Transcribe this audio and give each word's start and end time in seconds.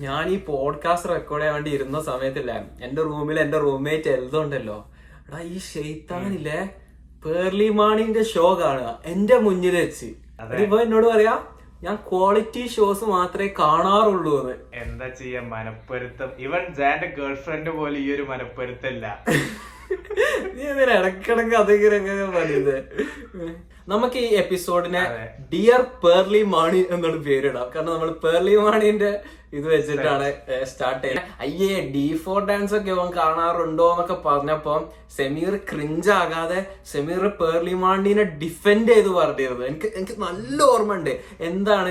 ഞാൻ 0.00 0.28
ഈ 0.28 0.36
podcast 0.44 1.08
record 1.08 1.42
ചെയ്യാൻ 1.42 1.54
വേണ്ടി 1.54 1.70
ഇരുന്ന 1.70 2.02
സമയത്തില്ലേ 2.02 2.54
എന്റെ 2.82 3.02
റൂമിൽ 3.02 3.40
എന്റെ 3.40 3.58
റൂംമേറ്റ് 3.58 4.08
എഴുതുണ്ടല്ലോ 4.08 4.90
എടാ 5.28 5.40
ഈ 5.40 5.58
ഷെയ്ത്താനില്ലേ 5.58 6.70
പേർലി 7.24 7.68
മാണിന്റെ 7.68 8.22
ഷോ 8.22 8.60
കാണുക 8.62 9.02
എന്റെ 9.04 9.38
മുന്നിൽ 9.38 9.76
വെച്ച്. 9.76 10.06
ഇപ്പൊ 10.62 10.80
എന്നോട് 10.80 11.06
പറയാ 11.06 11.46
ഞാൻ 11.82 11.96
ക്വാളിറ്റി 11.96 12.68
ഷോസ് 12.68 13.04
മാത്രമേ 13.04 13.48
കാണാറുള്ളൂ 13.58 14.40
എന്ന്. 14.40 14.54
എന്താ 14.74 15.08
ചെയ്യാ 15.08 15.40
മനപ്പൊരുത്തം. 15.40 16.30
ഇവൻ 16.38 16.74
ജാന്റെ 16.78 17.06
ഗേൾഫ്രണ്ട് 17.18 17.70
പോലെ 17.70 17.98
ഈ 17.98 18.14
ഒരു 18.14 18.22
മനപ്പൊരുത്തല്ല. 18.22 19.24
നീ 20.54 20.62
എന്തിനാ 20.62 20.98
ഇടക്കിടക്ക് 20.98 21.54
അതിങ്ങനെ 21.54 22.24
പറയുന്നത് 22.24 22.84
നമുക്ക് 23.88 24.16
ഈ 24.16 24.34
എപ്പിസോഡിനെ. 24.34 25.32
ഡിയർ 25.52 25.82
പേർലി 26.04 26.42
മാണി 26.42 26.86
എന്നുള്ള 26.90 27.16
പേരിടാം. 27.16 27.70
കാരണം 27.74 27.92
നമ്മൾ 27.92 28.10
പേർലി 28.10 28.56
മാണിന്റെ 28.56 29.20
ഇത് 29.58 29.66
വെച്ചിട്ടാണ് 29.72 30.26
സ്റ്റാർട്ട് 30.70 31.02
ചെയ്യുന്നത് 31.02 31.30
അയ്യേ 31.44 31.74
ഡി 31.94 32.06
ഫോർ 32.24 32.38
ഡാൻസ് 32.50 32.74
ഒക്കെ 32.78 32.90
ഇവൻ 32.96 33.08
കാണാറുണ്ടോ 33.18 33.86
എന്നൊക്കെ 33.92 34.16
പറഞ്ഞപ്പോ 34.28 34.74
സെമീർ 35.16 35.54
ക്രിഞ്ച് 35.70 36.10
ആകാതെ 36.20 36.60
സെമീർ 36.92 37.24
പേർലി 37.40 37.74
മാണിനെ 37.84 38.24
ഡിഫെൻഡ് 38.42 38.92
ചെയ്ത് 38.94 39.10
പറഞ്ഞിരുന്നു. 39.18 39.64
എനിക്ക് 39.70 39.88
എനിക്ക് 39.98 40.16
നല്ല 40.26 40.58
ഓർമ്മ 40.74 40.96
ഉണ്ട് 40.98 41.12
എന്താണ് 41.48 41.90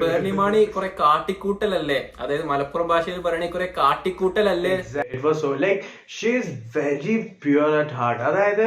പേർലിമാണി 0.00 0.60
കുറെ 0.76 0.90
കാട്ടിക്കൂട്ടലല്ലേ? 1.02 2.00
അതായത് 2.22 2.46
മലപ്പുറം 2.52 2.88
ഭാഷയിൽ 2.92 3.20
പറയണേ 3.26 3.50
കുറെ 3.56 3.68
കാട്ടിക്കൂട്ടലല്ലേ? 3.80 4.74
വെരി 6.78 7.16
പ്യുവർ 7.44 7.74
അറ്റ് 7.82 7.96
ഹാർട്ട് 8.00 8.24
അതായത് 8.30 8.66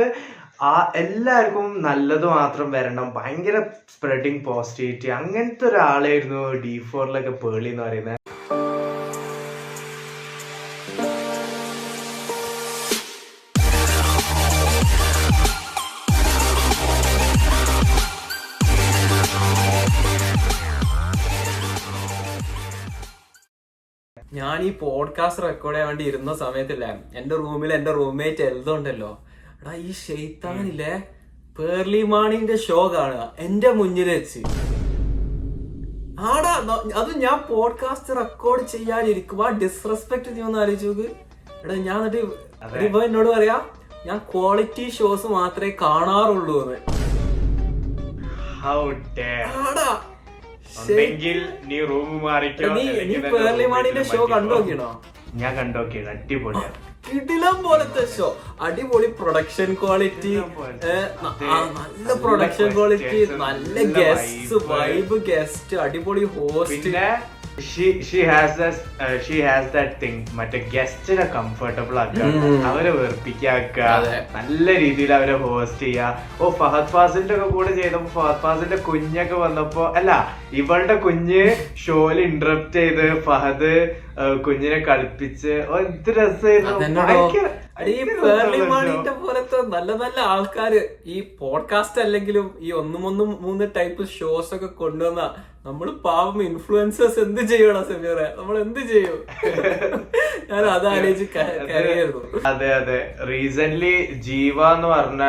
ആ 0.69 0.73
എല്ലാവർക്കും 1.01 1.67
നല്ലത് 1.85 2.25
മാത്രം 2.37 2.67
വരണം. 2.75 3.07
ഭയങ്കര 3.15 3.57
സ്പ്രെഡിങ് 3.93 4.43
പോസിറ്റിവിറ്റി 4.47 5.07
അങ്ങനത്തെ 5.19 5.65
ഒരാളായിരുന്നു 5.69 6.41
ഡി 6.65 6.75
ഫോറിലൊക്കെ 6.89 7.33
പേളി 7.43 7.69
എന്ന് 7.73 7.83
പറയുന്നത്. 7.87 8.17
ഞാൻ 24.31 24.61
ഈ 24.63 24.69
പോഡ്കാസ്റ്റ് 24.71 25.43
റെക്കോർഡ് 25.43 25.75
ചെയ്യാൻ 25.75 25.87
വേണ്ടി 25.87 26.03
ഇരുന്ന 26.03 26.33
സമയത്തില്ല 26.33 26.85
എന്റെ 27.15 27.35
റൂമിൽ 27.35 27.73
എന്റെ 27.73 27.91
റൂംമേറ്റ് 27.91 28.41
എഴുതുണ്ടല്ലോ 28.41 29.09
എടാ 29.61 29.73
ഈ 29.73 29.91
ഷെയ്ത്താനില്ലേ 30.01 30.93
പേർലി 31.59 32.03
മാണിന്റെ 32.03 32.55
ഷോ 32.57 32.93
കാണുക 32.93 33.23
എന്റെ 33.39 33.71
മുന്നിൽ 33.71 34.09
വെച്ച്. 34.09 34.39
ആടാ 36.25 36.53
അത് 36.95 37.17
ഞാൻ 37.17 37.37
പോഡ്കാസ്റ്റ് 37.49 38.17
റെക്കോർഡ് 38.17 38.67
ചെയ്യാനിരിക്കും 38.67 39.45
ആ 39.45 39.49
ഡിസ്റെസ്പെക്ട് 39.57 40.35
നീ 40.35 40.41
ഒന്ന് 40.41 40.59
ആലോചിച്ച് 40.59 41.07
എടാ 41.63 41.75
ഞാൻ 41.81 41.99
എന്നിട്ട് 41.99 42.21
ഇപ്പൊ 42.85 43.03
എന്നോട് 43.03 43.29
പറയാ 43.29 43.57
ഞാൻ 44.05 44.17
ക്വാളിറ്റി 44.33 44.89
ഷോസ് 44.89 45.27
മാത്രമേ 45.27 45.71
കാണാറുള്ളൂ 45.81 46.55
എന്ന് 46.63 46.79
ആടാ 49.61 49.89
ഉണ്ടെങ്കിൽ 50.83 51.39
നീ 51.69 51.79
റൂം 51.89 52.11
മാറിക്കോ 52.23 52.69
നീ 52.69 52.69
നീ 52.75 52.83
അല്ലെങ്കിൽ 52.83 53.09
നിന്റെ 53.13 53.31
പേർലി 53.35 53.63
room 53.63 53.73
മാണിന്റെ 53.73 54.03
ഷോ 54.03 54.13
മാറ്റിക്കോ. 54.13 54.31
കണ്ടു 54.33 54.53
നോക്കിയണോ 54.55 54.89
ഞാൻ 55.35 55.51
കണ്ടോക്കിയത് 55.57 56.09
അടിപൊളിയാണ് 56.13 56.77
കിടിലം 57.05 57.55
പോലത്തെ 57.63 58.03
ഷോ 58.15 58.27
അടിപൊളി 58.65 59.07
പ്രൊഡക്ഷൻ 59.19 59.69
ക്വാളിറ്റി 59.81 60.31
കിടിലം 60.31 60.49
പോലത്തെ. 60.57 60.95
അതെ. 61.23 61.47
നല്ല 61.47 61.77
നല്ല 61.77 62.15
പ്രൊഡക്ഷൻ 62.23 62.67
ക്വാളിറ്റി 62.75 63.19
നല്ല 63.37 63.75
നല്ല 63.75 63.85
ഗസ്റ്റ് 63.99 64.57
vibe. 64.61 64.67
വൈബ് 64.71 65.17
ഗസ്റ്റ് 65.29 65.77
അടിപൊളി 65.85 66.25
ഹോസ്റ്റ് 66.35 66.75
പിന്നെ 66.75 67.07
she 67.59 68.01
she 68.01 68.23
has 68.23 68.67
she 69.27 69.41
has 69.41 69.73
that 69.73 70.01
thing 70.03 70.25
മറ്റേ 70.33 70.69
ഗസ്റ്റിനെ 70.73 71.25
കംഫർട്ടബിൾ 71.25 71.99
ആക്കുക. 71.99 72.23
അവരെ 72.65 72.89
വെറുപ്പിക്കാക്കുക. 72.89 73.83
അതെ. 73.83 74.25
നല്ല 74.35 74.79
രീതിയിൽ 74.79 75.13
അവരെ 75.13 75.35
ഹോസ്റ്റ് 75.35 75.79
ചെയ്യുക. 75.79 76.19
ഓ 76.41 76.49
ഫഹദ് 76.49 76.87
ഫാസിലിന്റെ 76.87 77.35
ഒക്കെ 77.35 77.47
കൂടെ 77.47 77.71
ചെയ്തപ്പോ 77.71 78.21
ഫഹദ് 78.21 78.41
ഫാസിലിന്റെ 78.41 78.75
കുഞ്ഞൊക്കെ 78.75 79.35
വന്നപ്പോ 79.35 79.93
അല്ല 79.93 80.37
ഇവളുടെ 80.53 80.95
കുഞ്ഞ് 80.95 81.55
ഷോയിൽ 81.87 82.21
ഇന്ററപ്റ്റ് 82.21 82.79
ചെയ്ത് 82.79 83.21
ഫഹദ് 83.21 83.95
കുഞ്ഞിനെ 84.47 84.79
കളിപ്പിച്ച്. 84.79 85.65
എന്ത് 85.79 86.09
രസമായിരുന്നു. 86.09 86.79
ഈ 87.79 88.03
പോലത്തെ 89.21 89.61
നല്ല 89.61 89.91
നല്ല 89.91 90.19
ആൾക്കാര് 90.19 90.81
ഈ 91.05 91.21
പോഡ്കാസ്റ്റ് 91.39 92.01
അല്ലെങ്കിലും 92.01 92.57
ഈ 92.59 92.71
ഒന്നും 92.71 93.05
ഒന്നും 93.05 93.37
മൂന്ന് 93.41 93.67
ടൈപ്പ് 93.77 94.07
ഷോസ് 94.07 94.55
ഒക്കെ 94.55 94.65
കൊണ്ടുവന്ന 94.65 95.33
നമ്മൾ 95.65 95.91
പാവം 95.91 96.43
ഇൻഫ്ലുവൻസേഴ്സ് 96.43 97.19
എന്ത് 97.19 97.41
ചെയ്യണം 97.41 97.83
സെമീറെ? 97.83 98.35
നമ്മൾ 98.37 98.59
എന്ത് 98.59 98.79
ചെയ്യും? 98.79 99.25
ഞാൻ 100.51 100.65
അത് 100.65 100.87
ആലോചിച്ച് 100.87 101.39
കരയായിരുന്നു. 101.39 102.21
അതെ 102.45 102.73
അതെ. 102.73 103.15
റീസെന്റ് 103.27 104.19
ജീവ 104.19 104.73
എന്ന് 104.73 104.87
പറഞ്ഞ 104.87 105.23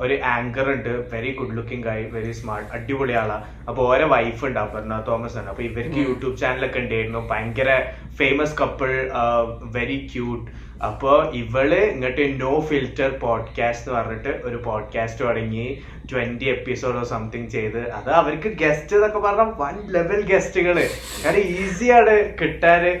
ഒരു 0.00 0.14
ആങ്കർ 0.14 0.70
ഉണ്ട്. 0.70 1.14
വെരി 1.14 1.32
ഗുഡ് 1.32 1.56
ലുക്കിംഗ് 1.56 1.86
ആയി 1.86 2.04
വെരി 2.04 2.32
സ്മാർട്ട് 2.32 2.72
അടിപൊളി 2.72 3.12
ആളാ. 3.12 3.42
അപ്പൊ 3.68 3.82
ഓരോ 3.84 4.06
വൈഫ് 4.06 4.44
ഉണ്ട് 4.44 4.60
അപർണ 4.60 5.04
തോമസ് 5.08 5.38
ആണ്. 5.38 5.48
അപ്പൊ 5.48 5.62
ഇവർക്ക് 5.62 5.96
യൂട്യൂബ് 5.96 6.36
ചാനലൊക്കെ 6.36 6.78
ഉണ്ടായിരുന്നു. 6.78 7.28
ഭയങ്കര 7.30 7.70
ഫേമസ് 8.16 8.58
കപ്പിൾ 8.60 9.10
വെരി 9.62 10.10
ക്യൂട്ട് 10.14 10.50
അപ്പൊ 10.82 11.10
ഇവൾ 11.40 11.74
ഇങ്ങോട്ട് 11.74 12.24
നോ 12.40 12.60
ഫിൽറ്റർ 12.60 13.10
പോഡ്കാസ്റ്റ് 13.18 13.88
എന്ന് 13.88 14.00
പറഞ്ഞിട്ട് 14.00 14.40
ഒരു 14.44 14.56
പോഡ്കാസ്റ്റ് 14.56 15.24
തുടങ്ങി. 15.24 15.66
ട്വന്റി 16.10 16.46
എപ്പിസോഡോ 16.48 17.02
സംതിങ് 17.02 17.48
ചെയ്ത്. 17.48 17.90
അത് 17.90 18.10
അവർക്ക് 18.10 18.48
ഗസ്റ്റ് 18.62 18.96
എന്നൊക്കെ 18.96 19.18
പറഞ്ഞ 19.18 19.44
വൺ 19.60 19.74
ലെവൽ 19.94 20.20
ഗസ്റ്റുകൾ 20.32 20.76
കാരണം 21.24 21.44
ഈസിയാണ് 21.58 22.14
കിട്ടാന്. 22.40 22.92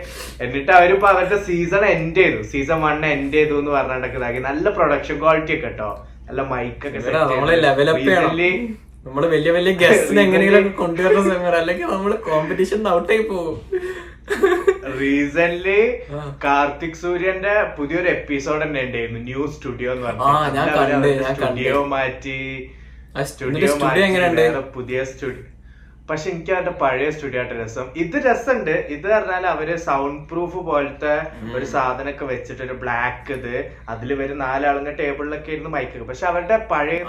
എന്നിട്ട് 0.44 0.72
അവരിപ്പോ 0.72 1.08
അവരുടെ 1.08 1.38
സീസൺ 1.42 1.84
എൻഡ് 1.84 2.16
ചെയ്തു. 2.16 2.42
സീസൺ 2.42 2.80
വൺ 2.82 3.06
എൻഡ് 3.06 3.34
ചെയ്തു 3.34 3.58
എന്ന് 3.58 3.70
പറഞ്ഞിട്ടൊക്കെ 3.70 4.18
ഇതാക്കി. 4.18 4.38
നല്ല 4.38 4.70
പ്രൊഡക്ഷൻ 4.70 5.18
ക്വാളിറ്റി 5.18 5.54
ഒക്കെ 5.54 5.66
കേട്ടോ 5.66 5.90
നല്ല 6.28 6.42
മൈക്കൊക്കെ 6.42 6.98
നമ്മൾ 9.06 9.26
വലിയ 9.26 9.50
വലിയ 9.50 9.72
ഗസ്റ്റിനെ 9.74 10.22
എങ്ങനെയെങ്കിലും 10.22 10.72
കൊണ്ടുവരുന്ന 10.72 11.34
സമയം 11.34 11.56
അല്ലെങ്കിൽ 11.60 11.86
നമ്മൾ 11.86 12.12
കോമ്പറ്റീഷൻ 12.26 12.88
ഔട്ടായി 12.88 13.22
പോകും 13.22 13.56
റീസെന്റ്. 15.00 15.78
കാർത്തിക് 16.44 16.98
സൂര്യന്റെ 17.02 17.54
പുതിയൊരു 17.78 18.08
എപ്പിസോഡ് 18.08 18.62
തന്നെ 18.62 18.80
ഉണ്ടായിരുന്നു 18.80 19.20
ന്യൂ 19.20 19.46
സ്റ്റുഡിയോ 19.46 19.92
എന്ന് 19.92 20.06
പറഞ്ഞു. 20.06 20.22
സ്റ്റുഡിയോ 21.32 21.84
മാറ്റി 21.94 22.38
സ്റ്റുഡിയോ 23.22 23.72
മാറ്റി? 23.84 24.02
പുതിയ 24.74 25.04
സ്റ്റുഡിയോ 25.04 25.46
പക്ഷെ 26.10 26.30
എനിക്ക് 26.30 26.52
അവരുടെ 26.52 26.70
പഴയ 26.70 27.10
സ്റ്റുഡിയോ 27.10 27.42
ആയിട്ട് 27.42 27.58
രസം. 27.62 27.86
ഇത് 27.96 28.16
രസമുണ്ട്. 28.26 28.70
ഇത് 28.70 29.04
പറഞ്ഞാൽ 29.08 29.46
അവർ 29.46 29.76
സൗണ്ട് 29.76 30.28
പ്രൂഫ് 30.30 30.56
പോലത്തെ 30.56 31.14
ഒരു 31.56 31.64
സാധനമൊക്കെ 31.64 32.24
വെച്ചിട്ട് 32.24 32.62
ഒരു 32.62 32.72
ബ്ലാക്ക് 32.72 33.32
ഇത്. 33.32 33.54
അതിൽ 33.88 34.14
വരും 34.14 34.38
നാലാളുന്ന 34.38 34.90
ടേബിളിലൊക്കെ 34.90 35.52
ഇരുന്ന് 35.52 35.70
മൈക്ക് 35.70 36.02
പക്ഷെ 36.10 36.26
അവരുടെ 36.26 36.56
പഴയ 36.72 37.02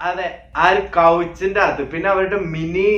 അതെ 0.00 0.26
ആ 0.56 0.64
ഒരു 0.72 0.82
കൗച്ചിന്റെ 0.96 1.60
അത്. 1.60 1.82
പിന്നെ 1.92 2.08
അവരുടെ 2.10 2.38
മിനി 2.54 2.88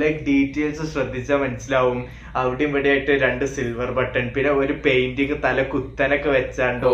ലൈക് 0.00 0.20
ഡീറ്റെയിൽസ് 0.26 0.84
ശ്രദ്ധിച്ചാൽ 0.92 1.38
മനസ്സിലാവും. 1.44 1.98
അവിടെ 2.34 2.64
ഇവിടെ 2.64 2.88
ആയിട്ട് 2.92 3.12
രണ്ട് 3.24 3.44
സിൽവർ 3.54 3.90
ബട്ടൺ 3.98 4.24
പിന്നെ 4.34 4.50
ഒരു 4.62 4.74
പെയിന്റിങ് 4.86 5.36
തല 5.44 5.62
കുത്തനൊക്കെ 5.72 6.30
വെച്ചാണ്ടോ. 6.30 6.92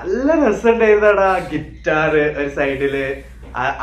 നല്ല 0.00 0.28
നല്ല 0.30 0.42
രസമുണ്ടായിരുന്നടാ 0.44 1.28
ഗിറ്റാർ 1.52 2.12
ഒരു 2.40 2.50
സൈഡിൽ 2.58 2.96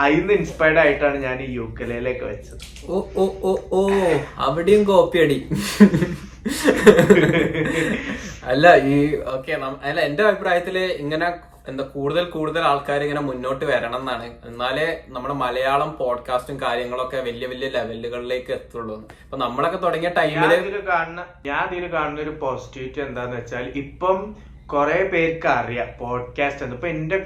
അതിന്ന് 0.04 0.34
ഇൻസ്പയർഡ് 0.34 0.80
ആയിട്ടാണ് 0.80 1.18
ഞാൻ 1.26 1.38
ഈ 1.42 1.50
യുക്കലയിലേക്ക് 1.58 2.26
വെച്ചത്. 2.32 2.64
ഓ 2.90 2.98
ഓ 3.18 3.26
ഓ 3.44 3.52
ഓ. 3.72 3.82
അവിടെയും 4.48 4.84
കോപ്പി 4.84 5.20
അടി. 5.26 5.40
അല്ല 8.52 8.66
ഈ 8.86 8.96
ഓക്കെ 9.34 9.52
അല്ല 9.88 10.00
എന്റെ 10.02 10.24
അഭിപ്രായത്തിൽ 10.28 10.78
ഇങ്ങനെ 11.04 11.28
എന്താ 11.68 11.84
കൂടുതൽ 11.84 12.24
കൂടുതൽ 12.30 12.62
ആൾക്കാർ 12.62 13.04
ഇങ്ങനെ 13.04 13.22
മുന്നോട്ട് 13.22 13.66
വരണം 13.66 14.00
എന്നാണ്. 14.00 14.32
എന്നാലേ 14.46 15.04
നമ്മുടെ 15.08 15.34
മലയാളം 15.34 15.98
പോഡ്കാസ്റ്റും 15.98 16.62
കാര്യങ്ങളൊക്കെ 16.62 17.18
വലിയ 17.18 17.48
വലിയ 17.48 17.70
ലെവലുകളിലേക്ക് 17.70 18.52
എത്തുള്ളൂ. 18.52 18.96
അപ്പൊ 19.26 19.38
നമ്മളൊക്കെ 19.38 19.78
തുടങ്ങിയ 19.78 20.10
ടൈമിൽ 20.18 20.50
ടൈമിൽ 20.50 20.82
കാണുന്ന 20.88 21.26
ഞാൻ 21.46 21.68
ഇതിൽ 21.72 21.92
കാണുന്ന 21.92 22.22
ഒരു 22.22 22.30
പോസിറ്റിവിറ്റി 22.30 23.02
എന്താന്ന് 23.02 23.38
വെച്ചാൽ 23.38 23.68
ഇപ്പം 23.76 24.18
കുറെ 24.66 25.04
പേർക്ക് 25.04 25.48
അറിയാം 25.48 25.88
പോഡ്കാസ്റ്റ് 26.00 26.64
എന്ന്. 26.64 26.76
ഇപ്പൊ 26.76 26.88
എന്റെ 26.88 27.24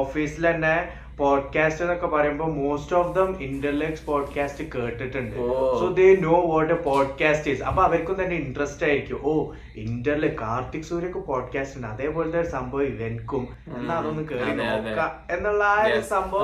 ഓഫീസിൽ 0.00 0.50
തന്നെ 0.50 0.74
പോഡ്കാസ്റ്റ് 1.18 1.82
എന്നൊക്കെ 1.82 2.06
പറയുമ്പോൾ 2.06 2.52
most 2.52 2.96
of 2.96 3.14
them 3.16 3.42
intellects 3.42 4.06
podcast 4.06 4.64
കേട്ടിട്ടുണ്ട്. 4.74 5.36
So 5.80 5.90
they 5.98 6.16
know 6.16 6.40
what 6.54 6.72
a 6.72 6.76
podcast 6.76 7.50
is 7.50 7.62
അപ്പൊ 7.62 7.82
അവർക്കും 7.82 8.24
തന്നെ 8.24 8.36
ഇൻട്രസ്റ്റ് 8.36 8.86
ആയിരിക്കും. 8.86 9.20
ഓ 9.22 9.52
ഇന്റർലെ 9.76 10.36
കാർത്തിക് 10.40 10.82
സൂര്യക്ക് 10.82 11.18
പോഡ്കാസ്റ്റ് 11.18 11.76
ഉണ്ട്. 11.76 11.86
അതേപോലത്തെ 11.86 12.40
ഒരു 12.40 12.46
സംഭവം 12.46 12.82
ഇവൻക്കും. 12.82 13.48
എന്നാ 13.78 13.94
അതൊന്ന് 13.94 14.28
കേറി. 14.28 14.50
നോക്കാം. 14.56 15.34
എന്നുള്ള 15.34 15.64
ആ 15.64 15.86
ഒരു. 15.86 16.00
സംഭവം 16.00 16.40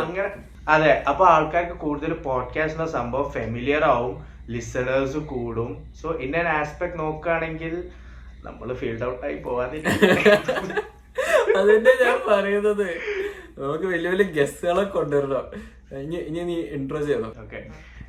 അങ്ങനെ 0.00 0.30
അതെ. 0.68 1.02
അപ്പൊ 1.08 1.26
ആൾക്കാർക്ക് 1.26 1.72
കൂടുതൽ 1.72 2.12
പോഡ്കാസ്റ്റ് 2.14 2.80
എന്ന 2.80 2.92
സംഭവം 2.92 3.30
ഫെമിലിയർ 3.30 3.84
ആവും. 3.84 4.26
ലിസണേഴ്സ് 4.48 5.18
കൂടും. 5.18 5.92
സോ 6.02 6.12
ഇൻ 6.12 6.36
ആൻ 6.36 6.48
ആസ്പെക്ട് 6.48 6.98
നോക്കുകയാണെങ്കിൽ 6.98 7.84
നമ്മൾ 8.44 8.74
ഫീൽഡ് 8.74 9.04
ഔട്ട് 9.04 9.26
ആയി 9.26 9.34
പോവാതിരിക്കും. 9.34 9.92
അതിന്റെ 11.58 11.90
ഞാൻ 12.04 12.18
പറയുന്നത് 12.28 13.15
നമുക്ക് 13.58 13.86
വലിയ 13.92 14.08
വലിയ 14.14 14.26
ഗസ്റ്റുകളെ 14.38 14.84
കൊണ്ടുവരണം. 14.96 15.44
ഇനി 16.04 16.16
ഇനി 16.28 16.42
നീ 16.50 16.56
ഇൻട്രോ 16.76 17.00
ചെയ്യണം. 17.08 17.32
Okay 17.44 17.60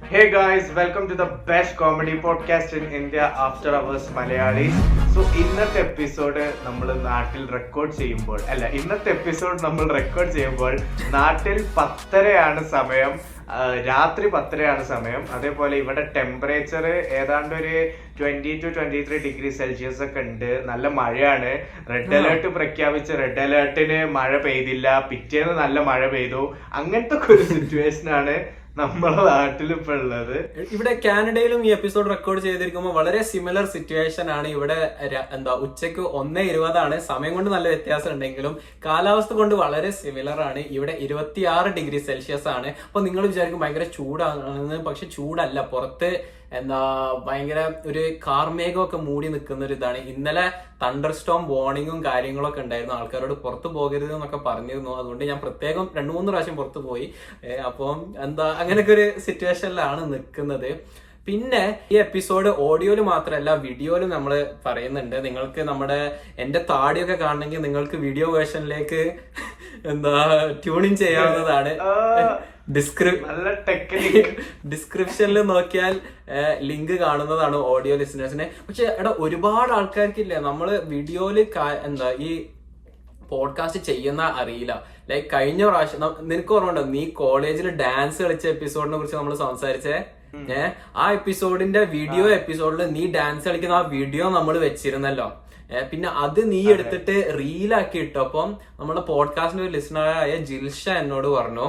Hey 0.06 0.26
guys, 0.34 0.66
welcome 0.74 1.04
to 1.10 1.14
the 1.14 1.24
best 1.48 1.78
comedy 1.78 2.12
podcast 2.16 2.78
in 2.78 2.84
India 2.96 3.22
after 3.46 3.76
hours 3.76 4.12
Malayali 4.18 4.66
so 5.14 5.22
ഇന്നത്തെ 5.22 5.80
എപ്പിസോഡ് 5.80 6.54
നമ്മൾ 6.66 6.94
നാട്ടിൽ 6.94 7.48
റെക്കോർഡ് 7.52 7.92
ചെയ്യുമ്പോൾ 7.92 8.40
അല്ല 8.50 8.66
ഇന്നത്തെ 8.68 9.10
എപ്പിസോഡ് 9.10 9.64
നമ്മൾ 9.64 9.94
റെക്കോർഡ് 9.94 10.32
ചെയ്യുമ്പോൾ 10.32 10.76
നാട്ടിൽ 11.10 11.66
പത്തരയാണ് 11.78 12.64
സമയം 12.76 13.38
രാത്രി 13.88 14.28
പത്തരയാണ് 14.28 14.84
സമയം. 14.84 15.26
അതേപോലെ 15.34 15.78
ഇവിടെ 15.78 16.12
ടെമ്പറേച്ചർ 16.16 16.86
ഏതാണ്ട് 17.20 17.56
ഒരു 17.56 17.76
twenty 18.20 18.62
two 18.64 18.68
twenty 18.68 19.02
three 19.08 19.18
degree 19.18 19.50
Celsius 19.50 20.04
ഒക്കെ 20.04 20.20
ഉണ്ട്. 20.20 20.64
നല്ല 20.66 20.88
മഴയാണ്. 20.88 21.52
റെഡ് 21.90 22.16
അലേർട്ട് 22.16 22.48
പ്രഖ്യാപിച്ച് 22.48 23.14
റെഡ് 23.14 23.40
അലേർട്ടിന് 23.40 24.06
മഴ 24.06 24.38
പെയ്തില്ല. 24.38 25.08
പിറ്റേന്ന് 25.12 25.54
നല്ല 25.54 25.80
മഴ 25.80 26.08
പെയ്തു. 26.08 26.56
അങ്ങനത്തെ 26.74 27.34
ഒരു 27.34 27.44
സിറ്റുവേഷൻ 27.44 28.10
ആണ് 28.82 28.90
നമ്മളെ 28.92 29.22
നാട്ടിൽ 29.30 29.72
ഇപ്പൊ 29.74 29.94
ഉള്ളത് 29.94 30.38
ഇവിടെ 30.76 30.94
കാനഡയിലും 31.06 31.62
ഈ 31.68 31.70
എപ്പിസോഡ് 31.78 32.10
റെക്കോർഡ് 32.10 32.42
ചെയ്തിരിക്കുമ്പോൾ 32.42 32.94
വളരെ 32.94 33.24
സിമിലർ 33.24 33.66
സിറ്റുവേഷൻ 33.66 34.32
ആണ് 34.32 34.48
ഇവിടെ 34.48 34.78
എന്താ 35.38 35.54
ഉച്ചയ്ക്ക് 35.66 36.04
ഒന്നേ 36.20 36.44
ഇരുപതാണ്. 36.52 37.00
സമയം 37.10 37.34
കൊണ്ട് 37.34 37.50
നല്ല 37.50 37.68
വ്യത്യാസം 37.68 38.12
ഉണ്ടെങ്കിലും 38.12 38.54
കാലാവസ്ഥ 38.86 39.34
കൊണ്ട് 39.34 39.56
വളരെ 39.56 39.92
സിമിലർ 39.92 40.42
ആണ്. 40.50 40.60
ഇവിടെ 40.78 40.92
ഇരുപത്തിയാറ് 41.06 41.68
ഡിഗ്രി 41.68 42.00
സെൽഷ്യസ് 42.00 42.48
ആണ്. 42.48 42.70
അപ്പൊ 42.88 43.02
നിങ്ങൾ 43.02 43.24
വിചാരിക്കും 43.28 43.62
ഭയങ്കര 43.66 43.88
ചൂടാണെന്ന് 43.98 44.80
പക്ഷെ 44.90 45.08
ചൂടല്ല. 45.18 45.62
പുറത്ത് 45.62 46.12
എന്താ 46.60 46.80
ഭയങ്കര 47.28 47.60
ഒരു 47.90 48.04
കാർമേഘമൊക്കെ 48.28 48.98
മൂടി 48.98 49.28
നിൽക്കുന്ന 49.34 49.66
ഒരു 49.66 49.76
ഇതാണ്. 49.78 49.98
ഇന്നലെ 50.12 50.46
തണ്ടർ 50.84 51.12
സ്റ്റോം 51.12 51.42
വാർണിങ്ങും 51.54 52.00
കാര്യങ്ങളൊക്കെ 52.06 52.62
ഉണ്ടായിരുന്നു. 52.66 52.96
ആൾക്കാരോട് 53.00 53.36
പുറത്തു 53.46 53.68
പോകരുത് 53.68 54.14
എന്നൊക്കെ 54.18 54.40
പറഞ്ഞിരുന്നു. 54.48 54.94
അതുകൊണ്ട് 55.00 55.24
ഞാൻ 55.32 55.40
പ്രത്യേകം 55.46 55.90
രണ്ടു 55.98 56.14
മൂന്ന് 56.14 56.32
പ്രാവശ്യം 56.32 56.56
പുറത്തു 56.56 56.80
പോയി. 56.80 57.08
അപ്പം 57.72 58.00
എന്താ 58.28 58.48
അങ്ങനെയൊക്കെ 58.62 58.94
ഒരു 58.98 59.08
സിറ്റുവേഷനിലാണ് 59.28 60.14
നിൽക്കുന്നത്. 60.14 60.72
പിന്നെ 61.28 61.64
ഈ 61.92 61.96
എപ്പിസോഡ് 61.98 62.50
ഓഡിയോയിൽ 62.66 63.00
മാത്രമല്ല 63.14 63.54
വീഡിയോയിലും 63.64 64.10
നമ്മൾ 64.10 64.52
പറയുന്നുണ്ട്. 64.66 65.16
നിങ്ങൾക്ക് 65.26 65.62
നമ്മുടെ 65.70 65.98
എന്റെ 66.44 66.60
താടിയൊക്കെ 66.70 67.16
കാണണമെങ്കിൽ 67.24 67.62
നിങ്ങൾക്ക് 67.66 67.96
വീഡിയോ 67.96 68.28
വേർഷനിലേക്ക് 68.36 69.02
എന്താ 69.92 70.14
ട്യൂണിങ് 70.64 70.96
ചെയ്യാവുന്നതാണ്. 70.96 71.74
ഡിസ്ക്രിപ്ഷനിൽ 74.72 75.38
നോക്കിയാൽ 75.52 75.94
ലിങ്ക് 76.62 76.94
കാണുന്നതാണ് 77.04 77.58
ഓഡിയോ 77.74 77.96
ലിസണേഴ്സിനെ 77.96 78.46
പക്ഷെ 78.68 78.86
എടാ 79.00 79.12
ഒരുപാട് 79.20 79.72
ആൾക്കാർക്കില്ലേ 79.74 80.40
നമ്മൾ 80.40 80.70
വീഡിയോയിൽ 80.94 81.40
എന്താ 81.86 82.10
ഈ 82.20 82.32
പോഡ്കാസ്റ്റ് 83.32 83.80
ചെയ്യുന്ന 83.84 84.24
അറിയില്ല. 84.42 84.74
ലൈക്ക് 85.10 85.28
കഴിഞ്ഞ 85.34 85.62
പ്രാവശ്യം 85.66 86.04
നിനക്ക് 86.30 86.54
ഓർമ്മയുണ്ടോ 86.54 86.84
നീ 86.96 87.04
കോളേജിൽ 87.22 87.68
ഡാൻസ് 87.84 88.20
കളിച്ച 88.24 88.46
എപ്പിസോഡിനെ 88.48 88.98
കുറിച്ച് 88.98 89.18
നമ്മൾ 89.18 89.36
സംസാരിച്ചേ? 89.36 89.98
ഏ 90.52 90.62
ആ 90.96 91.06
എപ്പിസോഡിന്റെ 91.12 91.82
വീഡിയോ 91.96 92.26
എപ്പിസോഡിൽ 92.40 92.82
നീ 92.92 93.04
ഡാൻസ് 93.12 93.46
കളിക്കുന്ന 93.50 93.76
ആ 93.76 93.84
വീഡിയോ 93.96 94.26
നമ്മൾ 94.30 94.58
വെച്ചിരുന്നല്ലോ. 94.58 95.28
പിന്നെ 95.92 96.10
അത് 96.24 96.42
നീ 96.52 96.62
എടുത്തിട്ട് 96.74 97.16
റീലാക്കി 97.40 97.98
ഇട്ടപ്പം 97.98 98.50
നമ്മുടെ 98.80 99.02
പോഡ്കാസ്റ്റിന്റെ 99.02 99.66
ഒരു 99.68 99.74
ലിസണറായ 99.78 100.36
ജിൽഷ 100.50 100.84
എന്നോട് 101.02 101.28
പറഞ്ഞു 101.28 101.68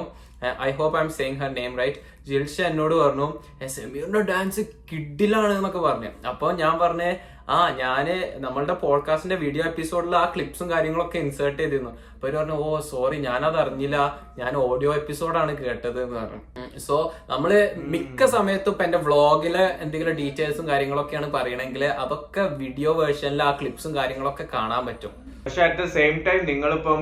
I 0.63 0.71
hope 0.71 0.99
I'm 1.01 1.11
saying 1.11 1.37
her 1.37 1.55
name 1.55 1.79
right 1.79 1.99
Jilsha 2.27 2.61
എന്നോട് 2.61 2.95
പറഞ്ഞു 2.95 3.27
"ഏ, 3.63 3.67
സെമീറിന്റെ 3.67 4.21
ഡാൻസ് 4.21 4.61
കിഡിലാണ് 4.93 5.53
എന്നൊക്കെ 5.55 5.79
പറഞ്ഞു. 5.79 6.29
അപ്പൊ 6.29 6.53
ഞാൻ 6.53 6.79
പറഞ്ഞേ 6.79 7.11
ആ 7.49 7.71
ഞാൻ 7.77 8.07
നമ്മളുടെ 8.37 8.73
പോഡ്കാസ്റ്റിന്റെ 8.75 9.37
വീഡിയോ 9.37 9.65
എപ്പിസോഡിൽ 9.65 10.17
ആ 10.17 10.33
ക്ലിപ്സും 10.37 10.71
കാര്യങ്ങളൊക്കെ 10.71 11.19
ഇൻസേർട്ട് 11.19 11.63
ചെയ്തിരുന്നു. 11.63 11.93
അപ്പൊ 12.19 12.29
പറഞ്ഞു 12.31 12.55
ഓ 12.63 12.79
സോറി 12.85 13.17
ഞാനത് 13.19 13.57
അറിഞ്ഞില്ല. 13.57 13.97
ഞാൻ 14.39 14.53
ഓഡിയോ 14.63 14.91
എപ്പിസോഡാണ് 14.95 15.53
കേട്ടത് 15.57 15.99
എന്ന് 16.03 16.17
പറഞ്ഞു. 16.17 16.41
സോ 16.79 16.97
നമ്മൾ 17.31 17.51
മിക്ക 17.93 18.27
സമയത്തും 18.27 18.73
ഇപ്പൊ 18.73 18.85
എന്റെ 18.85 18.99
വ്ളോഗിലെ 18.99 19.65
എന്തെങ്കിലും 19.81 20.17
ഡീറ്റെയിൽസും 20.17 20.69
കാര്യങ്ങളൊക്കെയാണ് 20.69 21.29
പറയണമെങ്കിൽ 21.33 21.85
അതൊക്കെ 22.03 22.45
വീഡിയോ 22.61 22.93
വേർഷനിൽ 22.93 23.43
ആ 23.43 23.51
ക്ലിപ്സും 23.61 23.95
കാര്യങ്ങളൊക്കെ 23.97 24.47
കാണാൻ 24.55 24.83
പറ്റും. 24.87 25.15
പക്ഷെ 25.45 25.61
അറ്റ് 25.65 25.79
ദ 25.79 25.89
സെയിം 25.89 26.15
ടൈം 26.25 26.41
നിങ്ങളിപ്പം 26.45 27.01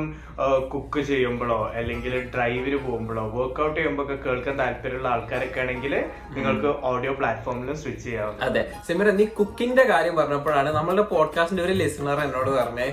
കുക്ക് 0.72 1.00
ചെയ്യുമ്പോഴോ 1.02 1.58
അല്ലെങ്കിൽ 1.76 2.14
ഡ്രൈവിന് 2.34 2.78
പോകുമ്പോഴോ 2.84 3.22
വർക്ക്ഔട്ട് 3.34 3.76
ചെയ്യുമ്പോ 3.76 4.02
ഒക്കെ 4.04 4.16
കേൾക്കാൻ 4.24 4.54
താല്പര്യമുള്ള 4.58 5.08
ആൾക്കാരൊക്കെ 5.08 5.60
ആണെങ്കിൽ 5.60 5.92
നിങ്ങൾക്ക് 6.34 6.70
ഓഡിയോ 6.90 7.12
പ്ലാറ്റ്ഫോമിലും 7.14 7.76
സ്വിച്ച് 7.76 8.04
ചെയ്യാം 8.04 8.34
അതെ. 8.42 8.62
സിമര 8.88 9.10
നീ 9.12 9.26
കുക്കിംഗിന്റെ 9.38 9.84
കാര്യം 9.84 10.16
പറഞ്ഞപ്പോഴാണ് 10.16 10.72
നമ്മളുടെ 10.72 11.06
പോഡ്കാസ്റ്റിന്റെ 11.12 11.64
ഒരു 11.64 11.72
ലിസണർ 11.72 12.20
എന്നോട് 12.24 12.50
പറഞ്ഞേ 12.50 12.88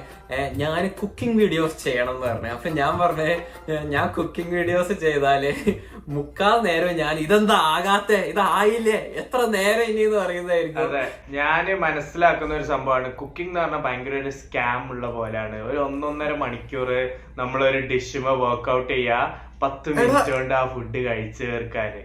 ഞാൻ 0.62 0.88
കുക്കിംഗ് 1.01 1.38
വീഡിയോസ് 1.41 1.77
ചെയ്യണം 1.83 2.13
എന്ന് 2.15 2.27
പറഞ്ഞു. 2.27 2.51
അപ്പൊ 2.56 2.69
ഞാൻ 2.69 2.94
പറഞ്ഞേ 3.00 3.31
ഞാൻ 3.94 4.07
കുക്കിംഗ് 4.07 4.53
വീഡിയോസ് 4.56 4.94
ചെയ്താൽ 4.94 5.44
മുക്കാൽ 6.07 6.57
നേരം 6.68 6.94
ഞാൻ 6.97 7.15
ഇതെന്താ 7.25 7.57
ആകാത്തെ? 7.75 8.19
ഇതായില്ലേ? 8.31 8.97
എത്ര 9.21 9.39
നേരം 9.57 9.85
ഇനി 9.91 10.01
എന്ന് 10.07 10.18
പറയുന്നതായിരിക്കും. 10.18 10.81
അതെ 10.88 11.03
ഞാൻ 11.30 11.65
മനസ്സിലാക്കുന്ന 11.81 12.56
ഒരു 12.56 12.63
സംഭവമാണ്. 12.63 13.09
കുക്കിംഗ് 13.21 13.50
എന്ന് 13.50 13.59
പറഞ്ഞാൽ 13.59 13.83
ഭയങ്കര 13.88 14.15
ഒരു 14.24 14.30
സ്കാം 14.30 14.81
ഉള്ള 14.89 15.07
പോലെയാണ്. 15.18 15.59
ഒരു 15.69 15.77
ഒന്നൊന്നര 15.77 16.33
മണിക്കൂർ 16.44 16.91
നമ്മളൊരു 17.38 17.81
ഡിഷുമ 17.94 18.30
വർക്ക്ഔട്ട് 18.44 18.91
ചെയ്യാ. 18.94 19.21
പത്ത് 19.63 19.89
മിനിറ്റ് 19.89 20.31
കൊണ്ട് 20.31 20.53
ആ 20.53 20.63
ഫുഡ് 20.74 21.00
കഴിച്ചു 21.07 21.44
തീർക്കാന്. 21.44 22.03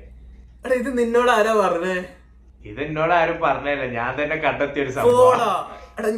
എടാ 0.64 0.74
ഇത് 0.82 0.90
നിന്നോട് 0.98 1.30
ആരാ 1.30 1.52
പറഞ്ഞേ? 1.64 1.96
ഇത് 2.64 2.80
എന്നോട് 2.82 3.12
ആരും 3.14 3.36
പറഞ്ഞല്ല. 3.42 3.84
ഞാൻ 3.94 4.10
തന്നെ 4.18 4.36
കണ്ടെത്തിയ 4.38 4.84
ഒരു 4.84 4.92
സംഭവം 4.94 5.42
എടാ 5.98 6.10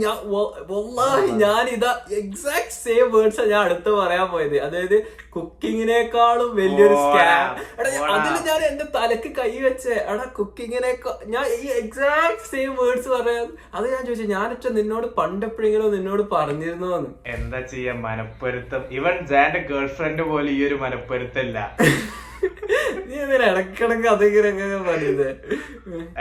ഞാൻ 1.40 1.64
ഇതാ 1.74 1.90
എക്സാക്ട് 2.16 2.74
സെയിം 2.76 3.06
വേർഡ്സ് 3.12 3.44
ഞാൻ 3.50 3.60
അടുത്ത് 3.60 3.90
പറയാൻ 3.98 4.26
പോയത്. 4.30 4.56
അതായത് 4.60 4.96
കുക്കിങ്ങിനേക്കാളും 5.34 6.50
വലിയൊരു 6.56 6.96
സ്കാം 7.04 7.50
എടാ 7.78 7.90
ഞാൻ- 7.96 8.42
ഞാൻ 8.48 8.60
എന്റെ 8.64 8.86
തലക്ക് 8.96 9.30
കൈ 9.38 9.50
വെച്ചേ 9.58 9.94
എടാ 10.06 10.24
കുക്കിങ്ങിനേക്കാൾ 10.38 11.16
ഞാൻ 11.26 11.46
ഈ 11.58 11.68
എക്സാക്ട് 11.80 12.46
സെയിം 12.50 12.72
വേർഡ്സ് 12.80 13.10
പറയാൻ 13.14 13.46
അത് 13.74 13.86
ഞാൻ 13.92 14.02
ചോദിച്ചു 14.06 14.26
ഞാനിച്ച 14.34 14.66
നിന്നോട് 14.78 15.06
പണ്ടെപ്പോഴെങ്കിലും 15.18 15.94
നിന്നോട് 15.96 16.24
പറഞ്ഞിരുന്നോന്ന്? 16.34 17.10
എന്താ 17.34 17.60
ചെയ്യാ 17.72 17.94
മനപ്പൊരുത്തം? 18.00 18.82
ഇവൻ 18.92 19.16
ജാന്റെ 19.30 19.62
ഗേൾഫ്രണ്ട് 19.70 20.22
പോലും 20.22 20.52
ഈ 20.52 20.64
ഒരു 20.68 20.78
മനപ്പൊരുത്തല്ല. 20.82 21.56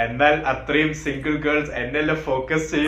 എന്നാൽ 0.04 0.36
അത്രയും 0.54 0.92
സിംഗിൾ 1.02 1.36
ഗേൾസ് 1.46 1.74
എന്നെല്ലാം 1.82 2.20
ഫോക്കസ് 2.26 2.82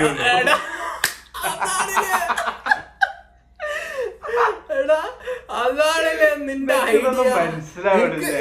അതാണില്ലേ? 5.62 6.28
നിന്റെ. 6.48 6.76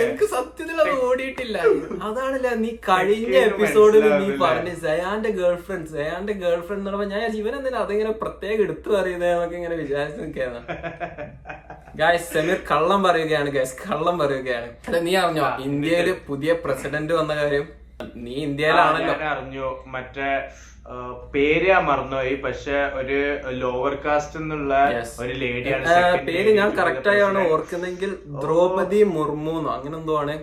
എനിക്ക് 0.03 0.27
സത്യത്തിൽ 0.33 0.77
അത് 0.83 0.93
ഓടിയിട്ടില്ല. 1.07 1.57
അതാണല്ലേ 2.07 2.53
നീ 2.63 2.71
കഴിഞ്ഞ 2.89 3.35
എപ്പിസോഡിൽ 3.49 4.05
നീ 4.15 4.29
പറഞ്ഞ 4.43 4.71
സയാന്റെ 4.85 5.31
ഗേൾഫ്രണ്ട് 5.39 5.88
സയാന്റെ 5.95 6.35
ഗേൾഫ്രണ്ട് 6.43 6.81
എന്ന് 6.83 6.91
പറയുമ്പോ 6.91 7.09
ഞാൻ 7.14 7.25
ഇവനെന്തിനാ 7.33 7.59
എന്തിനാ 7.61 7.81
അതിങ്ങനെ 7.87 8.12
പ്രത്യേകം 8.23 8.62
എടുത്തു 8.67 8.88
പറയുന്നതെന്നൊക്കെ 8.97 9.57
ഇങ്ങനെ 9.61 9.76
വിചാരിച്ചു 9.83 10.21
ഗായ്സ് 11.99 12.32
സമീർ 12.35 12.59
കള്ളം 12.70 13.02
പറയുകയാണ് 13.02 13.49
ഗായ്സ് 13.50 13.76
കള്ളം 13.85 14.18
പറയുകയാണ്. 14.18 14.68
അല്ല 14.87 14.99
നീ 15.06 15.12
അറിഞ്ഞോ? 15.16 15.44
ഇന്ത്യയിൽ 15.68 16.09
പുതിയ 16.28 16.52
പ്രസിഡന്റ് 16.64 17.12
വന്ന 17.12 17.32
കാര്യം. 17.40 17.66
നീ 18.25 18.35
ഇന്ത്യയിലാണല്ലോ. 18.49 19.14
അറിഞ്ഞു. 19.35 19.68
മറ്റേ 19.94 20.30
പേര് 21.32 21.66
ഞാൻ 21.70 21.82
മറന്നുപോയി 21.85 22.35
പക്ഷെ 22.35 22.76
ഒരു 23.00 23.18
ലോവർ 23.62 23.94
കാസ്റ്റ് 24.04 24.38
എന്നുള്ള 24.40 24.75
ഒരു 25.20 25.35
ലേഡിയാണ് 25.42 26.25
പേര് 26.28 26.50
ഞാൻ 26.61 26.70
കറക്റ്റ് 26.78 27.11
ആയാണ് 27.14 27.40
ഓർക്കുന്നെങ്കിൽ 27.52 28.11
ദ്രൗപതി 28.44 29.02
മുർമു 29.16 29.54
അങ്ങനെ 29.76 29.97
എന്തോ 29.99 30.16
ആണ്. 30.23 30.37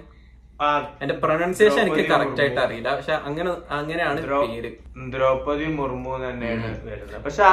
എന്റെ 1.01 1.15
പ്രൊനൗൺസിയേഷൻ 1.15 1.81
എനിക്ക് 1.81 2.09
കറക്റ്റ് 2.09 2.41
ആയിട്ട് 2.41 2.59
അറിയില്ല. 2.59 2.95
പക്ഷെ 2.95 3.13
അങ്ങനെ 3.13 3.51
അങ്ങനെയാണ് 3.69 4.21
പേര്. 4.21 4.71
ദ്രൗപദി 5.13 5.65
മുർമു 5.65 6.13
തന്നെയാണ് 6.23 6.69
വരുന്നത്. 6.87 7.21
പക്ഷെ 7.25 7.43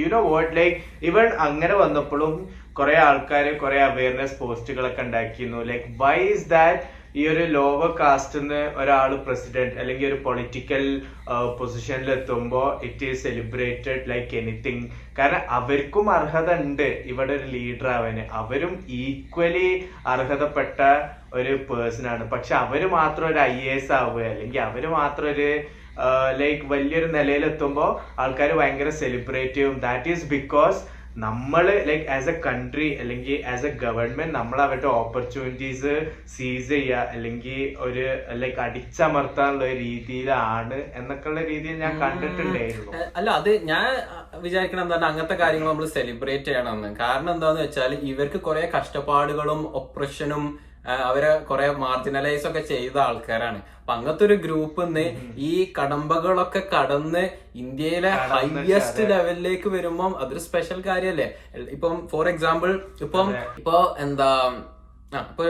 യു 0.00 0.06
നോ 0.06 0.20
വാട്ട് 0.28 0.56
ലൈക്ക് 0.56 0.76
ഇവൻ 1.02 1.26
അങ്ങനെ 1.46 1.74
വന്നപ്പോഴും 1.74 2.34
കുറെ 2.72 2.96
ആൾക്കാർ 2.98 3.52
കുറെ 3.52 3.80
അവയർനെസ് 3.82 4.38
പോസ്റ്റുകളൊക്കെ 4.40 5.02
ഉണ്ടാക്കിയിരുന്നു. 5.02 5.62
ലൈക്ക് 5.62 5.84
വൈ 5.96 6.18
ഇസ് 6.18 6.50
ദാറ്റ് 6.50 6.80
ഈ 7.18 7.22
ഒരു 7.32 7.42
ലോവർ 7.54 7.90
കാസ്റ്റിൽ 7.98 8.40
നിന്ന് 8.40 8.62
ഒരാൾ 8.80 9.10
പ്രസിഡന്റ് 9.26 9.76
അല്ലെങ്കിൽ 9.80 10.06
ഒരു 10.08 10.16
പൊളിറ്റിക്കൽ 10.24 10.84
പൊസിഷനിൽ 11.58 12.08
എത്തുമ്പോൾ 12.14 12.66
it 12.86 13.04
is 13.10 13.22
celebrated 13.26 14.02
like 14.12 14.34
anything 14.40 14.86
കാരണം 15.18 15.42
അവർക്കും 15.58 16.08
അർഹത 16.16 16.50
ഉണ്ട് 16.64 16.88
ഇവിടെ 17.12 17.32
ഒരു 17.38 17.46
ലീഡർ 17.54 17.88
ആവാന്. 17.96 18.24
അവരും 18.40 18.72
ഈക്വലി 19.02 19.68
അർഹതപ്പെട്ട 20.14 20.80
ഒരു 21.38 21.54
പേഴ്സൺ 21.70 22.08
ആണ്. 22.14 22.26
പക്ഷെ 22.34 22.54
അവർ 22.64 22.82
മാത്രം 22.98 23.26
ഒരു 23.32 23.40
ഐ 23.52 23.56
എസ് 23.76 23.92
ആവുക 24.00 24.26
അല്ലെങ്കിൽ 24.32 24.62
അവർ 24.68 24.86
മാത്രം 24.98 25.28
ഒരു 25.34 25.48
ലൈക്ക് 26.40 26.64
വലിയൊരു 26.74 27.08
നിലയിലെത്തുമ്പോൾ 27.16 27.90
ആൾക്കാർ 28.22 28.50
ഭയങ്കര 28.60 28.90
സെലിബ്രേറ്റ് 29.02 29.56
ചെയ്യും. 29.58 29.74
ദാറ്റ് 29.86 30.10
ഈസ് 30.14 30.26
ബിക്കോസ് 30.36 30.80
നമ്മൾ 31.22 31.64
ലൈക്ക് 31.88 32.06
ആസ് 32.14 32.30
എ 32.30 32.32
കൺട്രി 32.46 32.86
അല്ലെങ്കിൽ 33.02 33.36
ആസ് 33.50 33.66
എ 33.68 33.70
ഗവൺമെന്റ് 33.82 34.34
നമ്മൾ 34.36 34.58
അവരുടെ 34.64 34.88
ഓപ്പർച്യൂണിറ്റീസ് 35.00 35.92
സീസ് 36.32 36.68
ചെയ്യുക 36.72 37.02
അല്ലെങ്കിൽ 37.14 37.60
ഒരു 37.84 38.04
ലൈക്ക് 38.40 38.60
അടിച്ചമർത്താനുള്ള 38.64 39.68
രീതിയിലാണ് 39.82 40.78
എന്നൊക്കെയുള്ള 41.00 41.42
രീതിയിൽ 41.50 41.78
ഞാൻ 41.84 41.94
കണ്ടിട്ടുണ്ടായിരുന്നു 42.02 42.92
അല്ല 43.20 43.30
അത് 43.40 43.50
ഞാൻ 43.72 43.86
വിചാരിക്കണം 44.46 44.84
എന്താണ് 44.86 45.08
അങ്ങനത്തെ 45.10 45.38
കാര്യങ്ങൾ 45.42 45.70
നമ്മൾ 45.70 45.88
സെലിബ്രേറ്റ് 45.96 46.50
ചെയ്യണമെന്ന്. 46.50 46.90
കാരണം 47.02 47.32
എന്താന്ന് 47.36 47.62
വെച്ചാൽ 47.64 47.94
ഇവർക്ക് 48.12 48.40
കുറെ 48.48 48.64
കഷ്ടപ്പാടുകളും 48.76 49.62
ഒപ്രഷനും 49.82 50.44
അവരെ 51.10 51.30
കുറെ 51.50 51.66
മാർജിനലൈസ് 51.84 52.46
ഒക്കെ 52.48 52.62
ചെയ്ത 52.72 52.96
ആൾക്കാരാണ്. 53.08 53.60
അപ്പൊ 53.84 53.94
അങ്ങനത്തെ 53.94 54.24
ഒരു 54.26 54.34
ഗ്രൂപ്പ് 54.34 54.82
നിന്ന് 54.84 55.06
ഈ 55.48 55.72
കടമ്പകളൊക്കെ 55.78 56.62
കടന്ന് 56.74 57.28
ഇന്ത്യയിലെ 57.62 58.10
ഹൈയസ്റ്റ് 58.30 59.10
ലെവലിലേക്ക് 59.10 59.68
വരുമ്പം 59.68 60.12
അതൊരു 60.22 60.38
സ്പെഷ്യൽ 60.44 60.80
കാര്യല്ലേ? 60.86 61.26
ഇപ്പം 61.74 62.08
ഫോർ 62.12 62.28
എക്സാമ്പിൾ 62.28 62.70
ഇപ്പം 63.06 63.26
ഇപ്പൊ 63.58 63.74
എന്താ 64.04 64.30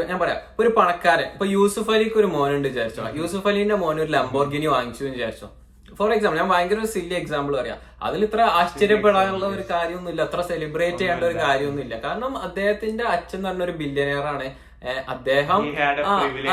ഞാൻ 0.09 0.19
പറയാം. 0.23 0.41
ഒരു 0.61 0.69
പണക്കാരൻ 0.69 1.29
ഇപ്പൊ 1.35 1.47
യൂസുഫ് 1.47 1.91
അലിക്ക് 1.91 2.19
ഒരു 2.23 2.27
മോനുണ്ട് 2.27 2.69
വിചാരിച്ചോ. 2.69 3.05
യൂസുഫ് 3.21 3.49
അലിന്റെ 3.49 3.77
മോൻ 3.85 4.01
ഒരു 4.01 4.11
ലംബോർഗിനി 4.17 4.67
വാങ്ങിച്ചു 4.67 5.05
എന്ന് 5.05 5.17
വിചാരിച്ചോ. 5.19 5.49
ഫോർ 5.99 6.11
എക്സാമ്പിൾ 6.13 6.39
ഞാൻ 6.43 6.51
ഭയങ്കര 6.55 6.79
ഒരു 6.79 6.91
സില്ലി 6.97 7.15
എക്സാമ്പിൾ 7.23 7.53
പറയാം. 7.61 7.79
അതിൽ 8.03 8.21
ഇത്ര 8.25 8.41
ആശ്ചര്യപ്പെടാനുള്ള 8.61 9.47
ഒരു 9.47 9.65
കാര്യമൊന്നുമില്ല. 9.73 10.23
അത്ര 10.29 10.41
സെലിബ്രേറ്റ് 10.51 10.99
ചെയ്യേണ്ട 10.99 11.25
ഒരു 11.31 11.39
കാര്യമൊന്നുമില്ല. 11.47 11.95
കാരണം 12.07 12.33
അദ്ദേഹത്തിന്റെ 12.47 13.05
അച്ഛൻ 13.15 13.39
എന്ന് 13.39 13.49
പറഞ്ഞ 13.49 13.63
ഒരു 13.63 13.73
ബില്യണയർ 13.83 14.27
ആണ്. 14.35 14.45
ഏഹ് 14.45 14.55
അദ്ദേഹം. 15.09 15.63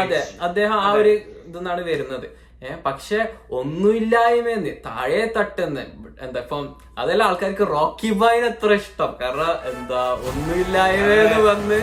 അതെ 0.01 0.21
അദ്ദേഹം 0.41 0.77
ആ 0.79 0.91
ഒരു 0.91 1.13
ഇതെന്നാണ് 1.47 1.81
വരുന്നത്. 1.81 2.27
ഏഹ് 2.63 2.77
പക്ഷെ 2.85 3.19
ഒന്നുമില്ലായ്മന്ന് 3.51 4.71
താഴെ 4.85 5.33
തട്ടെന്ന് 5.37 5.83
എന്താ 6.21 6.39
ഇപ്പം 6.39 6.65
അതെല്ലാം 6.97 7.27
ആൾക്കാർക്ക് 7.27 7.67
റോക്കി 7.67 8.11
ബൈന് 8.11 8.45
എത്ര 8.45 8.73
ഇഷ്ടം. 8.73 9.11
കാരണം 9.21 9.51
എന്താ 9.71 10.01
ഒന്നുമില്ലായ്മന്ന് 10.29 11.41
വന്ന് 11.49 11.79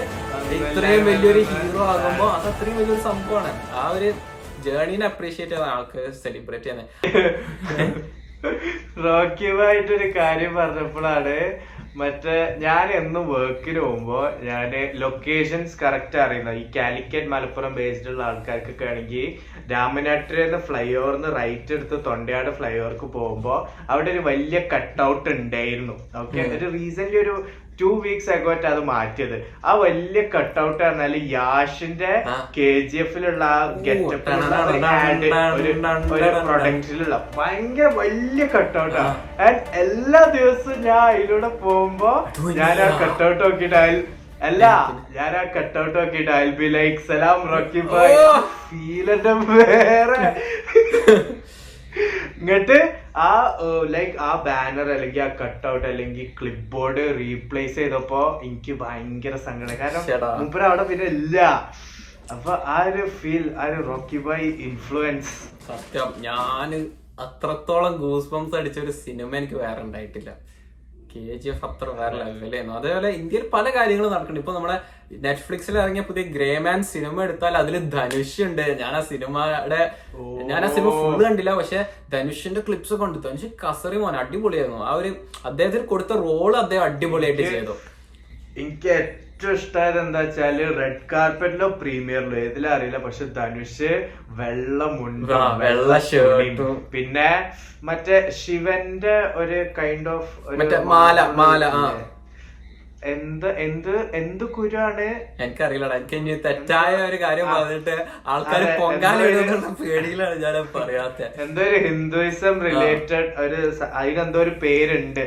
ഇത്രയും 0.58 1.04
വലിയൊരു 1.06 1.42
ഹീറോ 1.50 1.82
ആകുമ്പോ 1.86 2.28
അത്. 2.28 2.46
അത്രയും 2.48 2.76
വലിയൊരു 2.76 3.00
സംഭവമാണ്. 3.00 3.50
ആ 3.74 3.90
ഒരു 3.90 4.10
ജേർണീനെ 4.64 5.06
അപ്രീഷിയേറ്റ് 5.06 5.54
ചെയ്യുന്ന 5.54 5.74
ആൾക്ക് 5.76 6.12
സെലിബ്രേറ്റ് 6.22 6.64
ചെയ്യുന്നത്. 6.64 6.88
റോക്കി 8.42 9.04
റോക്കിയുമായിട്ടൊരു 9.04 10.08
കാര്യം 10.16 10.54
പറഞ്ഞപ്പോഴാണ് 10.54 11.34
മറ്റേ 11.98 12.34
ഞാൻ 12.58 12.86
എന്നും 12.92 13.24
വർക്കിന് 13.28 13.80
പോകുമ്പോ 13.80 14.18
ഞാൻ 14.42 14.72
ലൊക്കേഷൻസ് 14.94 15.78
കറക്റ്റ് 15.80 16.18
അറിയുന്ന 16.18 16.50
ഈ 16.52 16.64
കാലിക്കറ്റ് 16.76 17.30
മലപ്പുറം 17.30 17.72
ബേസ്ഡ് 17.74 18.08
ഉള്ള 18.08 18.22
ആൾക്കാർക്കൊക്കെ 18.22 18.84
ആണെങ്കിൽ 18.84 19.26
രാമനാട്ടിൽ 19.70 20.56
ഫ്ലൈ 20.66 20.84
ഓവർന്ന് 20.96 21.30
റൈറ്റ് 21.36 21.74
എടുത്ത് 21.74 21.98
തൊണ്ടയാട് 22.04 22.50
ഫ്ലൈ 22.50 22.74
ഓവർക്ക് 22.78 23.08
പോകുമ്പോ 23.12 23.54
അവിടെ 23.90 24.10
ഒരു 24.10 24.22
വലിയ 24.22 24.60
കട്ട് 24.74 25.00
ഔട്ട് 25.02 25.28
ഉണ്ടായിരുന്നു 25.30 25.96
ഓക്കെ 26.16 26.44
ഒരു 26.48 26.68
റീസെന്റ് 26.72 27.18
ഒരു 27.18 27.34
ടു 27.78 27.90
വീക്സ് 28.04 28.30
ആയിക്കോട്ടെ 28.30 28.66
അത് 28.68 28.80
മാറ്റിയത്. 28.84 29.34
ആ 29.64 29.72
വലിയ 29.80 30.22
കട്ട് 30.32 30.58
ഔട്ട് 30.60 30.78
പറഞ്ഞാൽ 30.78 31.14
യാഷിന്റെ. 31.32 32.12
കെ 32.56 32.68
ജി 32.90 32.98
എഫിലുള്ള 32.98 33.42
ആ 33.50 33.58
ഗെറ്റപ്പിലുള്ള 33.86 34.54
ഒരു 34.66 34.78
ad, 34.92 35.24
ഒരു 35.58 35.72
ഒരു 36.16 36.28
പ്രൊഡക്റ്റിലുള്ള 36.46 37.16
ഭയങ്കര 37.36 37.88
വലിയ 37.98 38.44
കട്ട് 38.54 38.78
ആൻഡ് 39.40 39.62
എല്ലാ 39.76 40.22
ദിവസവും 40.36 40.78
ഞാൻ 40.82 41.02
അതിലൂടെ 41.08 41.50
പോകുമ്പോ 41.62 42.12
ഞാൻ 42.58 42.76
ആ 42.80 42.90
കട്ടൗട്ട് 43.02 43.42
നോക്കിയിട്ട് 43.44 43.78
അതിൽ 43.82 43.98
അല്ല 44.42 44.64
ഞാൻ 45.14 45.32
ആ 45.36 45.44
കട്ടൗട്ട് 45.54 45.96
ഔട്ട് 45.98 46.30
അതിൽ 46.32 46.50
ബി 46.58 46.68
ലൈക്ക് 46.74 47.00
സലാം 47.08 47.40
റോക്കി 47.52 47.82
ബൈ 47.92 48.08
ഓ. 48.20 48.28
ഫീലിന്റെ 48.64 49.34
വേറെ. 49.50 50.20
എന്നിട്ട് 52.40 52.78
ആ 53.16 53.58
ലൈക്ക് 53.88 54.16
ആ 54.18 54.42
ബാനർ 54.46 54.88
അല്ലെങ്കിൽ 54.92 55.22
ആ 55.22 55.28
കട്ടൗട്ട് 55.40 55.86
അല്ലെങ്കിൽ 55.86 56.26
ക്ലിപ്പ് 56.40 56.70
ബോർഡ് 56.70 57.18
റീപ്ലേസ് 57.18 57.74
ചെയ്തപ്പോ 57.74 58.40
എനിക്ക് 58.44 58.72
ഭയങ്കര 58.72 59.36
സങ്കടം. 59.36 59.76
കാരണം 59.78 60.02
ശ്ശെടാ. 60.02 60.30
അവിടെ 60.70 60.82
പിന്നെ 60.82 61.04
ഇല്ല. 61.04 61.38
അപ്പൊ 62.32 62.52
ആ 62.52 62.82
ഒരു 62.82 63.06
ഫീൽ 63.08 63.54
ആ 63.58 63.64
ഒരു 63.64 63.82
റോക്കി 63.82 64.18
ബൈ 64.18 64.40
ഇൻഫ്ലുവൻസ് 64.68 65.32
സത്യം. 65.68 66.08
ഞാൻ 66.18 66.90
അത്രത്തോളം 67.18 67.96
ഗൂസ് 67.96 68.30
ബംസ് 68.30 68.54
അടിച്ച 68.54 68.78
ഒരു 68.78 68.90
സിനിമ 68.90 69.36
എനിക്ക് 69.36 69.54
വേറെ 69.54 69.82
ഉണ്ടായിട്ടില്ല. 69.82 70.30
കെ 71.10 71.20
ജി 71.42 71.48
എഫ് 71.52 71.64
അത്ര 71.68 71.88
വേറെ 71.98 72.16
ലെവലായിരുന്നു 72.20 72.74
അതേപോലെ 72.78 73.10
ഇന്ത്യയിൽ 73.20 73.44
പല 73.54 73.66
കാര്യങ്ങളും 73.76 74.12
നടക്കുന്നുണ്ട്. 74.14 74.42
ഇപ്പൊ 74.44 74.54
നമ്മുടെ 74.56 74.76
നെറ്റ്ഫ്ലിക്സിൽ 75.26 75.74
ഇറങ്ങിയ 75.82 76.02
പുതിയ 76.08 76.24
ഗ്രേമാൻ 76.34 76.80
സിനിമ 76.92 77.22
എടുത്താൽ 77.26 77.54
അതിൽ 77.62 77.74
ധനുഷ് 77.94 78.40
ഉണ്ട്. 78.48 78.64
ഞാൻ 78.82 78.92
ആ 78.98 79.00
സിനിമയുടെ 79.10 79.80
ഞാൻ 80.50 80.60
ആ 80.66 80.68
സിനിമ 80.74 80.90
ഫുൾ 80.98 81.22
കണ്ടില്ല. 81.26 81.54
പക്ഷെ 81.60 81.80
ധനുഷിന്റെ 82.14 82.62
ക്ലിപ്സ് 82.66 82.92
ഒക്കെ 82.96 83.06
ഉണ്ട് 83.08 83.18
ധനുഷ് 83.28 83.48
കസറി 83.62 84.00
മോൻ 84.02 84.16
അടിപൊളിയായിരുന്നു. 84.22 84.82
ആ 84.90 84.92
ഒരു 85.00 85.12
അദ്ദേഹത്തിന് 85.50 85.86
കൊടുത്ത 85.92 86.12
റോൾ 86.26 86.52
അദ്ദേഹം 86.64 86.84
അടിപൊളിയായിട്ട് 86.88 87.42
ചെയ്തു. 87.54 87.76
എനിക്ക് 88.64 88.96
ഏറ്റവും 89.40 89.56
ഇഷ്ടമായത് 89.56 89.98
എന്താ 90.00 90.20
വെച്ചാൽ 90.22 90.56
റെഡ് 90.78 91.04
കാർപ്പറ്റിലോ 91.10 91.66
പ്രീമിയറിലോ 91.80 92.36
ഏതിലും 92.44 92.70
അറിയില്ല 92.76 92.98
പക്ഷെ 93.04 93.24
ധനുഷ് 93.36 93.90
വെള്ള 94.38 94.80
മുണ്ട 94.96 95.28
വെള്ള 95.60 95.98
ഷേർട്ട് 96.06 96.64
പിന്നെ 96.94 97.28
മറ്റേ 97.88 98.16
ശിവന്റെ 98.40 99.16
ഒരു 99.40 99.58
കൈൻഡ് 99.78 100.10
ഓഫ് 100.14 100.32
മാല, 100.92 101.18
മാല. 101.40 101.62
എന്ത് 103.10 103.46
എന്ത് 103.64 103.92
എന്ത് 104.20 104.44
കുരാണ്? 104.54 105.06
എനിക്കറിയില്ലടാ 105.44 105.96
എനിക്ക് 105.98 106.16
ഇനി 106.20 106.34
തെറ്റായ 106.46 106.94
ഒരു 107.10 107.18
കാര്യം 107.20 107.46
പറഞ്ഞിട്ട് 107.52 107.94
ആൾക്കാർ 108.32 108.64
പൊങ്കാല 108.80 109.18
പേടിയിലാണ് 109.82 110.36
ഞാൻ 110.44 110.56
പറയാത്ത. 110.74 111.20
എന്തോ 111.44 111.62
ഒരു 111.68 111.78
ഹിന്ദുയിസം 111.86 112.56
റിലേറ്റഡ് 112.66 113.30
ഒരു 113.44 113.60
അതിനെന്തോ 114.00 114.40
ഒരു 114.46 114.54
പേരുണ്ട്. 114.64 115.24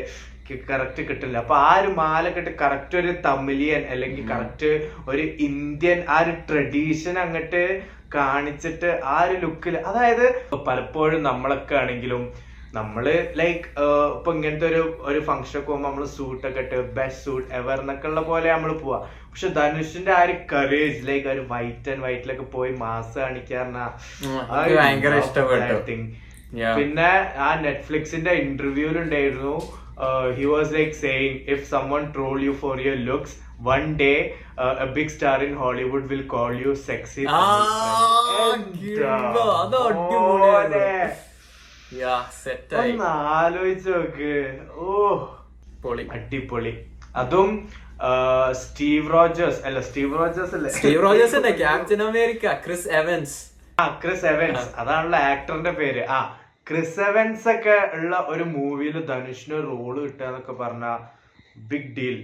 കറക്റ്റ് 0.70 1.02
കിട്ടില്ല. 1.10 1.38
അപ്പൊ 1.44 1.56
ആ 1.70 1.72
ഒരു 1.82 1.90
മാല 2.02 2.26
കിട്ടി 2.36 2.52
കറക്റ്റ് 2.64 2.96
ഒരു 3.02 3.12
തമിലിയൻ 3.26 3.84
അല്ലെങ്കിൽ 3.94 4.24
കറക്റ്റ് 4.34 4.70
ഒരു 5.14 5.26
ഇന്ത്യൻ 5.48 6.00
ആ 6.16 6.20
ഒരു 6.26 6.36
ട്രഡീഷൻ 6.50 7.18
അങ്ങോട്ട് 7.24 7.64
കാണിച്ചിട്ട് 8.16 8.90
ആ 9.16 9.18
ഒരു 9.26 9.36
ലുക്കിൽ 9.44 9.76
അതായത് 9.90 10.26
പലപ്പോഴും 10.70 11.22
നമ്മളൊക്കെ 11.30 11.76
ആണെങ്കിലും 11.82 12.24
നമ്മൾ 12.78 13.06
ലൈക്ക് 13.40 13.64
ഇപ്പൊ 14.18 14.30
ഇങ്ങനത്തെ 14.36 14.68
ഒരു 14.72 14.82
ഒരു 15.10 15.20
ഫംഗ്ഷൻ 15.30 15.56
ഒക്കെ 15.60 15.70
പോകുമ്പോൾ 15.70 15.88
നമ്മൾ 15.90 16.04
സൂട്ടൊക്കെ 16.18 16.62
ഇട്ട് 16.66 16.78
ബെസ്റ്റ് 16.98 17.24
സൂട്ട് 17.26 17.48
എവർ 17.60 17.78
എന്നൊക്കെ 17.84 18.08
ഉള്ള 18.10 18.22
പോലെ 18.30 18.48
നമ്മൾ 18.54 18.72
പോവാ. 18.84 19.00
പക്ഷെ 19.32 19.48
ധനുഷിന്റെ 19.58 20.12
ആ 20.18 20.22
ഒരു 20.28 20.36
കറേജ് 20.52 21.02
ലൈക്ക് 21.10 21.28
ഒരു 21.34 21.44
വൈറ്റ് 21.52 21.90
ആൻഡ് 21.92 22.04
വൈറ്റിലൊക്കെ 22.06 22.46
പോയി 22.56 22.72
മാസ് 22.84 23.14
കാണിക്കാറിന 23.20 23.78
ആ 23.80 24.62
എനിക്ക് 24.62 24.78
ഭയങ്കര 24.82 25.16
ഇഷ്ടപ്പെട്ടു. 25.24 25.98
പിന്നെ 26.78 27.10
ആ 27.48 27.50
നെറ്റ്ഫ്ലിക്സിന്റെ 27.66 28.32
ഇന്റർവ്യൂൽ 28.46 28.98
if 31.50 31.70
someone 31.72 32.14
troll 32.14 32.44
you 32.44 32.52
for 32.52 32.82
your 32.82 33.06
looks 33.06 33.36
one 33.62 33.96
day 33.96 34.36
a 34.82 34.86
big 34.86 35.08
star 35.08 35.44
in 35.44 35.56
Hollywood 35.56 36.08
will 36.08 36.22
call 36.22 36.68
you 36.68 36.74
sexy 36.74 37.26
ആ, 37.30 37.42
ഗിംബോ, 38.82 39.52
അത് 39.52 39.76
അടിപൊളിയായിരുന്നു. 39.76 41.16
യാ 42.00 42.26
സെറ്റായി 42.44 42.92
ഒന്ന് 42.92 43.06
ആലോചിച്ച് 43.06 43.90
നോക്ക്. 43.90 44.60
ഓ 44.74 45.18
പൊളി. 45.84 46.08
അടിപൊളി. 46.12 46.86
അതും 47.16 47.70
സ്റ്റീവ് 48.52 49.14
റോജേഴ്സ്. 49.14 49.62
അല്ല 49.66 49.80
സ്റ്റീവ് 49.80 50.20
റോജേഴ്സ് 50.20 50.56
അല്ലേ? 50.56 50.72
സ്റ്റീവ് 50.72 51.04
റോജേഴ്സിന്റെ 51.04 51.52
ക്യാപ്റ്റൻ 51.52 52.04
അമേരിക്ക 52.04 52.54
ക്രിസ് 52.54 52.88
എവൻസ്. 52.88 53.52
ആ 53.80 54.00
ക്രിസ് 54.04 54.26
എവൻസ്. 54.26 54.76
അതാണല്ലോ 54.76 55.20
ആക്ടറിന്റെ 55.20 55.72
പേര്. 55.72 56.06
ആ 56.06 56.38
ക്രിസ് 56.72 57.02
എവൻസ് 57.08 57.50
ഒക്കെ 57.54 57.78
ഉള്ള 57.96 58.16
ഒരു 58.34 58.44
മൂവിയിൽ 58.54 58.98
ധനുഷിന് 59.10 59.58
റോൾ 59.70 59.96
കിട്ടുക 60.04 60.28
എന്നൊക്കെ 60.28 60.54
പറഞ്ഞ 60.62 60.86
ബിഗ് 61.72 61.90
ഡീൽ 61.96 62.18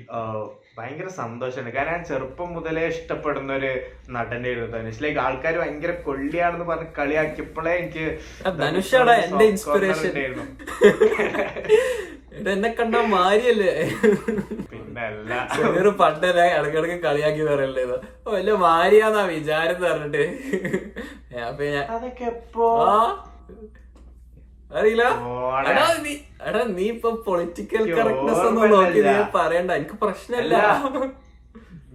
ഭയങ്കര 0.77 1.07
സന്തോഷമുണ്ട് 1.19 1.71
കാരണം 1.75 1.93
ഞാൻ 1.93 2.03
ചെറുപ്പം 2.09 2.49
മുതലേ 2.55 2.83
ഇഷ്ടപ്പെടുന്ന 2.91 3.51
ഒരു 3.53 3.71
നടനായിരുന്നു 4.15 4.67
ധനുഷ്. 4.75 5.01
ലൈക്ക് 5.03 5.19
ആൾക്കാർ 5.19 5.55
ഭയങ്കര 5.61 5.93
കൊള്ളിയാണെന്ന് 6.05 6.65
പറഞ്ഞ് 6.69 6.89
കളിയാക്കിയപ്പോഴേ 6.99 7.73
എനിക്ക്. 7.81 8.05
എന്നെ 12.53 12.69
കണ്ട 12.79 12.95
മാരിയല്ലേ? 13.15 13.71
പിന്നെ 14.71 15.03
പണ്ടല്ല 16.01 16.41
ഇടക്കിടക്ക് 16.57 16.97
കളിയാക്കി 17.07 17.43
പറയല്ലേ 17.49 17.83
ഓ, 17.89 17.97
വലിയ 18.35 18.55
മാരിയാന്നാ 18.67 19.23
വിചാരം 19.33 19.79
പറഞ്ഞിട്ട്. 19.85 20.23
അതൊക്കെ 21.95 22.25
എപ്പോ? 22.33 22.69
അറിയില്ല? 24.71 25.03
എടാ 25.69 25.85
നീ 26.05 26.13
എടാ 26.47 26.61
നീ 26.77 26.85
ഇപ്പൊ 26.95 27.09
പൊളിറ്റിക്കൽ 27.27 27.83
കറക്റ്റ്നെസ് 27.97 28.43
ഒന്നും 28.49 28.69
നോക്കി 28.75 29.01
നീ 29.07 29.15
പറയണ്ട. 29.37 29.71
എനിക്ക് 29.79 29.97
പ്രശ്നമില്ല 30.03 30.55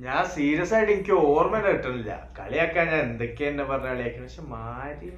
ഞാൻ 0.05 0.23
സീരിയസ് 0.35 0.73
ആയിട്ട് 0.77 0.93
എനിക്ക് 0.95 1.15
ഓർമ്മ 1.33 1.57
കിട്ടണില്ല. 1.65 2.13
കളിയാക്കാൻ 2.39 2.87
ഞാൻ 2.93 3.01
എന്തൊക്കെയാ 3.09 3.49
എന്നെ 3.51 3.65
പറഞ്ഞ 3.71 3.89
കളിയാക്കണേ? 3.93 4.25
പക്ഷെ 4.29 4.45
മാരി 4.55 5.09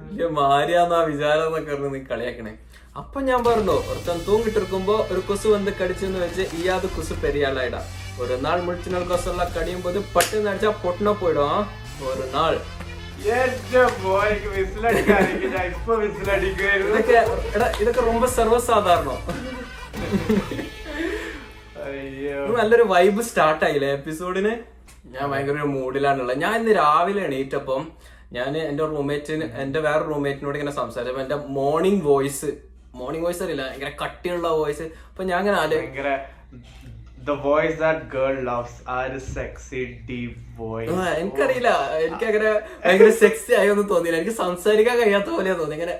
വലിയ 0.00 0.26
മാരിയാന്നാ 0.38 0.98
വിചാരം 1.10 1.46
എന്നൊക്കെ 1.48 1.72
പറഞ്ഞ് 1.74 1.92
നീ 1.94 2.00
കളിയാക്കണേ. 2.10 2.52
അപ്പൊ 3.00 3.18
ഞാൻ 3.28 3.40
പറഞ്ഞു 3.48 3.76
ഒരുത്തൻ 3.90 4.18
തൂങ്ങിട്ടിരിക്കുമ്പോ 4.26 4.96
ഒരു 5.12 5.22
കൊസു 5.28 5.48
വന്ന് 5.54 5.72
കടിച്ചെന്ന് 5.80 6.20
വെച്ച് 6.24 6.44
ഇയാത് 6.58 6.86
കുസു 6.96 7.14
പെരിയാളായിടാ. 7.24 7.80
ഒരു 8.22 8.36
നാൾ 8.46 8.58
മുഴിച്ചിനൽ 8.66 9.04
കൊസുള്ള 9.12 9.44
കടിയും 9.56 9.80
പോത് 9.86 9.98
പട്ടെന്ന് 10.16 10.50
അടിച്ചാ 10.52 10.72
പൊട്ടണ 10.84 11.10
പോയിടും? 11.22 11.56
ഒരു 12.10 12.26
നാൾ. 12.36 12.54
എന്റെ 13.33 13.81
മോനിക്ക് 14.03 14.49
വിസിലടിക്കാനെങ്കിൽ 14.53 15.49
ഞാൻ 15.55 15.65
ഇപ്പൊ 15.71 15.95
വിസിലടിക്കുമായിരുന്നു 15.95 16.93
ഇതൊക്കെ 16.93 17.17
എടാ 17.55 17.67
ഇതൊക്കെ 17.81 18.03
ரொம்ப 18.05 18.27
സർവ്വസാധാരണോ 18.37 19.15
അയ്യോ 21.83 22.39
ഇത് 22.41 22.55
നല്ലൊരു 22.55 22.85
വൈബ് 22.89 23.23
സ്റ്റാർട്ട് 23.23 23.63
ആയില്ലേ 23.65 23.91
എപ്പിസോഡിന് 23.91 24.53
ഞാൻ 25.13 25.25
ഭയങ്കര 25.31 25.55
ഒരു 25.55 25.69
മൂഡിലാണുള്ളത് 25.69 26.39
ഞാൻ 26.39 26.55
ഇന്ന് 26.59 26.73
രാവിലെ 26.75 27.21
എണീറ്റപ്പം 27.21 27.83
ഞാൻ 28.33 28.51
എന്റെ 28.63 28.83
റൂംമേറ്റിന് 28.91 29.45
എന്റെ 29.61 29.79
വേറെ 29.79 30.03
റൂംമേറ്റിനോട് 30.03 30.57
ഇങ്ങനെ 30.57 30.75
സംസാരിച്ചപ്പോ 30.75 31.21
എന്റെ 31.21 31.37
മോർണിംഗ് 31.55 32.03
വോയിസ് 32.05 32.49
മോർണിംഗ് 32.95 33.25
വോയിസ് 33.25 33.43
അറിയില്ല 33.43 33.65
ഭയങ്കര 33.67 33.91
കട്ടിയുള്ള 34.03 34.47
വോയിസ് 34.59 34.85
അപ്പൊ 35.09 35.23
ഞാൻ 35.23 35.39
ഇങ്ങനെ 35.39 35.57
ആലോ 35.57 35.77
ഭയങ്കര 35.77 36.11
the 37.28 37.34
voice 37.46 37.76
that 37.82 38.04
girl 38.14 38.34
loves 38.48 38.76
ആ 38.94 38.96
ഒരു 39.08 39.18
സെക്സി 39.36 39.82
ഡീപ് 40.08 40.34
വോയിസ് 40.60 40.96
എനിക്കറിയില്ല. 41.20 41.70
എനിക്ക് 42.06 42.26
അങ്ങനെ 42.30 42.50
ഭയങ്കര 42.84 43.10
സെക്സി 43.22 43.52
ആയി 43.60 43.70
ഒന്നും 43.74 43.86
തോന്നിയില്ല. 43.92 44.18
എനിക്ക് 44.20 44.36
സംസാരിക്കാൻ 44.44 44.96
കഴിയാത്ത 45.02 45.30
പോലെ 45.36 45.54
തോന്നി. 45.60 45.76
ഇങ്ങനെ 45.78 45.94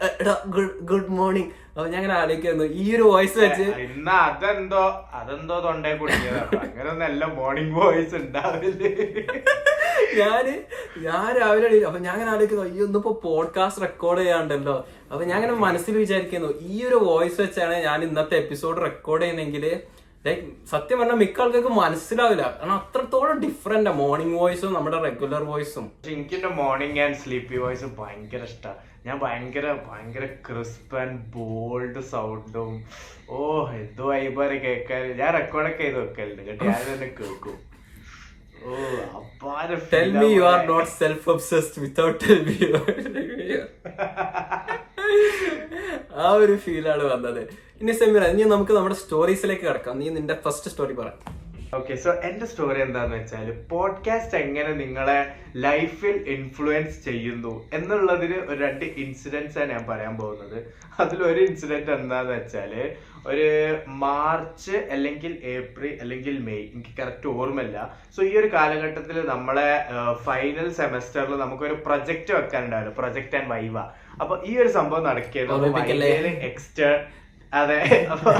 ഗുഡ് 0.90 1.12
മോർണിംഗ്. 1.18 1.50
അപ്പൊ 1.76 1.86
ഞാൻ 1.92 1.98
അങ്ങനെ 2.00 2.14
ആലോചിക്കുന്നു. 2.20 2.66
ഈ 2.82 2.84
ഒരു 2.96 3.04
വോയിസ് 3.12 3.38
വെച്ച് 3.44 3.64
ഇന്ന് 3.86 4.12
അതെന്തോ 4.26 4.84
അതെന്തോ 5.18 5.56
തൊണ്ടേ 5.66 5.90
കുടിക്കുന്നത് 6.02 6.54
അങ്ങനെ 6.66 6.92
നല്ല 7.02 7.24
മോർണിംഗ് 7.38 7.74
വോയിസ് 7.80 8.14
ഉണ്ടാവില്ലേ? 8.20 8.92
ഞാൻ 10.20 10.46
ഞാൻ 11.06 11.26
രാവിലെ 11.40 11.68
അപ്പൊ 11.88 12.00
ഞാൻ 12.06 12.12
അങ്ങനെ 12.16 12.30
ആലോചിക്കുന്നു 12.34 12.64
അയ്യോ 12.68 12.84
ഒന്നിപ്പോ 12.86 13.12
പോഡ്കാസ്റ്റ് 13.26 13.82
റെക്കോർഡ് 13.84 14.20
ചെയ്യാണ്ടല്ലോ 14.22 14.76
അപ്പൊ 15.10 15.22
ഞാൻ 15.30 15.36
അങ്ങനെ 15.40 15.56
മനസ്സിൽ 15.66 15.94
വിചാരിക്കുന്നു 16.02 16.50
ഈ 16.70 16.76
ഒരു 16.88 16.98
വോയിസ് 17.08 17.38
വെച്ചാണ് 17.44 17.76
ഞാൻ 17.88 17.98
ഇന്നത്തെ 18.08 18.36
എപ്പിസോഡ് 18.42 18.84
റെക്കോർഡ് 18.86 19.22
ചെയ്യുന്നെങ്കിൽ 19.24 19.64
ലൈക്ക് 20.26 20.46
സത്യം 20.72 20.98
പറഞ്ഞാൽ 21.00 21.18
മിക്ക 21.22 21.40
ആൾക്കാർക്ക് 21.44 21.72
മനസ്സിലാവില്ല. 21.82 22.44
കാരണം 22.58 22.76
അത്രത്തോളം 22.80 23.38
ഡിഫറെന്റ് 23.44 23.92
മോർണിംഗ് 24.02 24.36
വോയിസും 24.40 24.74
നമ്മുടെ 24.78 24.98
റെഗുലർ 25.06 25.42
വോയിസും 25.52 25.86
എനിക്ക് 26.14 26.36
എന്റെ 26.38 26.50
മോർണിംഗ് 26.62 27.00
ആൻഡ് 27.04 27.18
സ്ലീപ്പി 27.22 27.58
വോയിസ് 27.64 27.88
ഭയങ്കര 28.00 28.42
ഇഷ്ടമാണ് 28.50 28.82
ഞാൻ 29.06 29.16
ഭയങ്കര 29.24 29.66
ഭയങ്കര 29.88 30.24
ക്രിസ്പ് 30.46 30.94
ആൻഡ് 31.02 31.20
ബോൾഡ് 31.34 32.00
സൗണ്ടും 32.12 32.72
ഓ 33.36 33.38
എന്ത് 33.80 34.02
വൈബാറ് 34.08 34.56
കേൾക്കാൻ. 34.64 35.04
ഞാൻ 35.20 35.30
റെക്കോർഡൊക്കെ 35.38 35.82
ചെയ്ത് 35.84 35.98
വെക്കലുണ്ട്. 36.02 36.42
കേട്ടോ 36.48 36.64
ഞാൻ 36.70 36.82
തന്നെ 36.90 37.08
കേൾക്കും. 37.20 37.56
ഓ 38.66 38.72
അപ്പാര 39.20 39.68
tell 39.92 40.10
me 40.20 40.28
you 40.34 40.44
are 40.52 40.60
not 40.72 40.90
self 41.00 41.28
obsessed 41.34 41.82
without 41.84 42.18
tell 42.24 42.40
me 42.48 42.56
ആ 46.24 46.28
ഒരു 46.42 46.54
ഫീലാണ് 46.64 47.04
വന്നത്. 47.14 47.42
ഇനി 47.80 47.92
സെമിറ 48.02 48.24
ഇനി 48.34 48.44
നമുക്ക് 48.54 48.72
നമ്മുടെ 48.76 48.98
സ്റ്റോറീസിലേക്ക് 49.04 49.66
കിടക്കാം. 49.68 49.98
നീ 50.02 50.06
നിന്റെ 50.18 50.36
ഫസ്റ്റ് 50.44 50.70
സ്റ്റോറി 50.74 50.94
പറ. 51.00 51.10
ഓക്കെ 51.76 51.94
സോ 52.02 52.10
എന്റെ 52.26 52.46
സ്റ്റോറി 52.50 52.80
എന്താന്ന് 52.84 53.14
വെച്ചാൽ 53.16 53.46
പോഡ്കാസ്റ്റ് 53.70 54.36
എങ്ങനെ 54.42 54.72
നിങ്ങളെ 54.82 55.16
ലൈഫിൽ 55.64 56.16
ഇൻഫ്ലുവൻസ് 56.34 56.98
ചെയ്യുന്നു 57.06 57.52
എന്നുള്ളതിന് 57.76 58.38
ഒരു 58.50 58.58
രണ്ട് 58.64 58.84
ഇൻസിഡൻസ് 59.02 59.58
ആണ് 59.62 59.70
ഞാൻ 59.74 59.82
പറയാൻ 59.90 60.14
പോകുന്നത്. 60.20 60.58
അതിലൊരു 61.02 61.40
ഇൻസിഡന്റ് 61.48 61.92
എന്താന്ന് 61.96 62.32
വെച്ചാൽ 62.32 62.72
ഒരു 63.30 63.48
മാർച്ച് 64.04 64.76
അല്ലെങ്കിൽ 64.94 65.32
ഏപ്രിൽ 65.54 65.92
അല്ലെങ്കിൽ 66.02 66.34
മെയ് 66.48 66.64
എനിക്ക് 66.74 66.94
കറക്റ്റ് 67.00 67.28
ഓർമ്മയില്ല. 67.40 67.78
സോ 68.16 68.22
ഈ 68.30 68.32
ഒരു 68.42 68.50
കാലഘട്ടത്തിൽ 68.56 69.18
നമ്മളെ 69.32 69.70
ഫൈനൽ 70.28 70.68
സെമസ്റ്ററിൽ 70.80 71.36
നമുക്കൊരു 71.44 71.78
പ്രൊജക്റ്റ് 71.86 72.34
വെക്കാനുണ്ടായിരുന്നു. 72.38 72.96
പ്രൊജക്ട് 73.00 73.36
ആൻഡ് 73.40 73.50
വൈവ 73.54 73.78
അപ്പൊ 74.22 74.34
ഈ 74.50 74.52
ഒരു 74.62 74.70
സംഭവം? 74.78 75.04
നടക്കിയത് 75.10 75.50
എക്സ്റ്റേ 76.48 76.90
അതെ. 77.52 77.78
അപ്പൊ 78.12 78.30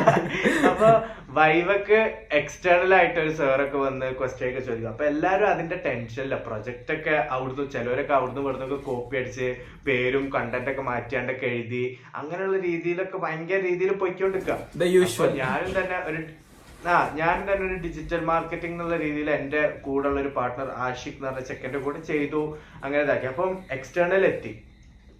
അപ്പൊ 0.70 0.88
വൈവക്ക് 1.36 1.98
എക്സ്റ്റേണൽ 2.38 2.90
ആയിട്ട് 2.96 3.18
ഒരു 3.24 3.32
സാറൊക്കെ 3.38 3.78
വന്ന് 3.84 4.06
ക്വസ്റ്റ്യൻ 4.18 4.48
ഒക്കെ 4.50 4.62
ചോദിക്കും. 4.68 4.90
അപ്പൊ 4.92 5.04
എല്ലാരും 5.10 5.46
അതിന്റെ 5.52 5.76
ടെൻഷനില്ല 5.84 6.36
പ്രൊജക്ട് 6.46 6.92
ഒക്കെ 6.96 7.14
അവിടുന്ന് 7.34 7.64
ചിലവരൊക്കെ 7.74 8.14
അവിടുന്ന് 8.18 8.42
ഇവിടുന്ന് 8.44 8.78
കോപ്പി 8.88 9.16
അടിച്ച് 9.20 9.48
പേരും 9.86 10.24
കണ്ടന്റ് 10.34 10.70
ഒക്കെ 10.72 10.84
മാറ്റിയാണ്ടൊക്കെ 10.90 11.46
എഴുതി 11.56 11.84
അങ്ങനെയുള്ള 12.20 12.58
രീതിയിലൊക്കെ 12.68 13.20
ഭയങ്കര 13.26 13.60
രീതിയിൽ 13.68 13.92
പൊയ്ക്കൊണ്ടിരിക്കുക. 14.02 14.58
ഞാനും 15.42 15.72
തന്നെ 15.78 15.98
ഒരു 16.10 16.20
ആ 16.92 16.96
ഞാൻ 17.20 17.36
തന്നെ 17.46 17.64
ഒരു 17.68 17.76
ഡിജിറ്റൽ 17.84 18.20
മാർക്കറ്റിംഗ് 18.32 18.74
എന്നുള്ള 18.76 18.96
രീതിയിൽ 19.04 19.28
എന്റെ 19.38 19.62
കൂടെ 19.86 20.06
ഉള്ള 20.10 20.18
ഒരു 20.24 20.30
പാർട്ണർ 20.38 20.68
ആഷിഖ് 20.86 21.16
എന്ന് 21.18 21.28
പറഞ്ഞ 21.28 21.44
ചെക്കന്റെ 21.50 21.78
കൂടെ 21.86 22.00
ചെയ്തു. 22.10 22.42
അങ്ങനെ 22.84 23.02
ഇതാക്കി. 23.06 23.26
അപ്പം 23.32 23.52
എക്സ്റ്റേണൽ 23.76 24.24
എത്തി. 24.32 24.52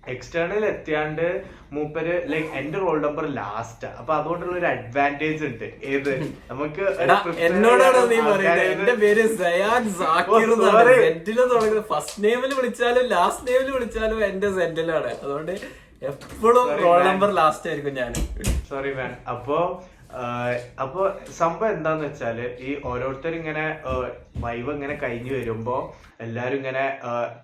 എക്സ്റ്റേണൽ 0.06 0.62
എത്തിയാണ്ട് 0.66 1.26
മൂപ്പര് 1.72 2.14
ലൈക് 2.28 2.50
എന്റെ 2.58 2.78
റോൾ 2.78 2.96
നമ്പർ 3.00 3.24
ലാസ്റ്റ് 3.34 3.88
അപ്പൊ 3.98 4.12
അതുകൊണ്ടുള്ള 4.16 4.54
ഒരു 4.56 4.68
അഡ്വാന്റേജ് 4.68 5.42
ഉണ്ട്. 5.46 5.64
ഏത്? 5.88 6.12
നമുക്ക് 6.50 6.84
എന്നോടാണോ 7.46 8.02
നീ 8.06 8.18
പറയുന്നത് 8.26 8.66
എന്റെ 8.74 8.94
പേര് 9.02 9.24
സയാൻ 9.38 9.82
സാക്കിർ 9.98 10.52
തുടങ്ങുന്നത് 10.52 11.82
ഫസ്റ്റ് 11.90 12.22
നെയിമിൽ 12.24 12.54
വിളിച്ചാലും 12.58 13.06
ലാസ്റ്റ് 13.12 13.46
നെയിമിൽ 13.48 13.70
വിളിച്ചാലും 13.76 14.20
എന്റെ 14.26 14.50
സെന്റിലാണ് 14.56 15.10
അതുകൊണ്ട് 15.16 15.52
എപ്പോഴും 16.02 16.66
റോൾ 16.80 16.98
നമ്പർ 17.04 17.30
ലാസ്റ്റ് 17.34 17.68
ആയിരിക്കും 17.70 17.94
ഞാൻ 17.96 18.12
സോറി 18.68 18.90
മാൻ 18.94 19.12
അപ്പോ 19.30 19.58
അപ്പോ 20.84 21.02
സംഭവം 21.30 21.70
എന്താന്ന് 21.72 22.04
വെച്ചാൽ 22.04 22.38
ഈ 22.60 22.80
ഓരോരുത്തർ 22.84 23.34
ഇങ്ങനെ 23.34 23.64
വൈവ് 24.44 24.70
ഇങ്ങനെ 24.72 24.94
കഴിഞ്ഞു 24.94 25.32
വരുമ്പോ 25.34 25.76
എല്ലാരും 26.20 26.56
ഇങ്ങനെ 26.56 26.84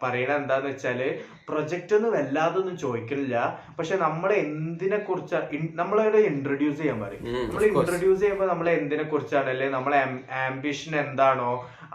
പറയണ 0.03 0.31
എന്താന്ന് 0.33 0.69
വെച്ചാൽ 0.69 1.01
പ്രൊജക്റ്റ് 1.49 1.95
ഒന്നും 1.97 2.13
വല്ലാതൊന്നും 2.13 2.77
ചോദിക്കില്ല 2.77 3.35
പക്ഷെ 3.79 3.97
നമ്മളെ 3.97 4.37
എന്തിനെ 4.47 4.99
കുറിച്ച് 4.99 5.39
നമ്മളെ 5.75 6.21
ഇൻട്രൊഡ്യൂസ് 6.31 6.79
ചെയ്യാൻ 6.79 7.01
പറയും. 7.05 7.25
നമ്മൾ 7.47 7.65
ഇൻട്രൊഡ്യൂസ് 7.71 8.21
ചെയ്യുമ്പോൾ 8.21 8.47
നമ്മളെ 8.47 8.73
എന്തിനെ 8.73 9.03
കുറിച്ചാണ്? 9.03 9.49
അല്ലെ 9.49 9.69
നമ്മളെ 9.69 9.99
ആംബിഷൻ 10.47 10.97
എന്താണോ? 10.97 11.51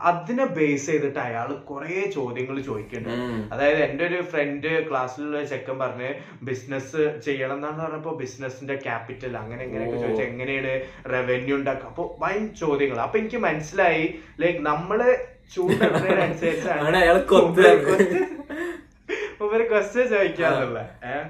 അതിനെ 0.09 0.45
ബേസ് 0.45 0.85
ചെയ്തിട്ട് 0.85 1.19
അയാൾ 1.19 1.53
കുറെ 1.53 2.01
ചോദ്യങ്ങൾ 2.15 2.61
ചോദിക്കുന്നുണ്ട്. 2.61 3.53
അതായത് 3.53 3.79
എന്റെ 3.83 4.05
ഒരു 4.05 4.21
ഫ്രണ്ട് 4.21 4.89
ക്ലാസ്സിലുള്ള 4.89 5.43
ചെക്കൻ 5.43 5.79
പറഞ്ഞ് 5.79 6.09
ബിസിനസ് 6.43 7.19
ചെയ്യണം 7.25 7.55
എന്നാണ് 7.55 7.81
പറഞ്ഞപ്പോ 7.81 8.11
ബിസിനസിന്റെ 8.11 8.75
ക്യാപിറ്റൽ 8.75 9.37
അങ്ങനെ 9.37 9.63
എങ്ങനെയൊക്കെ. 9.63 9.97
ചോദിച്ചാൽ 9.97 10.25
എങ്ങനെയാണ് 10.25 10.73
റവന്യൂ 11.13 11.55
ഉണ്ടാക്കുക. 11.55 11.87
അപ്പൊ 11.87 12.17
വൻ 12.19 12.53
ചോദ്യങ്ങൾ 12.53 12.99
അപ്പൊ 12.99 13.19
എനിക്ക് 13.19 13.37
മനസ്സിലായി 13.37 14.05
ലൈക്ക് 14.39 14.59
നമ്മൾ. 14.59 15.01
ഇവർ 19.41 19.61
ക്വസ്റ്റ്യൻ 19.71 20.07
ചോദിക്കാന്നുള്ള 20.07 20.79
ഏഹ് 21.05 21.27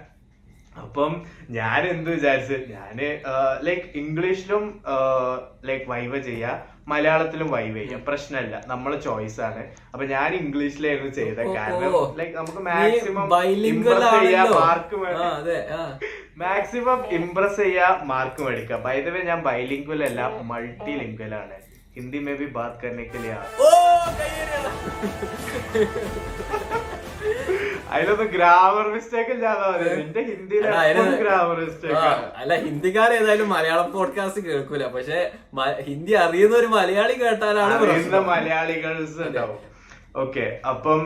അപ്പം 0.82 1.26
ഞാൻ 1.50 1.88
എന്ത് 1.88 2.10
വിചാരിച്ചു 2.10 2.58
ഞാൻ 2.74 2.98
ലൈക്ക് 3.64 3.98
ഇംഗ്ലീഷിലും 3.98 4.84
ലൈക്ക് 5.66 5.86
വൈവ 5.92 6.20
ചെയ്യാ. 6.20 6.52
മലയാളത്തിലും 6.89 7.49
വൈവ 7.51 7.75
ചെയ്യാം 7.77 8.01
പ്രശ്നമല്ല 8.05 8.55
നമ്മളെ 8.67 8.97
ചോയ്സ് 9.01 9.41
ആണ് 9.41 9.63
അപ്പൊ 9.93 10.05
ഞാൻ 10.07 10.31
ഇംഗ്ലീഷിലായിരുന്നു 10.35 11.13
ചെയ്തത് 11.19 11.43
ഓ, 11.45 11.55
കാരണം 11.57 11.95
ഓ. 11.95 12.03
ലൈക്ക് 12.19 12.35
നമുക്ക് 12.39 12.61
നീ 12.61 12.67
മാക്സിമം 12.71 13.27
bilingual 13.35 14.01
ആണല്ലോ. 14.11 14.55
മാർക്ക് 14.61 14.97
ആ, 15.17 15.29
അതെ 15.39 15.59
ആ. 15.75 15.83
മാക്സിമം 16.39 17.01
ഇംപ്രസ് 17.17 17.61
ചെയ്യാ 17.63 17.89
മാർക്ക് 18.05 18.41
മേടിക്കാം 18.45 18.83
ബൈ 18.85 18.97
ദ 19.01 19.11
വേ 19.11 19.23
ഞാൻ 19.25 19.43
ബൈലിംഗ്വൽ 19.45 20.03
അല്ല 20.05 20.21
മൾട്ടി 20.51 20.95
ലിംഗ്വൽ 21.01 21.35
ആണ് 21.37 21.59
ഹിന്ദി 21.97 22.21
മേ 22.21 22.35
ബി 22.35 22.49
ബാത് 22.53 22.77
करने 22.83 23.05
के 23.07 23.19
लिए 23.19 23.33
आ- 23.35 23.49
ഓ, 23.61 23.69
കയ്യടിയെടാ. 24.19 24.73
അതിലൊന്നും 27.94 28.28
ഗ്രാമർ 28.36 28.86
മിസ്റ്റേക്ക് 28.96 29.32
ഇല്ലാതെ 29.36 29.90
നിന്റെ 30.00 30.22
ഹിന്ദിയിൽ 30.30 30.64
എടാ, 30.70 31.04
ഗ്രാമർ 31.22 31.58
മിസ്റ്റേക്ക് 31.68 32.10
അല്ല 32.42 32.54
ഹിന്ദിക്കാർ 32.66 33.12
ഏതായാലും 33.20 33.50
മലയാളം 33.56 33.88
പോഡ്കാസ്റ്റ് 33.96 34.42
കേൾക്കൂല. 34.48 34.86
പക്ഷെ 34.96 35.20
ഹിന്ദി 35.90 36.16
അറിയുന്ന 36.26 36.58
ഒരു 36.64 36.70
മലയാളി 36.78 37.16
കേട്ടാലാണ് 37.22 37.76
അറിയുന്ന. 37.78 38.20
മലയാളികൾസ് 38.34 39.22
ഉണ്ടാവും. 39.30 39.62
ഓക്കെ 40.24 40.46
അപ്പം 40.74 41.00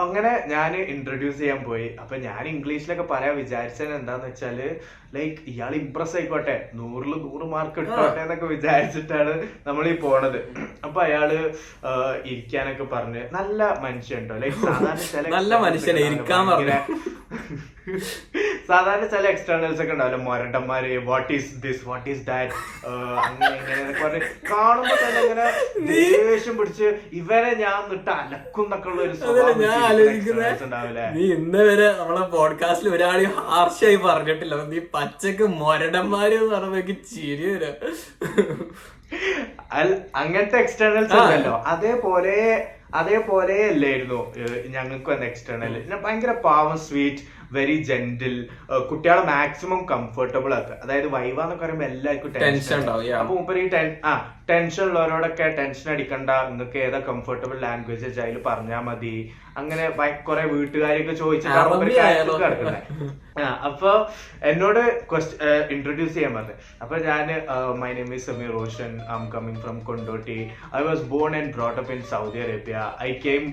അങ്ങനെ 0.00 0.32
ഞാൻ 0.50 0.72
ഇൻട്രൊഡ്യൂസ് 0.94 1.38
ചെയ്യാൻ 1.38 1.60
പോയി. 1.68 1.86
അപ്പൊ 2.02 2.14
ഞാൻ 2.26 2.42
ഇംഗ്ലീഷിലൊക്കെ 2.50 3.06
പറയാൻ 3.12 3.34
വിചാരിച്ചത് 3.42 3.92
എന്താന്ന് 4.00 4.26
വെച്ചാൽ 4.30 4.58
ലൈക്ക് 5.14 5.36
ഇയാൾ 5.50 5.72
ഇംപ്രസ് 5.82 6.16
ആയിക്കോട്ടെ. 6.18 6.56
നൂറിൽ 6.78 7.12
നൂറ് 7.26 7.46
മാർക്ക് 7.52 7.78
ഇട്ടോട്ടെ 7.84 8.20
എന്നൊക്കെ 8.24 8.46
വിചാരിച്ചിട്ടാണ് 8.54 9.34
നമ്മൾ 9.66 9.84
ഈ 9.92 9.94
പോണത്. 10.04 10.40
അപ്പൊ 10.86 10.98
അയാൾ 11.06 11.30
ഇരിക്കാനൊക്കെ 12.32 12.86
പറഞ്ഞ് 12.94 13.22
നല്ല 13.38 13.60
മനുഷ്യൻ 13.86 14.18
ഉണ്ടോ 14.22 14.36
ലൈക്ക് 14.44 14.58
സാധാരണ 14.66 15.00
ചില 15.14 15.24
നല്ല 15.38 15.52
മനുഷ്യനെ, 15.66 16.02
ഇരിക്കാൻ 16.10 16.42
സാധാരണ 18.68 19.04
ചില 19.12 19.24
എക്സ്റ്റേണൽസ് 19.32 19.80
ഒക്കെ 19.82 19.92
ഉണ്ടാവില്ല? 19.94 20.16
മൊരട്ടന്മാര് 20.28 20.88
what 21.08 21.28
is 21.36 21.50
this 21.64 21.82
what 21.88 22.06
is 22.12 22.22
that 22.28 22.54
അങ്ങനെ 23.24 23.50
ഇങ്ങനെ 23.58 23.76
എന്നൊക്കെ 23.82 24.02
പറഞ്ഞ് 24.04 24.20
കാണുമ്പോ 24.50 24.94
തന്നെ 25.02 25.20
ഇങ്ങനെ 25.24 25.46
ദേഷ്യം 26.30 26.56
പിടിച്ച് 26.58 26.88
ഇവരെ 27.20 27.52
ഞാൻ 27.62 27.78
നിട്ട് 27.92 28.10
അലക്കുന്നൊക്കെ 28.16 28.88
ഉള്ള 28.92 29.00
ഒരു 29.06 29.14
സ്വഭാവം 29.20 29.62
ഉണ്ടാവില്ലേ? 30.66 31.06
നീ 31.16 31.24
ഇന്ന് 31.36 31.62
വരെ 31.68 31.86
നമ്മളെ 32.00 32.24
പോഡ്കാസ്റ്റിൽ 32.34 32.88
ഒരാളെയും 32.96 33.34
ഹാർഷായി 33.50 34.00
പറഞ്ഞിട്ടില്ല. 34.08 34.56
നീ 34.72 34.80
പച്ചക്ക് 35.06 35.46
മൊരടന്മാര് 35.62 36.38
എനിക്ക് 36.68 36.96
ചിരി 37.14 37.46
വരാം. 37.52 37.74
അങ്ങനത്തെ 40.22 40.56
എക്സ്റ്റേണൽസ് 40.64 41.14
ഉണ്ടല്ലോ 41.20 41.54
അതേപോലെ 41.74 42.34
അതേപോലെ 43.00 43.56
അല്ലായിരുന്നു 43.70 44.20
ഞങ്ങൾക്ക് 44.74 45.08
വന്ന 45.12 45.24
എക്സ്റ്റേണൽ 45.30 45.72
ഭയങ്കര 46.04 46.32
പാവം 46.46 46.76
സ്വീറ്റ് 46.88 47.22
വെരി 47.56 47.76
ജെന്റിൽ 47.88 48.36
കുട്ടികളെ 48.90 49.22
മാക്സിമം 49.30 49.80
കംഫർട്ടബിൾ 49.90 50.52
ആക്കുക. 50.58 50.76
അതായത് 50.84 51.08
വൈവ 51.14 51.38
എന്നൊക്കെ 51.42 51.64
പറയുമ്പോൾ 51.64 51.86
എല്ലാവർക്കും 51.90 52.32
ടെൻഷൻ. 52.36 52.80
അപ്പൊ 53.20 53.34
മുപ്പര് 53.38 53.60
ഈ 53.64 53.68
ആ 54.10 54.12
ടെൻഷൻ 54.50 54.84
ഉള്ളവരോടൊക്കെ 54.88 55.48
ടെൻഷൻ 55.58 55.88
അടിക്കണ്ട 55.94 56.30
നിങ്ങൾക്ക് 56.50 56.78
ഏതാ 56.86 57.00
കംഫർട്ടബിൾ 57.10 57.58
ലാംഗ്വേജ് 57.66 58.20
അതിൽ 58.26 58.38
പറഞ്ഞാൽ 58.48 58.82
മതി. 58.88 59.16
അങ്ങനെ 59.56 59.84
കുറെ 60.22 60.42
വീട്ടുകാരൊക്കെ 60.52 61.14
ചോദിച്ചിട്ട് 61.14 61.56
അപ്പൊ 63.68 63.90
എന്നോട് 64.42 64.80
ഇൻട്രൊഡ്യൂസ് 65.70 66.14
ചെയ്യാൻ 66.14 66.32
പറഞ്ഞു 66.34 66.54
അപ്പൊ 66.82 66.96
ഞാൻ 67.06 67.26
my 67.80 67.90
name 67.92 68.10
is 68.14 68.26
Sameer 68.26 68.50
Roshan 68.52 68.92
I'm 69.14 69.26
coming 69.30 69.60
from 69.60 69.78
Kondotty 69.84 70.38
I 70.74 70.82
was 70.82 71.04
born 71.10 71.36
and 71.36 71.52
brought 71.52 71.78
up 71.80 71.92
in 71.92 72.02
Saudi 72.12 72.40
Arabia 72.40 72.76
I 73.02 73.10
came 73.24 73.44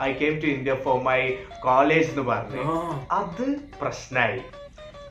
I 0.00 0.10
came 0.14 0.36
to 0.42 0.48
India 0.48 0.76
for 0.86 0.98
my 1.02 1.20
college 1.62 2.08
എന്ന് 2.10 2.24
പറഞ്ഞു. 2.30 2.64
അത് 3.12 3.44
പ്രശ്നമായി 3.80 4.40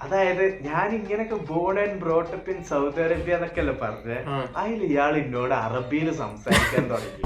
അതായത് 0.03 0.43
ഞാൻ 0.67 0.87
ഇങ്ങനെയൊക്കെ 0.97 1.37
born 1.51 1.75
and 1.83 1.97
brought up 2.03 2.49
in 2.53 2.59
Saudi 2.71 3.01
Arabia 3.05 3.35
എന്നൊക്കെയല്ലേ 3.37 3.75
പറഞ്ഞത്. 3.83 4.17
അതിൽ 4.61 4.79
ഇയാൾ 4.89 5.13
എന്നോട് 5.21 5.55
അറബിയിൽ 5.65 6.07
സംസാരിക്കാൻ 6.21 6.85
തുടങ്ങി. 6.91 7.21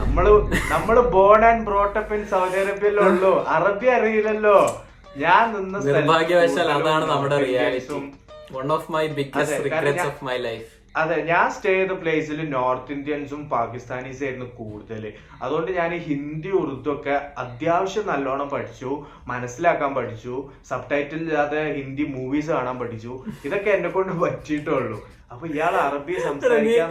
നമ്മൾ 0.00 0.24
നമ്മൾ 0.74 0.98
born 1.16 1.42
and 1.50 1.64
brought up 1.68 2.14
in 2.18 2.24
Saudi 2.34 2.58
അറേബ്യയിലുള്ളൂ 2.64 3.32
അറബി 3.56 3.88
അറിയില്ലല്ലോ. 3.98 4.58
ഞാൻ 5.24 5.44
നിന്ന് 5.56 5.78
നിർഭാഗ്യവശാൽ 5.88 6.70
അതാണ് 6.78 7.04
നമ്മുടെ 7.12 7.36
reality 7.46 8.00
one 8.56 8.66
of 8.78 8.88
my 8.96 9.04
biggest 9.18 9.60
regrets 9.66 10.08
of 10.10 10.24
my 10.28 10.36
life 10.48 10.68
അതെ 10.96 11.16
ഞാൻ 11.22 11.46
സ്റ്റേ 11.54 11.72
ചെയ്ത 11.74 11.94
പ്ലേസിൽ 12.02 12.38
നോർത്ത് 12.50 12.92
ഇന്ത്യൻസും 12.92 13.40
പാകിസ്ഥാനീസ് 13.48 14.22
ആയിരുന്നു 14.24 14.46
കൂടുതൽ 14.58 15.02
അതുകൊണ്ട് 15.42 15.70
ഞാൻ 15.72 15.90
ഹിന്ദി 16.06 16.52
ഉറുദു 16.60 16.90
ഒക്കെ 16.94 17.14
അത്യാവശ്യം 17.38 18.06
നല്ലോണം 18.06 18.48
പഠിച്ചു 18.48 18.90
മനസ്സിലാക്കാൻ 19.26 19.90
പഠിച്ചു 19.94 20.36
സബ് 20.70 20.88
ടൈറ്റിൽ 20.92 21.20
ഇല്ലാതെ 21.24 21.64
ഹിന്ദി 21.78 22.06
മൂവീസ് 22.14 22.50
കാണാൻ 22.50 22.78
പഠിച്ചു. 22.78 23.12
ഇതൊക്കെ 23.44 23.70
എന്നെ 23.70 23.90
കൊണ്ട് 23.90 24.14
പറ്റിയിട്ടുള്ളൂ. 24.22 24.98
അപ്പൊ 25.32 25.44
ഇയാൾ 25.48 25.74
അറബി 25.86 26.14
സംസാരിക്കാൻ 26.24 26.90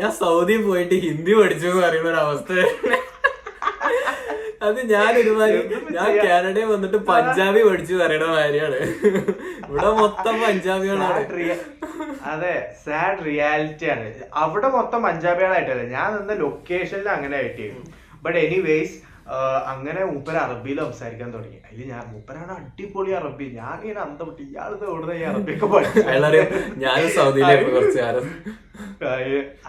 ഞാൻ 0.00 0.12
സൗദി 0.20 0.56
പോയിട്ട് 0.66 0.96
ഹിന്ദി 1.06 1.32
പഠിച്ചു 1.34 1.66
എന്ന് 1.66 1.82
പറയുന്ന 1.82 2.08
ഒരു 2.08 2.20
അവസ്ഥ 2.24 2.52
അത് 4.66 4.78
ഞാൻ 4.92 5.10
ഒരുമാതിരി 5.20 5.60
ഞാൻ 5.96 6.10
കാനഡയിൽ 6.26 6.68
വന്നിട്ട് 6.74 6.98
പഞ്ചാബി 7.10 7.60
പഠിച്ചു 7.68 7.94
പറയണ 8.00 8.24
മാതിരിയാണ്. 8.34 8.78
ഇവിടെ 9.68 9.90
മൊത്തം 10.00 10.34
പഞ്ചാബികളാണ്. 10.44 11.20
അതെ 12.32 12.54
സാഡ് 12.84 13.20
റിയാലിറ്റി 13.28 13.86
ആണ്. 13.94 14.06
അവിടെ 14.44 14.68
മൊത്തം 14.76 15.00
പഞ്ചാബികളായിട്ടല്ല? 15.08 15.84
ഞാൻ 15.96 16.08
നിന്ന 16.16 16.32
ലൊക്കേഷനിൽ 16.44 17.08
അങ്ങനെ 17.16 17.36
ആയിട്ടായിരുന്നു 17.40 17.84
ബട്ട് 18.24 18.38
എനിവേസ് 18.46 18.96
അങ്ങനെ 19.72 20.02
മൂപ്പര 20.10 20.36
അറബിയിൽ 20.46 20.78
സംസാരിക്കാൻ 20.84 21.28
തുടങ്ങി. 21.34 21.58
അതിൽ 21.66 21.80
ഞാൻ 21.92 22.04
മൂപ്പരാണ് 22.12 22.52
അടിപൊളി 22.58 23.10
അറബി. 23.18 23.46
ഞാൻ 23.60 23.74
ഇങ്ങനെ 23.82 24.00
അന്തം 24.06 24.28
വിട്ട് 24.28 24.42
ഇയാൾ 24.50 24.70
എവിടെ 24.92 25.16
ഈ 25.20 25.24
അറബിയൊക്കെ 25.30 25.66
പഠിച്ചു 25.74 26.00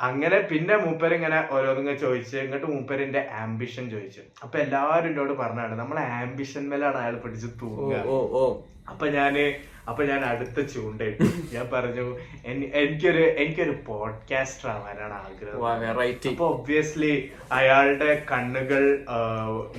അങ്ങനെ 0.00 0.38
പിന്നെ 0.48 0.74
മൂപ്പര് 0.76 1.14
ഇങ്ങനെ 1.14 1.38
ഓരോന്നിങ്ങനെ 1.50 1.98
ചോദിച്ച് 1.98 2.36
എന്നിട്ട് 2.38 2.66
മൂപ്പരിന്റെ 2.66 3.20
ആംബിഷൻ 3.38 3.84
ചോദിച്ചു. 3.90 4.22
അപ്പൊ 4.42 4.56
എല്ലാവരും 4.58 5.10
എന്നോട് 5.10 5.32
പറഞ്ഞാണ് 5.38 5.74
നമ്മളെ 5.78 6.02
ആംബിഷൻ 6.16 6.64
മേലാണ് 6.68 6.98
അയാൾ 6.98 7.16
പിടിച്ച് 7.22 7.48
തൂങ്ങുക. 7.60 8.02
ഓ 8.08 8.18
ഓ 8.34 8.44
അപ്പൊ 8.88 9.06
ഞാൻ 9.14 9.36
അപ്പൊ 9.90 10.02
ഞാൻ 10.04 10.22
അടുത്ത 10.24 10.58
ചൂണ്ടയിട്ടു 10.70 11.24
ഞാൻ 11.52 11.66
പറഞ്ഞു 11.72 12.04
"എനി- 12.46 12.70
എനിക്കൊരു 12.74 13.24
എനിക്കൊരു 13.36 13.74
പോഡ്കാസ്റ്റർ 13.86 14.68
ആവാനാണ് 14.70 15.16
ആഗ്രഹം. 15.20 15.58
അപ്പൊ 16.30 16.46
ഒബ്വിയസ്ലി 16.48 17.12
അയാളുടെ 17.52 18.10
കണ്ണുകൾ 18.30 18.82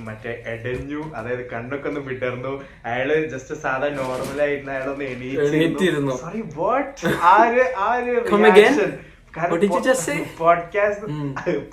മറ്റേ 0.06 0.32
എടഞ്ഞു 0.46 1.02
അതായത് 1.14 1.44
കണ്ണൊക്കെ 1.50 1.88
ഒന്ന് 1.88 2.02
വിടർന്നു. 2.08 2.52
അയാൾ 2.86 3.10
ജസ്റ്റ് 3.34 3.56
സാധാ 3.64 3.90
നോർമൽ 3.98 4.40
ആയിരുന്നു 4.42 4.72
അയാളൊന്ന് 4.72 5.08
എണീറ്റിരുന്നു. 5.10 6.14
സോറി 6.22 6.42
വാട്ട് 6.56 7.12
ആ 7.24 7.34
ഒരു 7.46 7.66
ആ 7.80 7.90
ഒരു 8.00 8.14
പോഡ്കാസ്റ്റ്. 10.38 11.04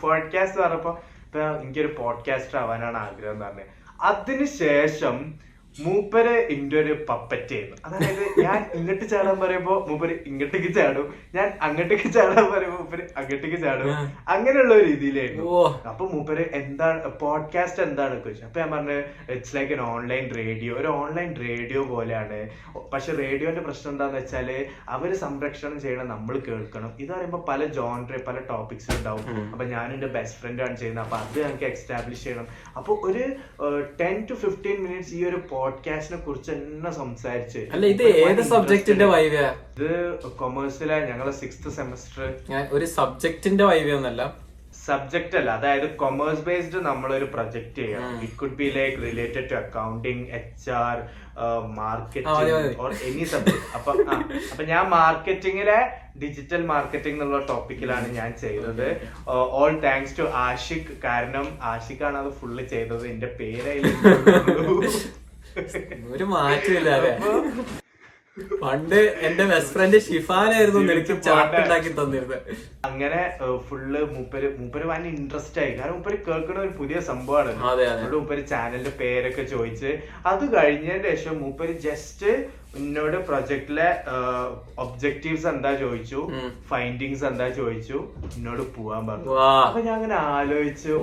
പോഡ്കാസ്റ്റ് 0.02 0.62
പറഞ്ഞപ്പോ 0.62 1.00
ഇപ്പൊ 1.26 1.40
എനിക്കൊരു 1.40 1.96
പോഡ്കാസ്റ്റർ 2.00 2.60
ആവാനാണ് 2.60 2.98
ആഗ്രഹം 2.98 3.34
എന്ന് 3.34 3.46
പറഞ്ഞത് 3.46 3.66
അതിനുശേഷം 4.02 5.34
മൂപ്പര് 5.84 6.34
എന്റെ 6.54 6.76
ഒരു 6.80 6.94
പപ്പറ്റ് 7.10 7.48
ചെയ്യുന്നു 7.48 7.78
അതായത് 7.86 8.24
ഞാൻ 8.46 8.60
ഇങ്ങോട്ട് 8.74 9.06
ചാടാൻ 9.10 9.38
പറയുമ്പോ 9.40 9.74
മൂപ്പര് 9.90 10.14
ഇങ്ങോട്ടേക്ക് 10.30 10.70
ചാടും. 10.76 11.08
ഞാൻ 11.36 11.48
അങ്ങോട്ടേക്ക് 11.62 12.10
ചാടാൻ 12.18 12.46
പറയുമ്പോ 12.52 12.78
മൂപ്പര് 12.82 13.04
അങ്ങോട്ടേക്ക് 13.18 13.60
ചാടും. 13.64 13.90
അങ്ങനെയുള്ള 14.36 14.74
ഒരു 14.74 14.86
രീതിയിലായിരുന്നു. 14.86 15.46
അപ്പൊ 15.92 16.06
മൂപ്പര് 16.14 16.46
എന്താണ് 16.60 17.12
പോഡ്കാസ്റ്റ് 17.24 17.84
എന്താണ് 17.84 18.16
അപ്പൊ 18.16 18.60
ഞാൻ 18.60 18.70
പറഞ്ഞു 18.76 18.98
it's 19.36 19.56
like 19.56 19.74
an 19.74 19.82
online 19.82 20.26
radio 20.38 20.76
ഒരു 20.82 20.88
ഓൺലൈൻ 21.02 21.32
റേഡിയോ 21.46 21.84
പോലെയാണ്. 21.94 22.40
പക്ഷെ 22.94 23.12
റേഡിയോന്റെ 23.22 23.62
പ്രശ്നം 23.62 23.92
എന്താന്ന് 23.92 24.18
വെച്ചാൽ 24.18 24.52
അവർ 24.90 25.10
സംരക്ഷണം 25.24 25.78
ചെയ്യണം 25.80 26.08
നമ്മൾ 26.14 26.36
കേൾക്കണം. 26.50 26.94
ഇത് 27.00 27.12
പറയുമ്പോ 27.16 27.46
പല 27.50 27.66
ജോൺറെ 27.80 28.20
പല 28.28 28.38
ടോപ്പിക്സ് 28.52 28.92
ഉണ്ടാവും. 28.98 29.26
അപ്പൊ 29.54 29.66
ഞാൻ 29.66 29.94
എന്റെ 29.94 30.08
ബെസ്റ്റ് 30.08 30.40
ഫ്രണ്ടാണ് 30.42 30.64
ആണ് 30.66 30.78
ചെയ്യുന്നത്. 30.82 31.06
അപ്പൊ 31.06 31.18
അത് 31.18 31.38
ഞങ്ങൾക്ക് 31.42 31.68
എക്സ്റ്റാബ്ലിഷ് 31.72 32.24
ചെയ്യണം. 32.24 32.48
അപ്പൊ 32.78 32.92
ഒരു 33.08 33.24
ടെൻ 34.02 34.16
ടു 34.30 34.34
ഫിഫ്റ്റീൻ 34.44 34.78
മിനിറ്റ്സ് 34.86 35.14
ഈ 35.16 35.22
ഒരു 35.26 35.40
പോഡ്കാസ്റ്റിനെ 35.66 36.18
കുറിച്ച് 36.22 36.52
തന്നെ 36.52 36.92
സംസാരിച്ച്. 36.94 37.62
അല്ല 37.74 37.86
ഇത് 37.94 38.04
ഏത് 38.24 38.42
സബ്ജക്റ്റിന്റെ 38.50 39.08
വൈവ്യാ 39.14 39.48
ഇത് 39.74 39.90
കൊമേഴ്സിലെ 40.40 40.98
ഞങ്ങളെ 41.10 41.36
സിക്സ്ത് 41.40 41.70
സെമസ്റ്റർ 41.78 42.24
ഒരു 42.72 42.88
സബ്ജക്റ്റിന്റെ 42.98 43.66
വൈവ്യൊന്നല്ല 43.66 44.24
സബ്ജക്റ്റ് 44.86 45.36
അല്ല 45.38 45.50
അതായത് 45.58 45.86
കൊമേഴ്സ് 46.00 46.44
ബേസ്ഡ് 46.48 46.80
നമ്മളൊരു 46.88 47.28
പ്രൊജക്ട് 47.34 47.78
ചെയ്യാം. 47.78 48.02
It 48.24 48.36
could 48.36 48.58
be 48.60 48.68
like 48.76 48.98
related 49.06 49.46
to 49.52 49.56
accounting 49.56 50.26
H 50.40 50.70
R 50.82 50.98
marketing 51.78 52.76
or 52.84 52.92
any 53.08 53.26
subject 53.26 53.64
അപ്പൊ 53.78 53.92
അപ്പൊ 54.52 54.64
ഞാൻ 54.72 54.86
മാർക്കറ്റിംഗിലെ 54.90 55.80
ഡിജിറ്റൽ 56.24 56.62
മാർക്കറ്റിംഗ് 56.66 57.18
എന്നുള്ള 57.18 57.40
ടോപ്പിക്കിലാണ് 57.48 58.08
ഞാൻ 58.20 58.32
ചെയ്തത്. 58.44 58.88
ഓൾ 59.58 59.74
താങ്ക്സ് 59.86 60.18
ടു 60.20 60.28
ആഷിഖ് 60.46 60.96
കാരണം 61.04 61.48
ആഷിഖാണ് 61.66 62.18
അത് 62.18 62.32
ഫുള്ള് 62.40 62.66
ചെയ്തത്. 62.74 63.06
എന്റെ 63.08 63.32
പേരായി 63.40 63.82
ഒരു 66.14 66.26
മാറ്റമില്ല 66.32 66.90
അല്ലേ? 66.98 67.14
പണ്ട് 68.62 68.96
എന്റെ 69.26 69.44
ബെസ്റ്റ് 69.44 69.74
ഫ്രണ്ട് 69.74 69.98
ഷിഫാനായിരുന്നു 70.06 70.80
നിനക്ക് 70.82 71.14
ചാർട്ട് 71.26 71.56
ഉണ്ടാക്കി 71.60 71.92
തന്നിരുന്നത്. 72.00 72.40
അങ്ങനെ 72.86 73.22
ഫുള്ള് 73.68 74.02
മൂപ്പര് 74.16 74.48
മൂപ്പര് 74.58 74.86
ഭയങ്കര 74.86 75.12
ഇൻട്രസ്റ്റ് 75.14 75.62
ആയി. 75.62 75.72
കാരണം 75.78 75.94
മൂപ്പര് 75.94 76.18
കേൾക്കുന്ന 76.26 76.60
ഒരു 76.60 76.74
പുതിയ 76.78 77.00
സംഭവമാണ്. 77.10 77.52
അതെ, 77.64 77.84
അതെ. 77.84 77.94
അതുകൊണ്ട് 77.94 78.18
മൂപ്പര് 78.18 78.44
ചാനലിന്റെ 78.48 78.94
പേരൊക്കെ 79.00 79.44
ചോദിച്ച് 79.46 79.92
അത് 80.26 80.44
കഴിഞ്ഞതിന് 80.56 81.10
ശേഷം 81.14 81.40
മൂപ്പര് 81.40 81.76
ജസ്റ്റ് 81.80 82.32
എന്നോട് 82.78 83.18
പ്രൊജക്ടിലെ 83.18 83.98
ഒബ്ജക്റ്റീവ്സ് 84.80 85.48
എന്താ 85.48 85.74
ചോദിച്ചു? 85.76 86.32
ഫൈൻഡിങ്സ് 86.70 87.26
എന്താ 87.26 87.50
ചോദിച്ചു? 87.50 88.08
എന്നോട് 88.38 88.76
പോവാൻ 88.76 89.08
പറഞ്ഞു. 89.08 89.40
അപ്പൊ 89.68 89.80
ഞാൻ 89.80 89.94
അങ്ങനെ 89.94 90.16
ആലോചിച്ചു. 90.16 90.94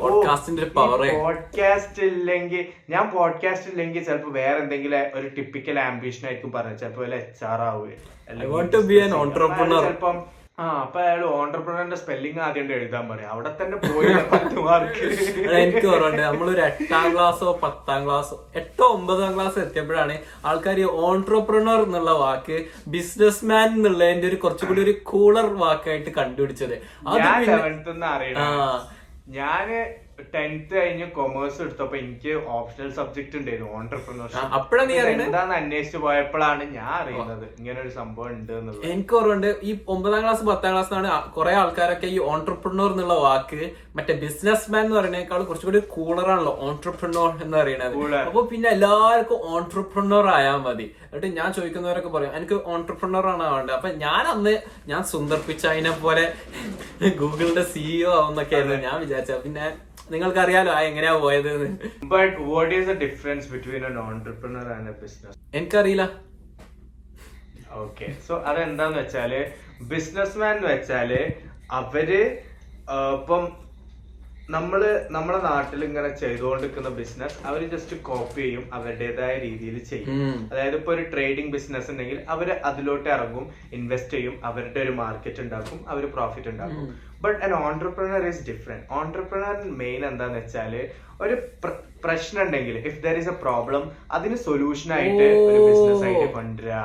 പോഡ്കാസ്റ്റ് 1.20 2.04
ഇല്ലെങ്കിൽ 2.04 2.66
ഞാൻ 2.90 3.11
പോഡ്കാസ്റ്റ് 3.11 3.70
ഇല്ലെങ്കിൽ 3.70 4.04
ചിലപ്പോ 4.04 4.30
വേറെ 4.30 4.58
എന്തെങ്കിലും 4.58 4.98
ഒരു 5.14 5.28
ടിപ്പിക്കൽ 5.28 5.80
ആംബിഷൻ 5.80 6.26
ആയിരിക്കും 6.26 6.52
പറഞ്ഞത്. 6.52 6.78
ചിലപ്പോ 6.78 7.04
എച്ച് 7.04 7.44
ആർ 7.44 7.62
ആവുക 7.62 7.88
I 8.32 8.46
want 8.46 8.70
to 8.72 8.80
be 8.88 8.98
an 9.06 9.12
entrepreneur. 9.22 9.82
ചിലപ്പം 9.82 10.22
ആ 10.62 10.64
അപ്പൊ 10.81 10.98
അയാൾ 11.03 11.20
ഓണ്ടർപ്രണറിന്റെ 11.37 11.96
സ്പെല്ലിംഗ് 12.01 12.40
ആദ്യം 12.46 12.66
എഴുതാൻ 12.77 13.05
പറയാം. 13.11 13.31
അവിടെ 13.35 13.51
തന്നെ 13.61 13.77
പോയി 13.85 14.11
പത്ത് 14.33 14.57
മാർക്ക് 14.66 15.07
എനിക്ക് 15.61 15.87
ഓർമ്മയുണ്ട്. 15.92 16.22
നമ്മളൊരു 16.22 16.62
എട്ടാം 16.68 17.07
ക്ലാസ്സോ 17.14 17.53
പത്താം 17.62 18.01
ക്ലാസ്സോ 18.07 18.37
എട്ടോ 18.61 18.87
ഒമ്പതാം 18.96 19.33
ക്ലാസ് 19.37 19.59
എത്തിയപ്പോഴാണ് 19.64 20.16
ആൾക്കാർ 20.51 20.79
ഈ 20.85 20.87
ഓൺട്രപ്രണർ 21.09 21.83
എന്നുള്ള 21.87 22.14
വാക്ക് 22.25 22.59
ബിസിനസ് 22.96 23.44
മാൻ 23.51 23.68
എന്നുള്ളതിന്റെ 23.77 24.29
ഒരു 24.33 24.38
കുറച്ചുകൂടി 24.44 24.83
ഒരു 24.87 24.94
കൂളർ 25.11 25.48
വാക്കായിട്ട് 25.64 26.12
കണ്ടുപിടിച്ചത്. 26.20 26.77
അത് 27.09 27.48
ലെവൻത്ത് 27.48 27.94
ഞാൻ 29.38 29.68
ടെൻത്ത് 30.35 30.74
കഴിഞ്ഞ് 30.78 31.06
കൊമേഴ്സ് 31.16 31.61
എടുത്തപ്പോ 31.64 31.96
എനിക്ക് 31.96 32.32
ഓപ്ഷണൽ 32.58 32.90
സബ്ജക്ട് 32.98 33.37
ഉണ്ടായിരുന്നു 33.40 33.70
ഓണ്ടർപ്രണർഷിപ്പ്? 33.78 34.48
എന്താന്ന് 35.26 35.54
അന്വേഷിച്ച് 35.61 35.98
പോയപ്പോഴാണ് 36.06 36.64
ഞാൻ 36.78 36.90
അറിയുന്നത്. 37.00 37.46
ഇങ്ങനെ 37.58 37.78
ഒരു 37.80 37.92
സംഭവം 37.98 38.30
ഉണ്ട് 38.37 38.52
എന്നുള്ളത്. 38.52 38.87
എനിക്ക് 38.92 39.16
ഓർമ്മയുണ്ട് 39.20 39.50
ഈ 39.62 39.72
ഒമ്പതാം 39.94 40.22
ക്ലാസ് 40.26 40.44
പത്താം 40.50 40.72
ക്ലാസ് 40.74 40.94
ആണ് 41.00 41.11
കുറെ 41.38 41.54
ആൾക്കാരൊക്കെ 41.62 42.11
ഈ 42.16 42.18
ഓൺട്രപ്രണർ 42.32 42.90
എന്നുള്ള 42.96 43.16
വാക്ക് 43.26 43.62
മറ്റേ 43.96 44.12
ബിസിനസ് 44.24 44.70
മാൻ 44.72 44.85
എന്ന് 44.85 44.96
പറയുന്നേക്കാൾ 44.98 45.40
കുറച്ചുകൂടി 45.44 45.80
കൂളറാണല്ലോ 45.94 46.40
ആണല്ലോ 46.42 47.22
എന്ന് 47.44 47.56
പറയുന്നത്. 47.58 47.94
അപ്പൊ 48.28 48.42
പിന്നെ 48.52 48.68
എല്ലാവർക്കും 48.76 49.38
ഓൺട്രപ്രണർ 49.54 50.26
ആയാൽ 50.37 50.58
മതി. 50.66 50.87
എന്നിട്ട് 51.04 51.28
ഞാൻ 51.38 51.48
ചോദിക്കുന്നവരൊക്കെ 51.52 52.08
പറയും 52.08 52.37
എനിക്ക് 52.38 52.56
ഓൺട്രപ്രണർ 52.74 53.26
ആണ് 53.32 53.42
ആവേണ്ടത്. 53.48 53.74
അപ്പൊ 53.78 53.88
ഞാൻ 54.04 54.22
അന്ന് 54.35 54.54
ഞാൻ 54.90 55.02
സുന്ദർ 55.12 55.40
പിച്ചായിനെ 55.48 55.92
പോലെ 56.04 56.24
ഗൂഗിളിന്റെ 57.20 57.64
സിഇഒ 57.72 58.12
ആവുന്നൊക്കെ 58.20 58.56
ആയിരുന്നു. 58.56 58.78
ഞാൻ 58.88 58.96
വിചാരിച്ചത്. 59.04 59.42
പിന്നെ 59.46 59.66
നിങ്ങൾക്കറിയാലോ 60.12 60.70
ആ 60.72 60.81
എങ്ങനെയാ 60.83 61.12
പോയത് 61.18 61.51
but 62.12 62.35
what 62.48 62.72
is 62.75 62.87
the 62.88 62.94
difference 63.05 63.48
between 63.53 63.85
an 63.87 63.96
and 64.75 64.90
a 64.90 64.96
business 65.03 65.37
എനിക്കറിയില്ല. 65.55 66.05
ഓക്കെ 67.83 68.07
സോ 68.27 68.33
അതെന്താന്ന് 68.42 68.98
വെച്ചാൽ 68.98 69.33
ബിസിനസ്മാൻ 69.92 70.55
എന്ന് 70.57 70.68
വെച്ചാൽ 70.68 71.12
അവർ 71.72 72.11
ഇപ്പം 73.16 73.42
നമ്മൾ 74.54 74.80
നമ്മുടെ 75.16 75.38
നാട്ടിൽ 75.48 75.80
ഇങ്ങനെ 75.86 76.08
ചെയ്തുകൊണ്ടിരിക്കുന്ന 76.20 76.90
ബിസിനസ് 76.98 77.36
അവർ 77.48 77.60
ജസ്റ്റ് 77.74 77.96
കോപ്പി 78.08 78.40
ചെയ്യും 78.42 78.64
അവരുടേതായ 78.76 79.34
രീതിയിൽ 79.44 79.76
ചെയ്യും. 79.90 80.08
അതായത് 80.50 80.76
ഇപ്പൊ 80.78 80.90
ഒരു 80.96 81.04
ട്രേഡിംഗ് 81.12 81.52
ബിസിനസ് 81.54 81.88
ഉണ്ടെങ്കിൽ 81.92 82.18
അവർ 82.34 82.48
അതിലോട്ട് 82.70 83.08
ഇറങ്ങും 83.16 83.44
ഇൻവെസ്റ്റ് 83.78 84.14
ചെയ്യും 84.16 84.34
അവരുടെ 84.48 84.80
ഒരു 84.86 84.94
മാർക്കറ്റ് 85.02 85.42
ഉണ്ടാക്കും 85.44 85.78
അവർ 85.92 86.04
പ്രോഫിറ്റ് 86.16 86.50
ഉണ്ടാക്കും. 86.52 86.86
But 87.24 87.38
an 87.46 87.52
entrepreneur 87.66 88.24
is 88.30 88.42
different 88.48 88.86
entrepreneur 89.00 89.56
main 89.82 90.00
എന്താന്ന് 90.10 90.38
വെച്ചാൽ 90.40 90.74
ഒരു 91.24 91.34
പ്രശ്നം 92.04 92.40
ഉണ്ടെങ്കിൽ 92.44 92.76
if 92.88 92.98
there 93.04 93.18
is 93.22 93.32
a 93.34 93.36
problem 93.44 93.84
അതിന് 94.16 94.38
സൊല്യൂഷൻ 94.48 94.90
ആയിട്ട് 94.98 95.26
ഒരു 95.50 95.60
ബിസിനസ് 95.68 96.04
ആയിട്ട് 96.08 96.28
കൊണ്ടുവരിക 96.38 96.80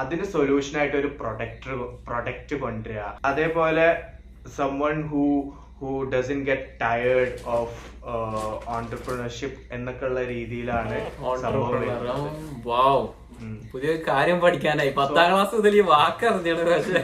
അതിന് 0.00 0.24
സൊല്യൂഷൻ 0.34 0.74
ആയിട്ട് 0.80 0.96
ഒരു 1.02 1.10
പ്രൊഡക്റ്റ് 1.20 1.76
പ്രൊഡക്റ്റ് 2.08 2.56
കൊണ്ടുവരിക 2.64 3.04
അതേപോലെ 3.30 3.86
someone 4.58 4.96
who 5.10 5.22
who 5.80 6.10
doesn't 6.10 6.44
get 6.44 6.62
tired 6.78 7.34
of 7.56 7.68
uh, 8.12 8.52
entrepreneurship 8.78 9.54
എന്നൊക്കെയുള്ള 9.70 10.22
രീതിയിലാണ് 10.24 10.98
വരുന്നത്. 11.82 12.28
വാവ് 12.68 13.04
പുതിയ 13.72 13.92
കാര്യം 14.08 14.40
പഠിക്കാനായി. 14.40 14.90
പത്താം 14.90 15.28
ക്ലാസ് 15.32 15.54
മുതൽ 15.54 15.76
ഈ 15.76 15.80
വാക്കറിഞ്ഞാണ് 15.80 16.64
പക്ഷേ. 16.70 17.02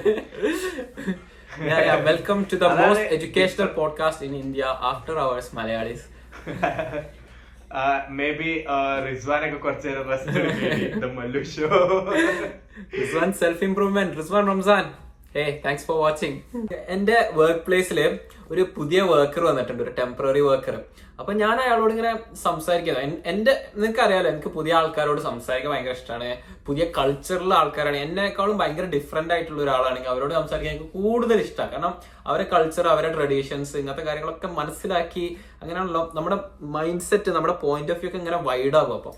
Welcome 2.11 2.47
to 2.53 2.57
the 2.57 2.65
most 2.65 3.07
educational 3.17 3.67
podcast 3.67 4.27
in 4.27 4.35
India 4.37 4.65
after 4.91 5.19
hours 5.19 5.57
Malayalis 5.57 6.07
maybe 8.31 8.51
റിസ്വാനൊക്കെ 9.11 9.59
കുറച്ച് 9.59 9.89
നേരം 9.89 10.09
rest 10.09 11.07
Mallu 11.19 11.43
show 11.43 11.69
Rizwan 13.01 13.33
self 13.33 13.65
improvement 13.65 14.17
Rizwan 14.19 14.47
Ramzan 14.47 14.85
hey 15.35 15.45
thanks 15.65 15.87
for 15.87 15.99
watching 16.01 16.39
എന്റെ 16.95 17.17
വർക്ക് 17.33 17.63
പ്ലേസിൽ 17.67 17.99
ഒരു 18.51 18.63
പുതിയ 18.77 19.01
വർക്കർ 19.11 19.43
വന്നിട്ടുണ്ട് 19.45 19.83
ഒരു 19.83 19.93
ടെമ്പററി 19.99 20.41
വർക്കർ 20.41 20.75
അപ്പൊ 21.21 21.33
ഞാൻ 21.33 21.57
അയാളോട് 21.61 21.93
ഇങ്ങനെ 21.93 22.11
സംസാരിക്കുന്നത് 22.43 23.23
എന്റെ 23.27 23.53
നിങ്ങൾക്ക് 23.75 24.01
അറിയാലോ 24.01 24.29
എനിക്ക് 24.31 24.49
പുതിയ 24.49 24.73
ആൾക്കാരോട് 24.75 25.21
സംസാരിക്കാൻ 25.21 25.73
ഭയങ്കര 25.73 25.91
ഇഷ്ടമാണ് 25.91 26.29
പുതിയ 26.67 26.85
കൾച്ചറിലുള്ള 26.99 27.55
ആൾക്കാരാണ്. 27.55 27.97
എന്നെക്കാളും 27.97 28.57
ഭയങ്കര 28.59 28.87
ഡിഫറെന്റ് 28.87 29.35
ആയിട്ടുള്ള 29.35 29.61
ഒരാളാണെങ്കിൽ 29.63 30.11
അവരോട് 30.11 30.35
സംസാരിക്കാൻ 30.35 30.73
എനിക്ക് 30.75 30.91
കൂടുതൽ 30.99 31.41
ഇഷ്ടമാണ് 31.41 31.73
കാരണം 31.73 31.95
അവരെ 32.27 32.45
കൾച്ചർ 32.53 32.87
അവരുടെ 32.89 33.13
ട്രഡീഷൻസ് 33.15 33.75
ഇങ്ങനത്തെ 33.77 34.05
കാര്യങ്ങളൊക്കെ 34.05 34.51
മനസ്സിലാക്കി 34.61 35.27
അങ്ങനെയാണല്ലോ 35.63 36.03
നമ്മുടെ 36.15 36.39
മൈൻഡ് 36.77 37.07
സെറ്റ് 37.11 37.31
നമ്മുടെ 37.31 37.57
പോയിന്റ് 37.65 37.93
ഓഫ് 37.93 38.01
വ്യൂ 38.01 38.11
ഒക്കെ 38.11 38.19
ഇങ്ങനെ 38.19 38.41
വൈഡ് 38.43 38.77
ആകും 38.77 38.95
അപ്പം. 38.95 39.17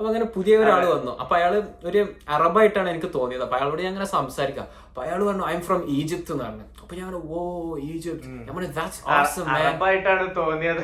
അപ്പൊ 0.00 0.10
അങ്ങനെ 0.10 0.26
പുതിയ 0.34 0.54
ഒരാൾ 0.56 0.82
വന്നു. 0.86 1.12
അപ്പൊ 1.20 1.36
അയാൾ 1.36 1.54
ഒരു 1.84 2.00
അറബായിട്ടാണ് 2.28 2.88
എനിക്ക് 2.90 3.10
തോന്നിയത്. 3.14 3.42
അപ്പൊ 3.42 3.56
അയാളോട് 3.56 3.82
ഞാൻ 3.82 3.88
അങ്ങനെ 3.88 4.06
സംസാരിക്കാം. 4.10 4.66
അപ്പൊ 4.86 5.02
അയാൾ 5.02 5.24
പറഞ്ഞു 5.24 5.46
ഐ 5.46 5.54
എം 5.54 5.60
ഫ്രം 5.60 5.80
ഈജിപ്ത് 5.90 6.32
എന്ന് 6.32 6.44
പറഞ്ഞു. 6.44 6.64
അപ്പൊ 6.82 6.94
ഞാൻ 6.96 7.10
ഓ 7.30 7.40
ഈജിപ്ത് 7.88 8.28
ഞാൻ 8.28 8.54
പറഞ്ഞു 8.56 8.70
"That's 8.72 8.98
awesome, 9.08 9.44
man." 9.48 9.58
അറബായിട്ടാണ് 9.58 10.36
തോന്നിയത്. 10.36 10.80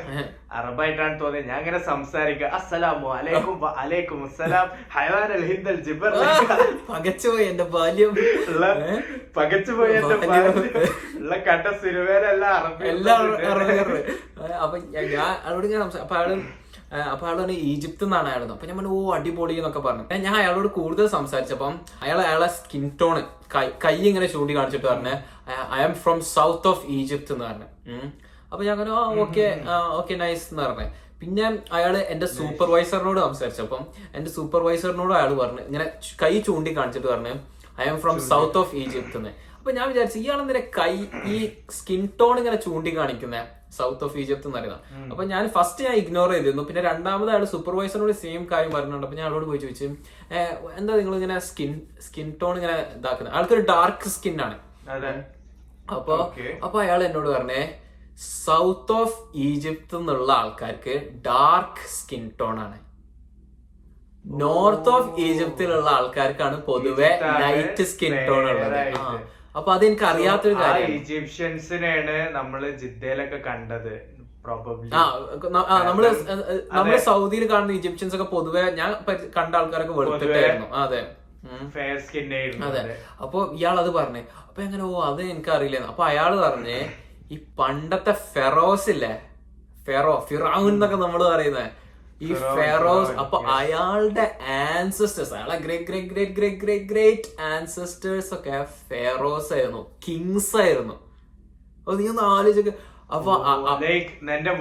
അറബായിട്ടാണ് 0.52 1.20
തോന്നിയത്. 1.20 1.46
ഞാൻ 1.48 1.58
അങ്ങനെ 1.58 1.78
സംസാരിക്കുക 1.84 2.50
അസ്സലാമു 2.58 3.08
അലൈക്കും 3.14 3.56
അലൈക്കും 3.76 4.20
അസ്സലാം. 4.24 4.68
ഹൈവാൻ 4.90 5.32
അൽ 5.32 5.44
ഹിന്ദൽ 5.44 5.78
ജിബർ. 5.80 6.12
പകച്ചുപോയി 6.90 7.46
എന്റെ 7.46 7.64
ബാല്യം? 7.74 8.12
പകച്ചുപോയി 9.36 9.94
എന്റെ 9.94 10.18
ബാല്യം. 10.24 10.60
കട്ട 11.48 11.66
സിനിമയിലെല്ലാം 11.82 12.54
അറബി 12.60 12.88
എല്ലാം 12.88 13.18
അറിയാറ് 13.54 13.98
അപ്പൊ 14.62 14.76
ഞാൻ 14.94 15.04
ഞാൻ 15.14 15.30
അയാളോട് 15.38 15.66
ഇങ്ങനെ 15.66 15.82
സംസാ- 15.84 16.02
അപ്പൊ 16.02 16.16
അയാൾ 16.16 16.30
ആ, 16.86 16.98
അപ്പൊ 17.12 17.24
അയാൾ 17.26 17.36
പറഞ്ഞു 17.38 17.56
ഈജിപ്ത് 17.68 18.04
നിന്നാണ് 18.04 18.28
അയാൾ 18.30 18.42
അപ്പൊ 18.48 18.66
ഞാൻ 18.68 18.76
പറഞ്ഞു 18.78 18.92
ഓ 18.96 19.14
അടിപൊളി 19.14 19.54
എന്നൊക്കെ 19.60 19.80
പറഞ്ഞു. 19.86 20.04
ഞാൻ 20.24 20.34
അയാളോട് 20.40 20.68
കൂടുതൽ 20.76 21.06
സംസാരിച്ചപ്പം 21.14 21.72
അയാൾ 22.04 22.18
അയാളെ 22.26 22.48
സ്കിൻ 22.56 22.84
ടോൺ 23.00 23.16
കൈ 23.54 23.64
കൈ 23.84 23.94
ഇങ്ങനെ 24.10 24.28
ചൂണ്ടി 24.34 24.54
കാണിച്ചിട്ട് 24.58 24.86
പറഞ്ഞു 24.86 25.14
I 25.76 25.82
am 25.86 25.94
from 26.02 26.18
south 26.34 26.68
of 26.72 26.84
Egypt 26.96 27.32
എന്ന് 27.34 27.46
പറഞ്ഞു. 27.46 27.68
അപ്പോൾ 28.44 28.52
അപ്പൊ 28.52 28.62
ഞാൻ 28.68 28.76
പറഞ്ഞു 28.80 28.94
ആ 28.98 29.04
ഓക്കെ 29.24 29.46
ഓക്കെ 29.98 30.14
നൈസ് 30.22 30.46
എന്ന് 30.50 30.62
പറഞ്ഞു. 30.64 30.86
പിന്നെ 31.20 31.44
അയാൾ 31.76 31.94
എന്റെ 32.12 32.26
സൂപ്പർവൈസറിനോട് 32.36 33.20
സംസാരിച്ചപ്പം 33.20 33.82
എന്റെ 34.16 34.30
സൂപ്പർവൈസറിനോട് 34.30 35.14
അയാൾ 35.18 35.32
പറഞ്ഞു 35.42 35.62
ഇങ്ങനെ 35.68 35.86
കൈ 36.22 36.32
ചൂണ്ടി 36.48 36.72
കാണിച്ചിട്ട് 36.78 37.08
പറഞ്ഞു 37.08 37.34
I 37.78 37.86
am 37.92 37.98
from 38.04 38.16
south 38.30 38.58
of 38.60 38.74
Egypt 38.76 39.16
എന്ന്. 39.20 39.32
അപ്പൊ 39.66 39.76
ഞാൻ 39.78 39.86
വിചാരിച്ചു 39.90 40.18
ഇയാളെന്തിനെ 40.24 40.60
കൈ 40.76 40.92
ഈ 41.32 41.36
സ്കിൻ 41.76 42.02
ടോൺ 42.18 42.34
ഇങ്ങനെ 42.40 42.58
ചൂണ്ടി 42.64 42.90
കാണിക്കുന്ന 42.98 43.36
സൗത്ത് 43.76 44.04
ഓഫ് 44.06 44.16
ഈജിപ്ത് 44.22 44.46
എന്ന് 44.48 44.56
പറയുന്നത് 44.58 45.10
അപ്പൊ 45.12 45.22
ഞാൻ 45.30 45.44
ഫസ്റ്റ് 45.56 45.84
ഞാൻ 45.86 45.94
ഇഗ്നോർ 46.00 46.30
ചെയ്തിരുന്നു. 46.34 46.64
പിന്നെ 46.68 46.82
രണ്ടാമത് 46.88 47.30
അയാൾ 47.32 47.44
സൂപ്പർവൈസറിനോട് 47.54 48.14
സെയിം 48.20 48.42
കാര്യം 48.52 48.70
പറഞ്ഞിട്ടുണ്ട്. 48.74 49.06
അപ്പൊ 49.06 49.18
ഞാൻ 49.18 49.26
അയാളോട് 49.26 49.46
പോയി 49.50 49.60
ചോദിച്ചു 49.64 49.84
എന്താ 50.78 50.92
നിങ്ങൾ 51.00 51.14
ഇങ്ങനെ 51.18 51.38
സ്കിൻ 51.48 51.72
സ്കിൻ 52.06 52.28
ടോൺ 52.42 52.54
ഇങ്ങനെ 52.60 52.76
ഇതാക്കുന്നത് 52.98 53.34
ആൾക്കൊരു 53.38 53.66
ഡാർക്ക് 53.72 54.14
സ്കിൻ 54.16 54.38
ആണ്. 54.46 54.56
അപ്പൊ. 55.96 56.16
അപ്പൊ 56.66 56.76
അയാൾ 56.86 57.02
എന്നോട് 57.10 57.28
പറഞ്ഞേ 57.34 57.60
സൗത്ത് 58.46 58.98
ഓഫ് 59.02 59.18
ഈജിപ്ത് 59.50 59.96
എന്നുള്ള 60.02 60.30
ആൾക്കാർക്ക് 60.40 60.96
ഡാർക്ക് 61.28 61.86
സ്കിൻ 61.98 62.24
ടോൺ 62.42 62.58
ആണ്. 62.66 62.78
നോർത്ത് 64.42 64.92
ഓഫ് 64.96 65.10
ഈജിപ്തിലുള്ള 65.28 65.88
ആൾക്കാർക്കാണ് 65.98 66.56
പൊതുവെ 66.68 67.10
ലൈറ്റ് 67.42 67.84
സ്കിൻ 67.94 68.14
ടോൺ 68.28 68.44
ഉള്ളത്. 68.52 68.78
അപ്പൊ 69.56 69.70
അതെനിക്ക് 69.74 70.04
അറിയാത്തൊരു 70.04 70.56
കാര്യം 70.60 70.90
ഈജിപ്ഷ്യൻസിനെയാണ് 70.94 72.16
നമ്മൾ 72.34 72.62
ജിദ്ദയിലൊക്കെ 72.82 73.38
കണ്ടത് 73.46 73.94
നമ്മൾ 75.86 76.04
നമ്മൾ 76.72 76.92
സൗദിയിൽ 77.06 77.44
കാണുന്ന 77.50 77.72
ഈജിപ്ഷ്യൻസ് 77.72 78.16
ഒക്കെ 78.16 78.26
പൊതുവെ 78.34 78.64
ഞാൻ 78.76 78.90
കണ്ട 79.36 79.52
ആൾക്കാരൊക്കെ 79.56 79.94
വെളുത്തിട്ടായിരുന്നു. 79.98 80.66
അതെ. 80.82 81.00
ഫെയർ 81.74 81.96
സ്കിൻ 81.98 82.30
അതെ. 82.68 82.82
അപ്പൊ 83.20 83.38
ഇയാൾ 83.56 83.76
അത് 83.82 83.90
പറഞ്ഞേ 83.96 84.22
അപ്പൊ 84.46 84.60
എങ്ങനെ? 84.62 84.84
ഓ 84.88 85.02
അത് 85.02 85.20
എനിക്ക് 85.24 85.52
അറിയില്ല 85.56 85.80
അപ്പൊ 85.86 86.04
അയാൾ 86.04 86.32
പറഞ്ഞേ 86.40 86.78
ഈ 87.30 87.36
പണ്ടത്തെ 87.58 88.12
ഫെറോസ് 88.32 88.88
ഇല്ലേ 88.90 89.12
ഫെറോ 89.86 90.14
ഫിറാവുൻ 90.28 90.72
എന്നൊക്കെ 90.72 90.98
നമ്മൾ 91.02 91.20
പറയുന്നത് 91.26 91.68
ഈ 92.20 92.28
ഫെറോസ് 92.56 93.12
അപ്പൊ 93.22 93.38
അയാളുടെ 93.58 94.26
ആൻസസ്റ്റേഴ്സ് 94.58 95.34
അയാളെ 95.34 95.56
great 95.64 95.86
great 95.88 96.10
great 96.12 96.34
great 96.38 96.58
great 96.62 96.86
great 96.92 97.28
ancestors 97.52 98.32
ഒക്കെ 98.34 98.58
ഫെറോസ് 98.88 99.50
ആയിരുന്നു 99.56 99.82
കിങ്സ് 100.06 100.54
ആയിരുന്നു. 100.56 100.96
അപ്പൊ 101.80 101.94
നീ 101.94 102.06
ഒന്ന് 102.12 102.22
ആലോചിക്ക 102.36 102.72
അപ്പൊ 103.16 103.32
എന്റെ 104.36 104.52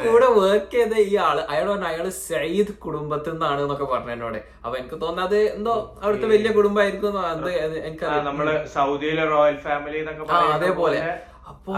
കൂടെ 0.00 0.28
വർക്ക് 0.38 0.72
ചെയ്ത 0.72 0.94
ഈ 1.10 1.12
ആൾ 1.26 1.36
അയാൾ 1.52 1.66
പറഞ്ഞു 1.68 1.86
അയാൾ 1.90 2.06
സയ്യിദ് 2.16 2.72
കുടുംബത്തിൽ 2.84 3.32
നിന്നാണ് 3.32 3.60
എന്നൊക്കെ 3.64 3.84
പറഞ്ഞു 3.84 4.12
എന്നോട്. 4.12 4.38
അപ്പൊ 4.64 4.74
എനിക്ക് 4.78 4.98
തോന്നുന്നത് 5.04 5.38
എന്തോ 5.56 5.74
അവിടുത്തെ 6.02 6.26
വലിയ 6.32 6.52
കുടുംബമായിരിക്കും 6.52 7.14
നമ്മൾ 8.28 8.48
സൗദിയിലെ 8.74 9.26
റോയൽ 9.34 9.56
ഫാമിലി 9.66 10.00
അതേപോലെ. 10.54 10.72
പോലെ 10.80 11.00
അപ്പൊ. 11.46 11.72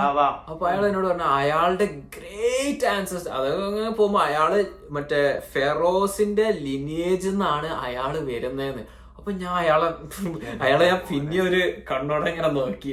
അപ്പൊ 0.51 0.65
അയാൾ 0.69 0.83
എന്നോട് 0.89 1.07
പറഞ്ഞു 1.09 1.27
അയാളുടെ 1.39 1.87
ഗ്രേറ്റ് 2.17 2.87
ആൻസേഴ്സ് 2.93 3.29
അത് 3.39 3.49
അങ്ങനെ 3.65 3.91
പോകുമ്പോ 3.99 4.21
അയാൾ 4.27 4.53
മറ്റേ 4.97 5.19
ഫെറോസിന്റെ 5.53 6.47
ലിനിയേജ് 6.67 7.29
നിന്നാണ് 7.29 7.71
അയാൾ 7.87 8.13
വരുന്നതെന്ന്. 8.31 8.85
അപ്പൊ 9.19 9.31
ഞാൻ 9.41 9.55
അയാളെ 9.63 9.89
അയാളെ 10.65 10.85
ഞാൻ 10.91 11.01
പിന്നെ 11.09 11.39
ഒരു 11.47 11.61
കണ്ണോടെ 11.89 12.29
ഇങ്ങനെ 12.33 12.51
നോക്കി. 12.59 12.93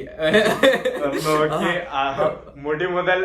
മുടി 2.64 2.86
മുതൽ 2.96 3.20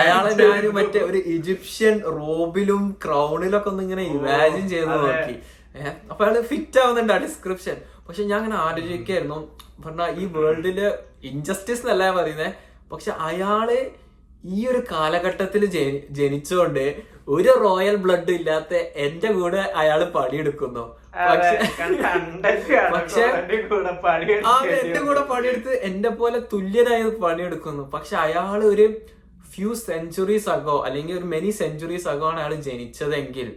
അയാളെ 0.00 0.32
ഞാൻ 0.42 0.66
മറ്റേ 0.78 1.00
ഒരു 1.10 1.20
ഈജിപ്ഷ്യൻ 1.34 1.96
റോബിലും 2.18 2.84
ക്രൗണിലൊക്കെ 3.04 3.70
ഒന്ന് 3.72 3.84
ഇങ്ങനെ 3.88 4.04
ഇമാജിൻ 4.14 4.66
ചെയ്ത് 4.74 4.92
നോക്കി. 5.06 5.36
അപ്പൊ 6.10 6.20
അയാൾ 6.24 6.36
ഫിറ്റ് 6.52 6.80
ആവുന്നുണ്ട് 6.82 7.12
ആ 7.12 7.20
ഡിസ്ക്രിപ്ഷൻ 7.26 7.76
പക്ഷെ 8.06 8.22
ഞാൻ 8.30 8.38
അങ്ങനെ 8.38 8.56
ആലോചിക്കായിരുന്നു. 8.66 9.38
പറഞ്ഞ 9.84 10.02
ഈ 10.20 10.24
വേൾഡിൽ 10.36 10.78
ഇൻജസ്റ്റിസ് 11.30 11.82
എന്നല്ല 11.84 12.04
ഞാൻ 12.08 12.14
പറയുന്നേ. 12.16 12.50
പക്ഷെ 12.92 13.10
അയാൾ 13.28 13.68
ഈ 14.56 14.60
ഒരു 14.70 14.80
കാലഘട്ടത്തിൽ 14.92 15.62
ജനിച്ചുകൊണ്ട് 16.18 16.84
ഒരു 17.34 17.50
റോയൽ 17.64 17.96
ബ്ലഡ് 18.04 18.32
ഇല്ലാത്ത 18.38 18.72
എന്റെ 19.04 19.28
കൂടെ 19.32 19.60
അയാൾ 19.82 20.00
പണിയെടുക്കുന്നു. 20.16 20.84
പക്ഷെ 21.30 21.56
പക്ഷെ 22.94 23.24
ആ 24.52 24.54
എന്റെ 24.80 25.00
കൂടെ 25.06 25.22
പണിയെടുത്ത് 25.32 25.72
എന്റെ 25.88 26.10
പോലെ 26.20 26.38
തുല്യനായി 26.52 27.04
പണിയെടുക്കുന്നു. 27.24 27.82
പക്ഷെ 27.94 28.16
അയാൾ 28.26 28.58
ഒരു 28.72 28.86
ഫ്യൂ 29.52 29.70
സെഞ്ചുറീസ് 29.88 30.48
അഗോ 30.56 30.76
അല്ലെങ്കിൽ 30.86 31.14
ഒരു 31.18 31.26
മെനി 31.34 31.50
സെഞ്ചുറീസ് 31.60 32.08
അഗോ 32.12 32.26
ആണ് 32.30 32.40
അയാൾ 32.40 32.54
ജനിച്ചതെങ്കിൽ 32.68 33.48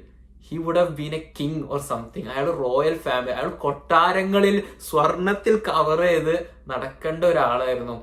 he 0.48 0.58
would 0.66 0.82
have 0.82 0.94
been 1.00 1.14
a 1.20 1.22
king 1.38 1.62
or 1.74 1.80
something 1.92 2.30
അയാൾ 2.34 2.48
റോയൽ 2.64 2.98
ഫാമിലി 3.06 3.32
അയാൾ 3.38 3.50
കൊട്ടാരങ്ങളിൽ 3.66 4.58
സ്വർണത്തിൽ 4.90 5.56
കവർ 5.70 6.02
ചെയ്ത് 6.08 6.36
നടക്കേണ്ട 6.72 7.24
ഒരാളായിരുന്നു. 7.32 7.96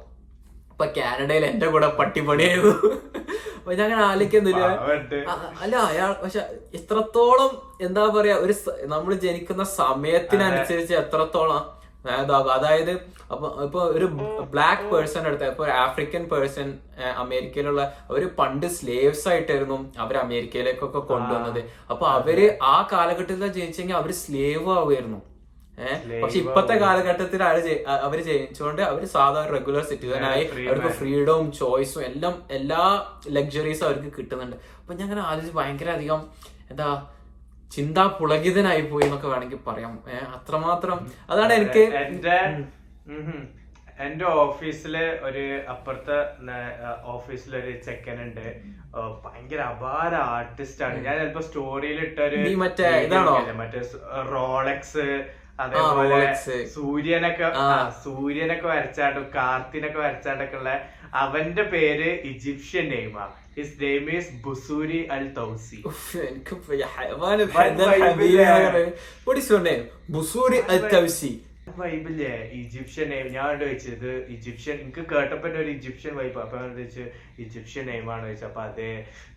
ഇപ്പൊ 0.73 0.87
കാനഡയിൽ 0.97 1.45
എന്റെ 1.51 1.67
കൂടെ 1.73 1.89
പട്ടിപ്പണിയായിരുന്നു. 1.99 2.91
അപ്പൊ 3.59 3.73
ഞാൻ 3.79 3.85
അങ്ങനെ 3.87 4.05
ആലോചിക്കുന്നില്ല. 4.11 4.63
അല്ല 5.63 5.75
അയാൾ 5.91 6.11
പക്ഷെ 6.23 6.43
ഇത്രത്തോളം 6.79 7.51
എന്താ 7.87 8.05
പറയാ 8.17 8.37
ഒരു 8.45 8.55
നമ്മൾ 8.95 9.13
ജനിക്കുന്ന 9.27 9.65
സമയത്തിനനുസരിച്ച് 9.81 10.95
എത്രത്തോളം 11.03 11.63
ഇതാകും 12.05 12.53
അതായത് 12.53 12.91
അപ്പൊ 13.33 13.47
ഇപ്പൊ 13.65 13.81
ഒരു 13.97 14.07
ബ്ലാക്ക് 14.55 14.87
പേഴ്സൺ 14.93 15.27
എടുത്ത 15.29 15.45
ഇപ്പൊ 15.53 15.65
ഒരു 15.65 15.71
ആഫ്രിക്കൻ 15.71 16.23
പേഴ്സൺ 16.33 16.69
അമേരിക്കയിലുള്ള 17.25 17.83
അവർ 18.11 18.23
പണ്ട് 18.39 18.67
സ്ലേവ്സ് 18.67 19.29
ആയിട്ടായിരുന്നു 19.29 19.79
അവർ 19.99 20.17
അമേരിക്കയിലേക്കൊക്കെ 20.17 21.03
കൊണ്ടുവന്നത്. 21.11 21.61
അപ്പൊ 21.91 22.07
അവർ 22.07 22.59
ആ 22.63 22.89
കാലഘട്ടത്തിൽ 22.93 23.47
ജനിച്ചെങ്കിൽ 23.59 23.97
അവർ 23.97 24.13
സ്ലേവ് 24.23 24.71
ആവുമായിരുന്നു. 24.79 25.21
ഏഹ് 25.79 26.23
പക്ഷെ 26.23 26.39
ഇപ്പത്തെ 26.39 26.75
കാലഘട്ടത്തിൽ 26.83 27.43
അവർ 27.43 27.67
അവർ 28.07 28.19
ജയിച്ചുകൊണ്ട് 28.27 28.83
അവർ 28.83 29.03
സാധാരണ 29.15 29.53
റെഗുലർ 29.57 29.85
സിറ്റിസൺ 29.91 30.25
ആയി 30.33 30.45
അവർക്ക് 30.69 30.91
ഫ്രീഡവും 30.99 31.53
ചോയ്സും 31.53 32.03
എല്ലാം 32.11 32.35
എല്ലാ 32.59 32.83
ലക്ഷറീസും 33.37 33.87
അവർക്ക് 33.87 34.13
കിട്ടുന്നുണ്ട്. 34.19 34.57
അപ്പൊ 34.81 34.93
ഞാൻ 34.95 35.07
അങ്ങനെ 35.07 35.23
ആലോചിച്ച് 35.29 35.57
ഭയങ്കര 35.61 35.91
അധികം 35.99 36.23
എന്താ 36.71 36.89
ചിന്താ 37.73 38.05
പുളകിതനായി 38.17 38.83
പോയി 38.83 39.05
എന്നൊക്കെ 39.05 39.29
വേണമെങ്കിൽ 39.29 39.61
പറയാം. 39.67 39.93
അത്രമാത്രം 40.35 40.99
അതാണ് 41.31 41.53
എനിക്ക് 41.53 41.85
എന്റെ 42.03 42.39
ഉം. 43.11 43.43
എന്റെ 43.99 44.27
ഓഫീസിൽ 44.39 44.95
ഒരു 45.23 45.43
അപ്പുറത്തെ 45.69 46.17
ഓഫീസിലൊരു 47.07 47.67
ഒരു 47.67 47.83
ചെക്കൻ 47.85 48.19
ഉണ്ട് 48.23 48.47
ഭയങ്കര 49.25 49.61
അപാര 49.65 50.15
ആർട്ടിസ്റ്റ് 50.31 50.85
ആണ് 50.85 50.97
ഞാൻ 51.05 51.15
ചിലപ്പോ 51.19 51.41
സ്റ്റോറിയിൽ 51.41 52.01
ഇട്ട 52.01 52.19
ഒരു 52.21 52.39
നീ 52.43 52.55
മറ്റേ 52.55 52.89
ഇതാണോ? 53.05 53.35
മറ്റേ 53.55 53.83
റോളക്സ് 54.33 55.07
അതേപോലെ 55.61 56.19
സൂര്യനൊക്കെ 56.75 57.49
സൂര്യനൊക്കെ 58.05 58.67
വരച്ചാണ്ടും 58.67 59.27
കാർത്തിനൊക്കെ 59.35 59.99
വരച്ചാണ്ടൊക്കെ 59.99 60.57
ഉള്ള 60.57 60.73
അവന്റെ 61.15 61.63
പേര് 61.73 62.09
ഈജിപ്ഷ്യൻ 62.25 62.87
നെയ്മാ 62.89 63.25
എനിക്ക് 66.27 66.57
ഈ 66.75 66.85
ഹൈവാന് 66.95 67.45
വൻ 67.47 67.57
ഹദൽ 67.57 67.85
vibe 67.85 68.05
ഹബീബ് 68.05 68.27
ഇല്ലേ? 68.27 68.45
എന്ന് 68.49 68.69
പറയുന്നത്. 68.69 69.01
What 69.27 69.39
is 69.39 69.49
your 69.53 69.63
name? 69.63 69.83
Busuri 70.15 70.61
al 70.75 70.85
Tausi. 70.93 71.33
വൈബില്ലേ 71.75 72.31
ഈജിപ്ഷ്യൻ 72.57 73.07
നെയിം 73.11 73.27
ഞാൻ 73.35 73.45
കണ്ടു 73.51 73.65
വെച്ചത് 73.69 74.09
ഈജിപ്ഷ്യൻ 74.35 74.75
എനിക്ക് 74.83 75.03
കേട്ടപ്പോ 75.13 75.49
ഒരു 75.61 75.71
ഈജിപ്ഷ്യൻ 75.75 76.13
വൈബ് 76.19 76.39
അപ്പൊ 76.45 76.57
ഞാൻ 76.61 76.71
ചോദിച്ചു 76.73 77.05
ഈജിപ്ഷ്യൻ 77.45 77.85
നെയിമാണ് 77.91 78.25
വെച്ചത്. 78.29 78.47
അപ്പൊ 78.49 78.63
അതെ 78.69 78.89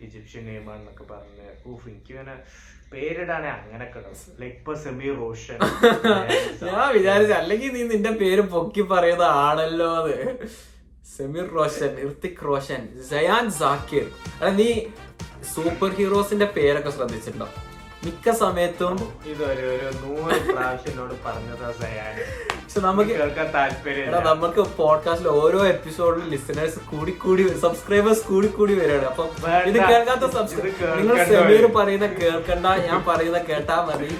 ഈജിപ്ഷ്യൻ 0.06 0.42
നെയിമാണെന്നൊക്കെ 0.48 1.04
പറഞ്ഞ്. 1.12 1.46
ഊഫ് 1.70 1.86
എനിക്ക് 1.90 2.12
ഇങ്ങനെ 2.14 2.34
പേരിടാനേ 2.92 3.48
അങ്ങനൊക്കെ 3.54 4.00
ലൈക്ക് 4.42 4.56
ഇപ്പൊ 4.58 4.74
സെമി 4.82 5.08
റോഷൻ 5.20 5.56
ഞാൻ 6.68 6.86
വിചാരിച്ചു 6.96 7.34
അല്ലെങ്കിൽ 7.40 7.70
നീ 7.76 7.82
നിന്റെ 7.92 8.12
പേര് 8.22 8.44
പൊക്കി 8.54 8.84
പറയുന്ന 8.92 9.26
ആണല്ലോ 9.46 9.88
അത് 10.00 10.12
സമീർ 11.06 11.46
റോഷൻ 11.54 11.92
ഋത്തിക് 12.02 12.42
റോഷൻ 12.46 12.80
സയാൻ 13.10 13.44
സാക്കിർ 13.58 14.06
അല്ല 14.36 14.50
നീ 14.56 14.68
സൂപ്പർ 15.52 15.90
ഹീറോസിന്റെ 15.98 16.46
പേരൊക്കെ 16.54 16.90
ശ്രദ്ധിച്ചിട്ടുണ്ടോ? 16.90 17.46
മിക്ക 18.04 18.30
സമയത്തും 18.40 18.96
ഇതൊരു 19.30 19.64
ഒരു 19.74 19.88
നൂറ് 20.00 20.36
പ്രാവശ്യം 20.48 20.90
എന്നോട് 20.90 21.14
പറഞ്ഞതാ 21.24 21.68
സയാൻ 21.78 22.16
പക്ഷെ 22.56 22.80
നമുക്ക് 22.86 23.12
കേൾക്കാൻ 23.12 23.48
താല്പര്യം 23.54 24.08
എടാ 24.08 24.20
നമുക്ക് 24.28 24.62
പോഡ്കാസ്റ്റിൽ 24.78 25.28
ഓരോ 25.36 25.60
എപ്പിസോഡിലും 25.66 26.26
ലിസണേഴ്സ് 26.34 26.80
കൂടി 26.90 27.12
കൂടി 27.22 27.44
സബ്സ്ക്രൈബേഴ്സ് 27.62 28.24
കൂടി 28.24 28.48
കൂടി 28.56 28.74
വരികയാണ് 28.74 29.06
അപ്പം. 29.06 29.28
ഇത് 29.70 29.78
കേൾക്കാത്ത 29.84 30.24
സബ്സ്ക്രൈബ് 30.36 30.90
നിങ്ങൾ. 30.98 31.16
സെമീർ 31.30 31.64
പറയുന്ന 31.76 32.08
കേൾക്കണ്ട 32.18 32.66
ഞാൻ 32.86 33.00
പറയുന്ന 33.08 33.40
കേട്ടാ 33.48 33.78
മതി. 33.88 34.10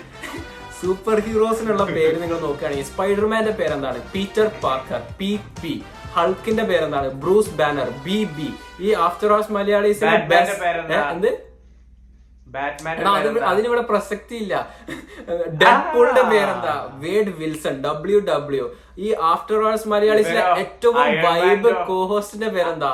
സൂപ്പർ 0.81 1.19
ഹീറോസിനുള്ള 1.27 1.85
പേര് 1.89 2.17
നിങ്ങൾ 2.23 2.39
നോക്കുകയാണെങ്കിൽ 2.41 2.87
സ്പൈഡർമാന്റെ 2.87 3.55
പേരെന്താണ്? 3.61 4.01
പീറ്റർ 4.15 4.49
പാർക്കർ 4.65 5.03
പി 5.19 5.31
പി 5.61 5.75
ഹൾക്കിന്റെ 6.17 6.63
പേരെന്താണ്? 6.63 7.09
Bruce 7.11 7.51
Banner 7.51 7.91
B 8.05 8.25
B. 8.25 8.49
ഈ 8.81 8.93
ആഫ്റ്റർ 8.95 9.33
മലയാളീസിന്റെ 9.53 10.17
ബാറ്റ്മാന്റെ 10.17 10.97
best- 10.97 11.11
എന്ത്? 11.11 11.31
അതിനിവിടെ 13.45 13.81
പ്രസക്തി 13.81 14.35
ഇല്ല 14.35 14.55
ഡെഡ്പൂളിന്റെ 15.63 16.23
പേരെന്താ? 16.23 16.75
വേഡ് 16.95 17.29
വിൽസൺ 17.37 17.83
ഡബ്ല്യു 17.83 18.19
ഡബ്ല്യു 18.21 18.67
ഈ 18.99 19.15
ആഫ്റ്റർ 19.23 19.57
ഓൾസ് 19.65 19.89
മലയാളീസിലെ 19.89 20.41
ഏറ്റവും 20.59 20.97
വൈബ്? 21.23 21.69
കോഹോസ്റ്റിന്റെ 21.87 22.49
പേരെന്താ? 22.49 22.91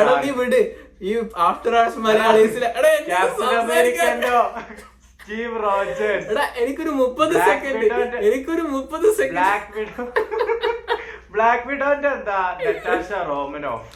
എടാ 0.00 0.20
നീ 0.24 0.30
വിട്. 0.30 0.60
ഈ 1.02 1.12
ആഫ്റ്റർ 1.38 1.76
ഓൾസ് 1.76 1.98
മലയാളീസിലെ 1.98 2.68
സ്റ്റീവ് 5.24 5.58
റോജേഴ്സ് 5.64 6.26
എടാ 6.32 6.42
എനിക്കൊരു 6.62 6.92
മുപ്പത് 6.98 7.34
സെക്കൻഡ് 7.46 7.86
എനിക്കൊരു 8.28 8.64
മുപ്പത് 8.72 9.06
സെക്കൻഡ് 9.18 9.36
ബ്ലാക്ക് 9.36 9.70
വിഡോ 9.78 10.04
ബ്ലാക്ക് 11.34 11.64
വിഡോന്റെ 11.70 12.10
എന്താ? 12.16 12.40
നറ്റാഷ 12.60 13.10
റോമനോഫ് 13.30 13.86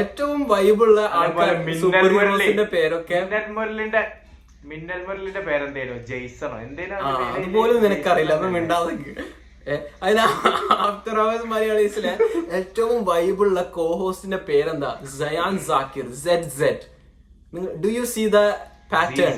ഏറ്റവും 0.00 0.40
വൈബുള്ള 0.48 1.00
ആൾക്കാർ 1.18 1.52
മിന്നൽ 1.68 1.80
സൂപ്പർ 1.82 2.64
പേരൊക്കെ 2.72 3.18
മിന്നൽ 3.24 3.46
മുരളിന്റെ 3.56 4.02
മിന്നൽ 4.70 5.00
മുരളിന്റെ 5.08 5.42
പേരെന്തേനു? 5.48 5.96
ജെയ്സണോ? 6.08 6.56
എന്തേലും? 6.66 6.96
അതുപോലും 7.36 7.76
നിനക്കറിയില്ല. 7.84 8.32
അപ്പൊ 8.38 8.48
മിണ്ടാതെ 8.56 8.92
അതിന് 10.02 10.24
ആഫ്റ്റർ 10.86 11.16
അവേഴ്സ് 11.22 11.46
മലയാളീസിലെ 11.52 12.12
ഏറ്റവും 12.58 12.98
വൈബുള്ള 13.10 13.60
കോഹോസ്റ്റിന്റെ 13.78 14.40
പേരെന്താ? 14.48 14.90
Zayan 15.18 15.54
Zakir 15.68 16.08
Z 16.24 16.50
Z 16.58 16.84
do 17.84 17.90
you 17.98 18.04
see 18.14 18.24
the 18.36 18.40
pattern. 18.92 19.36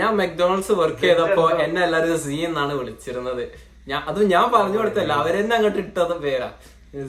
ഞാൻ 0.00 0.12
മെക്ഡൊണാൾഡ്സ് 0.20 0.74
വർക്ക് 0.80 1.02
ചെയ്തപ്പോ 1.06 1.44
എന്നെ 1.64 1.80
എല്ലാരും 1.86 2.18
സി 2.26 2.36
എന്നാണ് 2.48 2.72
വിളിച്ചിരുന്നത്. 2.80 3.42
ഞാൻ 3.90 4.00
അത് 4.10 4.20
ഞാൻ 4.34 4.46
പറഞ്ഞു 4.54 4.78
കൊടുത്തല്ല 4.80 5.12
അവരെന്നെ 5.22 5.54
അങ്ങോട്ട് 5.56 5.80
ഇട്ടത് 5.84 6.14
പേരാ. 6.24 6.48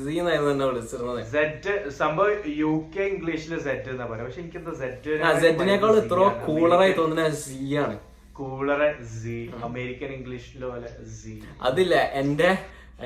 സി 0.04 0.14
എന്നായിരുന്നു 0.22 0.52
എന്നെ 0.56 0.66
വിളിച്ചിരുന്നത്. 0.70 1.20
സെറ്റ് 1.36 1.74
സംഭവം 2.02 2.36
യു 2.64 2.74
കെ 2.94 3.04
ഇംഗ്ലീഷിൽ 3.14 3.54
സെറ്റ് 3.68 3.90
എന്നാ 3.94 4.06
പറയാം. 4.12 4.26
പക്ഷെ 4.28 4.42
എനിക്കെന്താ 4.44 4.74
സെറ്റ് 4.84 6.00
ഇത്ര 6.04 6.20
കൂളറായി 6.48 6.94
തോന്നുന്ന 7.00 7.30
സി 7.46 7.60
ആണ്. 7.84 7.98
കൂളറെ 8.40 8.90
സി 9.20 9.38
അമേരിക്കൻ 9.68 10.10
ഇംഗ്ലീഷിലെ 10.20 10.66
പോലെ 10.72 10.90
സി 11.20 11.34
അതില്ല 11.68 11.96
എന്റെ 12.22 12.50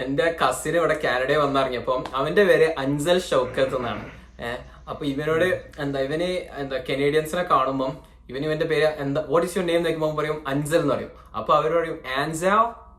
എന്റെ 0.03 0.25
കസിന് 0.39 0.77
ഇവിടെ 0.79 0.95
കാനഡയിൽ 1.03 1.41
വന്നിറങ്ങിയപ്പോ 1.43 1.93
അവന്റെ 2.19 2.43
പേര് 2.49 2.67
അൻസൽ 2.81 3.19
ഷൗക്കത്ത് 3.29 3.77
എന്നാണ്. 3.79 4.03
ഏഹ് 4.47 4.59
അപ്പൊ 4.91 5.03
ഇവനോട് 5.13 5.47
എന്താ 5.83 5.99
ഇവന് 6.07 6.29
എന്താ 6.61 6.77
കനേഡിയൻസിനെ 6.89 7.43
കാണുമ്പോൾ 7.53 7.91
ഇവൻ 8.31 8.41
ഇവന്റെ 8.47 8.67
പേര് 8.71 8.87
എന്താ 9.03 9.19
വാട്ട് 9.31 9.45
ഇസ് 9.47 9.55
യുവർ 9.57 9.67
നെയിം 9.69 9.83
നോക്കുമ്പോൾ 9.85 10.15
പറയും 10.19 10.37
അൻസൽ 10.51 10.81
എന്ന് 10.83 10.93
പറയും. 10.95 11.11
അപ്പൊ 11.39 11.51
അവർ 11.59 11.71
പറയും 11.79 11.97
ആൻസ 12.21 12.43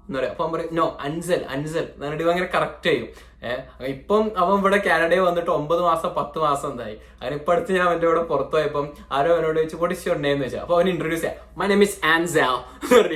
എന്ന് 0.06 0.16
പറയും. 0.18 0.32
അപ്പൊ 0.34 0.46
പറയും 0.54 0.70
നോ 0.78 0.86
അൻസൽ 1.06 1.42
അൻസൽ. 1.54 1.86
എന്നിട്ട് 2.04 2.22
ഇവ 2.24 2.30
അങ്ങനെ 2.34 2.48
കറക്റ്റ് 2.54 2.88
ചെയ്യും. 2.90 3.08
ഏഹ് 3.48 3.60
ഇപ്പം 3.94 4.24
അവൻ 4.40 4.54
ഇവിടെ 4.60 4.78
കാനഡയിൽ 4.86 5.22
വന്നിട്ട് 5.28 5.52
ഒമ്പത് 5.58 5.82
മാസം 5.88 6.10
പത്ത് 6.18 6.38
മാസം 6.46 6.68
എന്തായി. 6.72 6.96
അങ്ങനെ 7.20 7.36
ഇപ്പൊ 7.40 7.52
അടുത്ത് 7.54 7.70
ഞാൻ 7.76 7.84
അവന്റെ 7.88 8.06
കൂടെ 8.10 8.22
പുറത്തു 8.32 8.54
പോയപ്പം 8.56 8.86
ആരോ 9.16 9.30
അവനോട് 9.36 9.56
ചോദിച്ചു 9.58 9.78
വാട്ട് 9.82 9.94
ഇസ് 9.96 10.04
യുവർ 10.08 10.18
നെയിം 10.26 10.36
എന്ന് 10.36 10.46
വെച്ചാൽ 10.46 10.62
അപ്പൊ 10.64 10.74
അവൻ 10.78 10.88
ഇൻട്രൊഡ്യൂസ് 10.94 11.24
ചെയ്യാം 11.24 11.38
മൈ 11.60 11.66
നെയിം 11.72 11.82
ഇസ് 11.88 11.98
ആൻസ 12.14 12.36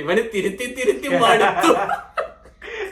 ഇവന് 0.03 0.23
തിരുത്തി 0.35 0.67
തിരുത്തി 0.79 1.07
മടുത്തു. 1.23 1.73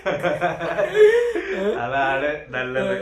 അതാണ് 1.84 2.30
നല്ലത്. 2.56 2.96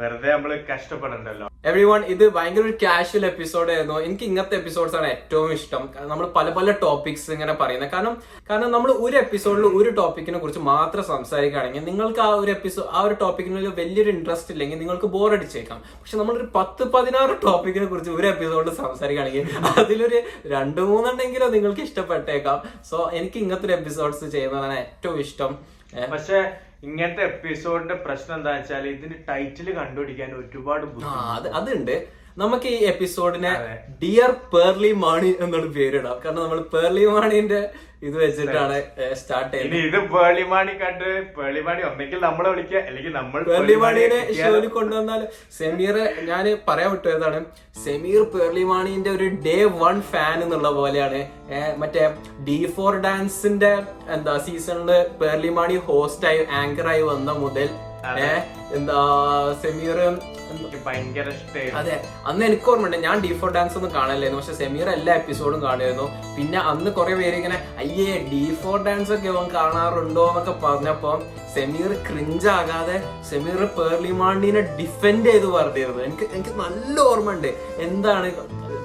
വെറുതെ 0.00 0.32
നമ്മൾ 0.32 0.64
കഷ്ടപ്പെടണ്ടല്ലോ. 0.68 1.46
എവറി 1.64 1.84
വൺ 1.84 2.04
ഇത് 2.04 2.32
ഭയങ്കര 2.34 2.62
ഒരു 2.62 2.74
കാഷ്വൽ 2.82 3.26
എപ്പിസോഡ് 3.26 3.70
ആയിരുന്നു. 3.70 3.96
എനിക്ക് 4.00 4.24
ഇങ്ങനത്തെ 4.24 4.56
എപ്പിസോഡ്സ് 4.56 4.96
ആണ് 4.96 5.06
ഏറ്റവും 5.06 5.52
ഇഷ്ടം. 5.52 5.88
നമ്മൾ 6.00 6.26
പല 6.36 6.50
പല 6.50 6.70
ടോപ്പിക്സ് 6.82 7.30
ഇങ്ങനെ 7.30 7.54
പറയുന്നത്. 7.54 7.90
കാരണം 7.90 8.14
കാരണം 8.50 8.70
നമ്മൾ 8.70 8.90
ഒരു 8.92 9.16
എപ്പിസോഡിൽ 9.16 9.64
ഒരു 9.80 9.90
ടോപ്പിക്കിനെ 9.90 10.38
കുറിച്ച് 10.38 10.60
മാത്രം 10.60 11.04
സംസാരിക്കുകയാണെങ്കിൽ 11.04 11.84
നിങ്ങൾക്ക് 11.84 12.20
ആ 12.20 12.28
ഒരു 12.28 12.50
എപ്പിസോഡ് 12.50 12.86
ആ 12.92 13.02
ഒരു 13.02 13.16
ടോപ്പിക്കിന് 13.20 13.72
വലിയൊരു 13.80 14.10
ഇൻട്രസ്റ്റ് 14.10 14.52
ഇല്ലെങ്കിൽ 14.52 14.78
നിങ്ങൾക്ക് 14.78 15.10
ബോർ 15.16 15.32
അടിച്ചേക്കാം. 15.32 15.80
പക്ഷെ 16.00 16.16
നമ്മളൊരു 16.18 16.48
പത്ത് 16.54 16.84
പതിനാറ് 16.84 17.36
ടോപ്പിക്കിനെ 17.44 17.86
കുറിച്ച് 17.86 18.10
ഒരു 18.10 18.26
എപ്പിസോഡിൽ 18.26 18.74
സംസാരിക്കുകയാണെങ്കിൽ 18.74 19.46
അതിലൊരു 19.80 20.20
രണ്ട് 20.46 20.80
മൂന്നെണ്ണെങ്കിലും 20.80 21.52
നിങ്ങൾക്ക് 21.52 21.80
ഇഷ്ടപ്പെട്ടേക്കാം. 21.80 22.58
സോ 22.90 23.10
എനിക്ക് 23.12 23.38
ഇങ്ങനത്തെ 23.38 23.66
ഒരു 23.66 23.72
എപ്പിസോഡ്സ് 23.72 24.24
ചെയ്യുന്നതാണ് 24.24 24.78
ഏറ്റവും 24.78 25.20
ഇഷ്ടം. 25.20 25.52
പക്ഷെ 26.12 26.40
ഇങ്ങനത്തെ 26.82 27.22
എപ്പിസോഡിന്റെ 27.22 27.96
പ്രശ്നം 28.04 28.34
എന്താ 28.36 28.50
വെച്ചാൽ 28.50 28.84
ഇതിന്റെ 28.86 29.18
ടൈറ്റിൽ 29.28 29.68
കണ്ടുപിടിക്കാൻ 29.74 30.30
ഒരുപാട് 30.34 30.84
അതുണ്ട്. 31.58 31.96
നമുക്ക് 32.36 32.68
ഈ 32.68 32.80
എപ്പിസോഡിനെ 32.90 33.52
ഡിയർ 34.02 34.30
പേർലി 34.52 34.92
മാണി 35.02 35.30
എന്നൊരു 35.40 35.68
പേരിടാം. 35.76 36.16
കാരണം 36.22 36.42
നമ്മൾ 36.42 36.60
പേർലി 36.74 37.04
മാണിന്റെ 37.06 37.60
ഇത് 38.02 38.14
വെച്ചിട്ടാണ് 38.16 38.76
സ്റ്റാർട്ട് 39.20 39.50
ചെയ്യുന്നത് 39.52 39.80
ഇത് 39.86 39.96
പേളിമാണി 40.12 40.74
കണ്ട് 40.82 41.04
പേളിമാണി 41.36 41.82
ഒന്നെങ്കിൽ 41.82 42.18
നമ്മളെ 42.20 42.48
വിളിക്കുക 42.50 42.78
അല്ലെങ്കിൽ 42.88 43.12
നമ്മൾ 43.12 43.40
പേർലി 43.48 43.74
മാണിനെ? 43.76 44.20
ഷോയിൽ 44.38 44.66
കൊണ്ടുവന്നാൽ 44.76 45.20
സെമീർ 45.58 45.96
ഞാൻ 46.30 46.46
പറയാൻ 46.68 46.90
വിട്ടതാണ് 46.94 47.40
സെമീർ 47.84 48.22
പേർലി 48.34 48.64
മാണിന്റെ 48.64 49.10
ഒരു 49.10 49.28
ഡേ 49.46 49.58
വൺ 49.82 49.98
ഫാൻ 50.12 50.36
എന്നുള്ള 50.46 50.70
പോലെയാണ്. 50.70 51.20
മറ്റേ 51.82 52.06
ഡി 52.48 52.58
ഫോർ 52.76 52.94
ഡാൻസിന്റെ 53.06 53.72
എന്താ 54.16 54.36
സീസണിൽ 54.46 54.90
പേർലി 55.20 55.52
മാണി 55.58 55.78
ഹോസ്റ്റായി 55.88 56.42
ആങ്കറായി 56.60 57.04
വന്ന 57.12 57.32
മുതൽ 57.44 57.68
എന്താ 58.76 59.00
സെമീർ 59.62 59.98
ഭയങ്കര 60.84 61.28
ഇഷ്ടമായി 61.28 61.70
അതെ 61.80 61.96
അന്ന് 62.26 62.44
എനിക്ക് 62.46 62.70
ഓർമ്മയുണ്ട് 62.70 62.98
ഞാൻ 63.06 63.16
ഡി 63.20 63.32
ഫോർ 63.40 63.50
ഡാൻസ് 63.52 63.76
ഒന്നും 63.78 63.92
കാണലായിരുന്നു 63.94 64.40
പക്ഷെ 64.40 64.54
സെമീർ 64.60 64.88
എല്ലാ 64.90 65.12
എപ്പിസോഡും 65.14 65.60
കാണുമായിരുന്നു. 65.62 66.06
പിന്നെ 66.36 66.58
അന്ന് 66.70 66.90
കുറെ 66.90 67.14
പേര് 67.14 67.36
ഇങ്ങനെ 67.36 67.58
അയ്യേ 67.82 68.12
ഡി 68.30 68.42
ഫോർ 68.62 68.78
ഡാൻസ് 68.82 69.12
ഒക്കെ 69.12 69.28
അവൻ 69.28 69.46
കാണാറുണ്ടോ 69.56 70.24
എന്നൊക്കെ 70.30 70.54
പറഞ്ഞപ്പോ 70.66 71.12
സെമീർ 71.54 71.92
ക്രിഞ്ച് 72.08 72.48
ആകാതെ 72.58 72.96
സെമീർ 73.30 73.60
പേർലിമാണ്ടിനെ 73.78 74.62
ഡിഫെൻഡ് 74.80 75.26
ചെയ്ത് 75.30 75.48
പറഞ്ഞിരുന്നു. 75.56 76.02
എനിക്ക് 76.02 76.26
എനിക്ക് 76.34 76.54
നല്ല 76.64 76.96
ഓർമ്മ 77.10 77.36
ഉണ്ട് 77.36 77.50
എന്താണ് 77.88 78.28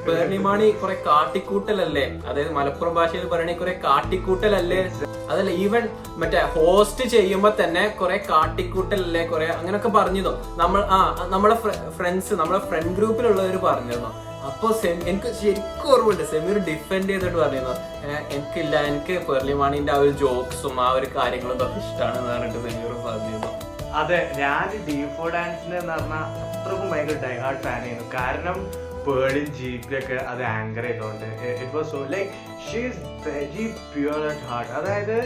പേർലിമാണി 0.08 0.72
കുറെ 0.72 0.94
കാട്ടിക്കൂട്ടലല്ലേ? 0.94 2.22
അതായത് 2.28 2.52
മലപ്പുറം 2.52 2.96
ഭാഷയിൽ 2.96 3.28
പറയണേ 3.28 3.54
കുറെ 3.54 3.72
കാട്ടിക്കൂട്ടലല്ലേ? 3.84 4.92
അതല്ല 5.30 5.50
ഈവൻ 5.52 5.90
മറ്റേ 6.08 6.42
ഹോസ്റ്റ് 6.42 7.10
ചെയ്യുമ്പോ 7.10 7.52
തന്നെ 7.64 7.88
കുറെ 7.88 8.18
കാട്ടിക്കൂട്ടലല്ലേ? 8.18 9.28
കുറെ 9.28 9.46
അങ്ങനൊക്കെ 9.46 9.90
പറഞ്ഞിരുന്നു. 9.90 10.58
നമ്മൾ 10.58 10.84
ആ 10.84 11.28
നമ്മളെ 11.30 11.56
ഫ്രണ്ട്സ് 11.90 12.34
നമ്മളെ 12.34 12.60
ഫ്രണ്ട് 12.60 12.90
ഗ്രൂപ്പിലുള്ളവർ 12.90 13.58
പറഞ്ഞിരുന്നു. 13.58 14.26
അപ്പൊ 14.46 14.72
സെമി 14.72 15.10
എനിക്ക് 15.10 15.34
ശരിക്കും 15.42 15.94
ഓർമ്മയുണ്ട്. 15.94 16.32
സെമീർ 16.32 16.58
ഡിഫെൻഡ് 16.58 17.10
ചെയ്തിട്ട് 17.10 17.38
പറഞ്ഞിരുന്നു. 17.38 17.70
"ഏഹ്, 17.70 18.34
എനിക്കില്ല 18.34 18.76
എനിക്ക് 18.80 19.28
പെർലിമാണിന്റെ 19.28 19.94
ആ 19.94 19.96
ഒരു 19.96 20.10
ജോക്സും 20.10 20.82
ആ 20.82 20.92
ഒരു 20.92 21.08
കാര്യങ്ങളും 21.16 21.56
ഒക്കെ 21.56 21.66
ഇഷ്ടമാണെന്ന് 21.66 22.32
പറഞ്ഞിട്ട് 22.34 22.70
സെമീർ 22.70 22.92
പറഞ്ഞിരുന്നു. 22.94 23.48
അതെ 23.94 24.32
ഞാൻ 24.38 24.86
ഡീഫോ 24.88 25.30
ഡാൻസിന് 25.30 25.76
എന്ന് 25.76 25.94
പറഞ്ഞാൽ 25.94 26.18
അത്രക്കും 26.18 26.92
ഭയങ്കര 26.92 27.28
ഡൈഹാർഡ് 27.28 27.58
ഫാൻ 27.58 27.82
ആയിരുന്നു. 27.82 28.14
കാരണം 28.14 28.85
പേളും 29.08 29.48
ജീപ്പിലൊക്കെ 29.58 30.18
അത് 30.32 30.44
ആങ്കർ 30.58 30.86
ചെയ്തോണ്ട്. 30.90 31.28
It 31.50 31.74
was 31.78 31.92
so 31.96 32.02
like 32.16 32.32
she's 32.68 33.02
very 33.28 33.66
pure 33.94 34.24
at 34.32 34.48
heart 34.52 34.74
അതായത് 34.80 35.18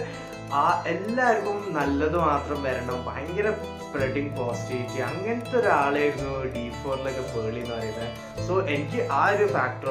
ആ 0.59 0.65
എല്ലാവർക്കും 0.91 1.57
നല്ലത് 1.77 2.15
മാത്രം 2.17 2.59
വരണം. 2.67 2.99
ഭയങ്കര 3.07 3.47
സ്പ്രെഡിങ് 3.81 4.31
പോസിറ്റിവിറ്റി 4.37 4.99
അങ്ങനത്തെ 5.09 5.55
ഒരാളായിരുന്നു 5.59 6.33
ഡി 6.53 6.63
ഫോറിലൊക്കെ 6.79 7.23
പേളി 7.33 7.59
എന്ന് 7.63 7.75
പറയുന്നത്. 7.75 8.09
സോ 8.47 8.53
എനിക്ക് 8.75 8.99
ആ 9.19 9.21
ഒരു 9.35 9.45
ഫാക്ടർ 9.55 9.89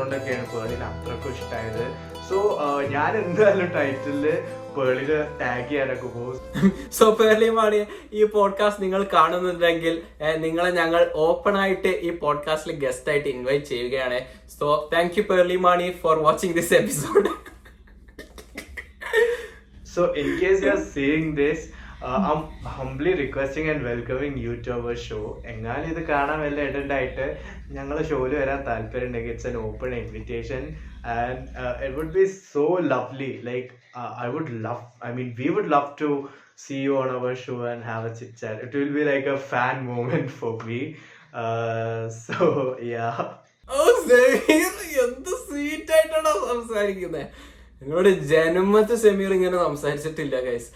പേളിന് 0.55 0.85
അത്രക്കും 0.91 1.33
ഇഷ്ടമായത് 1.37 1.85
സോ 2.29 2.39
ഞാൻ 2.95 3.13
എന്തായാലും 3.23 3.69
ടൈറ്റിലിൽ 3.77 4.27
പേളിൽ 4.77 5.11
ടാഗ് 5.41 5.69
ചെയ്യാനൊക്കെ 5.69 6.09
പോകും. 6.17 6.37
സോ 6.99 7.05
പേർലിമാണി 7.21 7.81
ഈ 8.19 8.25
പോഡ്കാസ്റ്റ് 8.35 8.83
നിങ്ങൾ 8.85 9.03
കാണുന്നുണ്ടെങ്കിൽ 9.15 9.95
നിങ്ങളെ 10.45 10.71
ഞങ്ങൾ 10.81 11.03
ഓപ്പൺ 11.27 11.57
ആയിട്ട് 11.63 11.93
ഈ 12.09 12.11
പോഡ്കാസ്റ്റിൽ 12.25 12.79
ഗസ്റ്റ് 12.85 13.11
ആയിട്ട് 13.13 13.29
ഇൻവൈറ്റ് 13.29 13.71
ചെയ്യുകയാണ്. 13.73 14.21
So 14.59 14.69
thank 14.95 15.19
you 15.19 15.25
Pearle 15.33 15.59
Maaney 15.69 15.89
for 16.03 16.19
watching 16.29 16.57
this 16.61 16.75
episode 16.75 17.33
so 19.95 20.05
in 20.23 20.31
case 20.45 20.59
you 20.65 20.71
are 20.77 20.81
seeing 20.95 21.37
this 21.43 21.67
I'm 22.33 22.41
humbly 22.75 23.13
requesting 23.21 23.69
and 23.71 23.81
welcoming 23.87 24.35
you 24.43 24.53
to 24.65 24.71
our 24.75 24.95
show. 25.07 25.23
എങ്ങാനും 25.53 25.89
ഇത് 25.93 26.03
കാണാൻ 26.11 26.39
വല്ല 26.41 26.59
ഇടണ്ടായിട്ട് 26.69 27.27
ഞങ്ങളെ 27.77 28.03
ഷോയിൽ 28.11 28.35
വരാൻ 28.41 28.61
താല്പര്യം 28.69 29.09
ഉണ്ടെങ്കിൽ 29.09 29.33
it's 29.33 29.49
an 29.51 29.57
open 29.69 29.91
invitation 30.03 30.63
and 31.11 31.95
would 31.97 32.13
be 32.13 32.27
so 32.47 32.65
lovely 32.93 33.33
like 33.43 33.69
uh, 33.95 34.11
i 34.25 34.29
would 34.35 34.51
love 34.67 34.83
i 35.03 35.13
mean 35.17 35.29
we 35.41 35.49
would 35.55 35.69
love 35.69 35.89
to 35.97 36.11
see 36.59 36.79
you 36.81 36.95
on 36.99 37.09
our 37.11 37.33
show 37.37 37.59
and 37.65 37.85
have 37.85 38.05
a 38.05 38.15
chit 38.15 38.31
chat. 38.37 38.57
It 38.65 38.73
will 38.75 38.93
be 38.93 39.05
like 39.05 39.27
a 39.27 39.39
fan 39.51 39.77
moment 39.87 40.29
for 40.31 40.53
me. 40.69 40.81
Uh, 41.35 42.01
so 42.23 42.39
yeah. 42.93 43.19
ഓ 43.69 43.83
സെമീർ 44.05 44.77
എന്ത് 45.03 45.33
sweet 45.47 45.93
ആയിട്ടാണോ 45.97 46.31
സംസാരിക്കുന്നത് 46.45 47.25
നിങ്ങളോട് 47.83 48.09
ജന്മത്ത് 48.31 48.95
സെമീർ 49.03 49.33
ഇങ്ങനെ 49.37 49.59
സംസാരിച്ചിട്ടില്ല 49.65 50.37
guys 50.47 50.69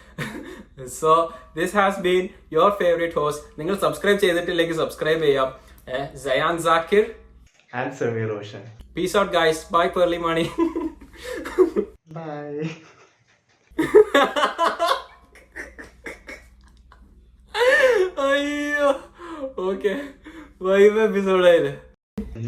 so 0.99 1.13
this 1.59 1.75
has 1.81 2.03
been 2.07 2.25
your 2.57 2.71
favourite 2.83 3.19
host 3.21 3.47
നിങ്ങൾ 3.61 3.77
subscribe 3.87 4.21
ചെയ്തിട്ടില്ലെങ്കിൽ 4.27 4.79
സബ്സ്ക്രൈബ് 4.83 5.25
ചെയ്യാം 5.29 5.51
Sayan 6.27 6.57
Zakir 6.69 7.07
and 7.73 7.95
Sameer 8.03 8.29
Roshan. 8.35 8.65
Peace 8.96 9.18
out 9.18 9.34
guys 9.38 9.66
bye 9.76 9.88
Pearle 9.98 10.22
Maaney 10.28 10.46
Bye. 12.10 12.68
അയ്യോ 18.28 18.90
ഓക്കെ 19.68 19.94
വൈബ് 20.68 21.02
എപ്പിസോഡായില്ലേ 21.08 21.74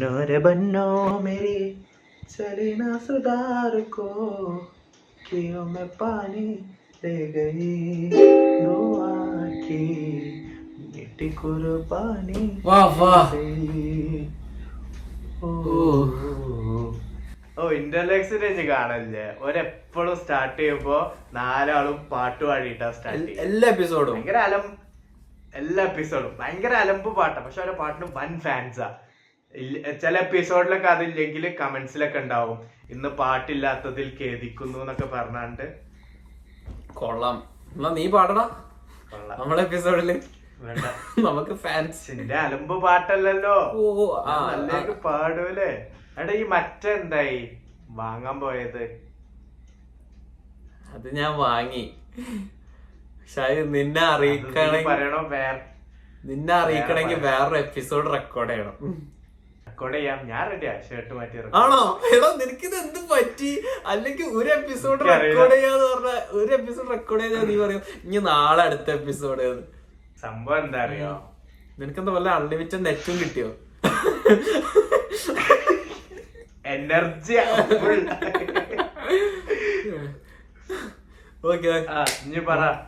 नोरे 0.00 0.36
बन्नो 0.40 0.84
मेरी 1.24 1.54
चली 2.30 2.68
ना 2.74 2.90
सुधार 3.06 3.72
को 3.94 4.06
कियो 5.20 5.62
में 5.72 5.88
पानी 6.00 6.46
ले 7.02 7.14
गई 7.34 7.70
दुआ 8.12 9.10
की 9.64 9.80
मिट्टी 10.92 11.28
कुर्बानी 11.40 12.44
വാ 12.68 12.80
വാ 12.98 13.14
ഓ 17.75 18.37
രഞ്ജ് 18.43 18.65
കാണല്ലേ? 18.71 19.25
ഒരെപ്പോഴും 19.45 20.15
സ്റ്റാർട്ട് 20.21 20.57
ചെയ്യുമ്പോ 20.61 20.97
നാലാളും 21.33 21.97
പാട്ട് 22.11 22.43
പാടിയിട്ടാ 22.49 22.89
സ്റ്റാർട്ട് 22.97 23.31
എല്ലാ 23.45 23.69
എപ്പിസോഡും 23.73 24.13
ഭയങ്കര 24.15 24.37
അലം 24.49 24.65
എല്ലാ 25.61 25.81
എപ്പിസോഡും 25.83 26.31
ഭയങ്കര 26.39 26.73
അലമ്പ് 26.83 27.09
പാട്ടാ. 27.17 27.39
പക്ഷെ 27.39 27.61
ഓരോ 27.61 27.73
പാട്ടിന് 27.81 28.07
വൻ 28.17 28.31
ഫാൻസാ 28.45 28.87
ചില 30.03 30.13
എപ്പിസോഡിലൊക്കെ 30.17 30.87
അതില്ലെങ്കിൽ 30.87 31.43
കമന്റ്സിലൊക്കെ 31.61 32.19
ഉണ്ടാവും. 32.19 32.57
ഇന്ന് 32.93 33.09
പാട്ടില്ലാത്തതിൽ 33.19 34.07
ഖേദിക്കുന്നു 34.21 34.79
എന്നൊക്കെ 34.79 35.07
പറഞ്ഞാണ്ട്. 35.15 35.65
കൊള്ളാം. 36.93 37.37
എന്നാ 37.75 37.89
നീ 37.89 38.05
പാടടാ. 38.15 38.45
നമ്മളെ 39.39 39.61
എപ്പിസോഡിൽ 39.61 40.09
വേണ്ട. 40.65 40.85
നമുക്ക് 41.27 41.53
ഫാൻസ് 41.63 42.07
ചിന്റെ 42.07 42.35
അലമ്പ് 42.35 42.75
പാട്ടല്ലല്ലോ. 42.83 43.55
ഓ 43.79 43.83
പാടൂലേ 45.05 45.71
എടാ 46.19 46.33
ഈ 46.33 46.43
മറ്റെന്തായി 46.55 47.39
വാങ്ങാൻ 47.95 48.39
പോയത്. 48.39 48.83
അത് 50.93 51.07
ഞാൻ 51.15 51.31
വാങ്ങി. 51.37 51.83
പക്ഷെ 53.19 53.41
അത് 53.41 53.73
നിന്നെ 53.75 54.01
അറിയിക്കണെങ്കിൽ 54.01 54.87
പറയണോ? 54.87 55.21
വേറെ 55.27 55.61
നിന്നെ 56.25 56.53
അറിയിക്കണമെങ്കിൽ 56.53 57.19
വേറൊരു 57.19 57.57
എപ്പിസോഡ് 57.57 58.13
റെക്കോർഡ് 58.13 58.49
ചെയ്യണം. 58.49 58.77
റെക്കോർഡ് 59.67 59.95
ചെയ്യാം. 59.95 60.27
ഞാൻ 60.27 60.43
റെഡിയാ 60.51 60.73
ഷർട്ട് 60.89 61.13
മാറ്റി 61.13 61.37
record 61.37 61.55
ആണോ? 61.55 61.99
എടാ 62.15 62.29
നിനക്കിത് 62.41 62.75
എന്ത് 62.75 62.99
പറ്റി? 63.13 63.51
അല്ലെങ്കിൽ 63.85 64.23
ഒരു 64.23 64.49
എപ്പിസോഡ് 64.49 65.01
എനിക്കറിയില്ല. 65.01 65.25
റെക്കോർഡ് 65.25 65.55
ചെയ്യാന്ന് 65.55 65.85
പറഞ്ഞ 65.93 66.13
ഒരു 66.39 66.53
എപ്പിസോഡ് 66.53 66.89
റെക്കോർഡ് 66.89 67.23
ചെയ്താൽ 67.23 67.45
നീ 67.45 67.57
പറയും 67.65 67.81
ഇനി 68.03 68.17
നാളെ 68.17 68.63
അടുത്ത 68.63 68.89
എപ്പിസോഡ് 68.91 69.47
സംഭവം 70.21 70.65
എന്താ 70.65 70.79
അറിയോ? 70.83 71.11
നിനക്കെന്താ 71.79 72.13
വല്ല 72.13 72.29
അൺലിമിറ്റഡ് 72.29 72.85
നെറ്റും 72.85 73.17
കിട്ടിയോ? 73.17 73.49
എനർജി 76.65 77.37
ഓക്കെ 81.43 81.71
ആ 81.89 81.99
ഇനി 82.25 82.39
പറ. 82.39 82.61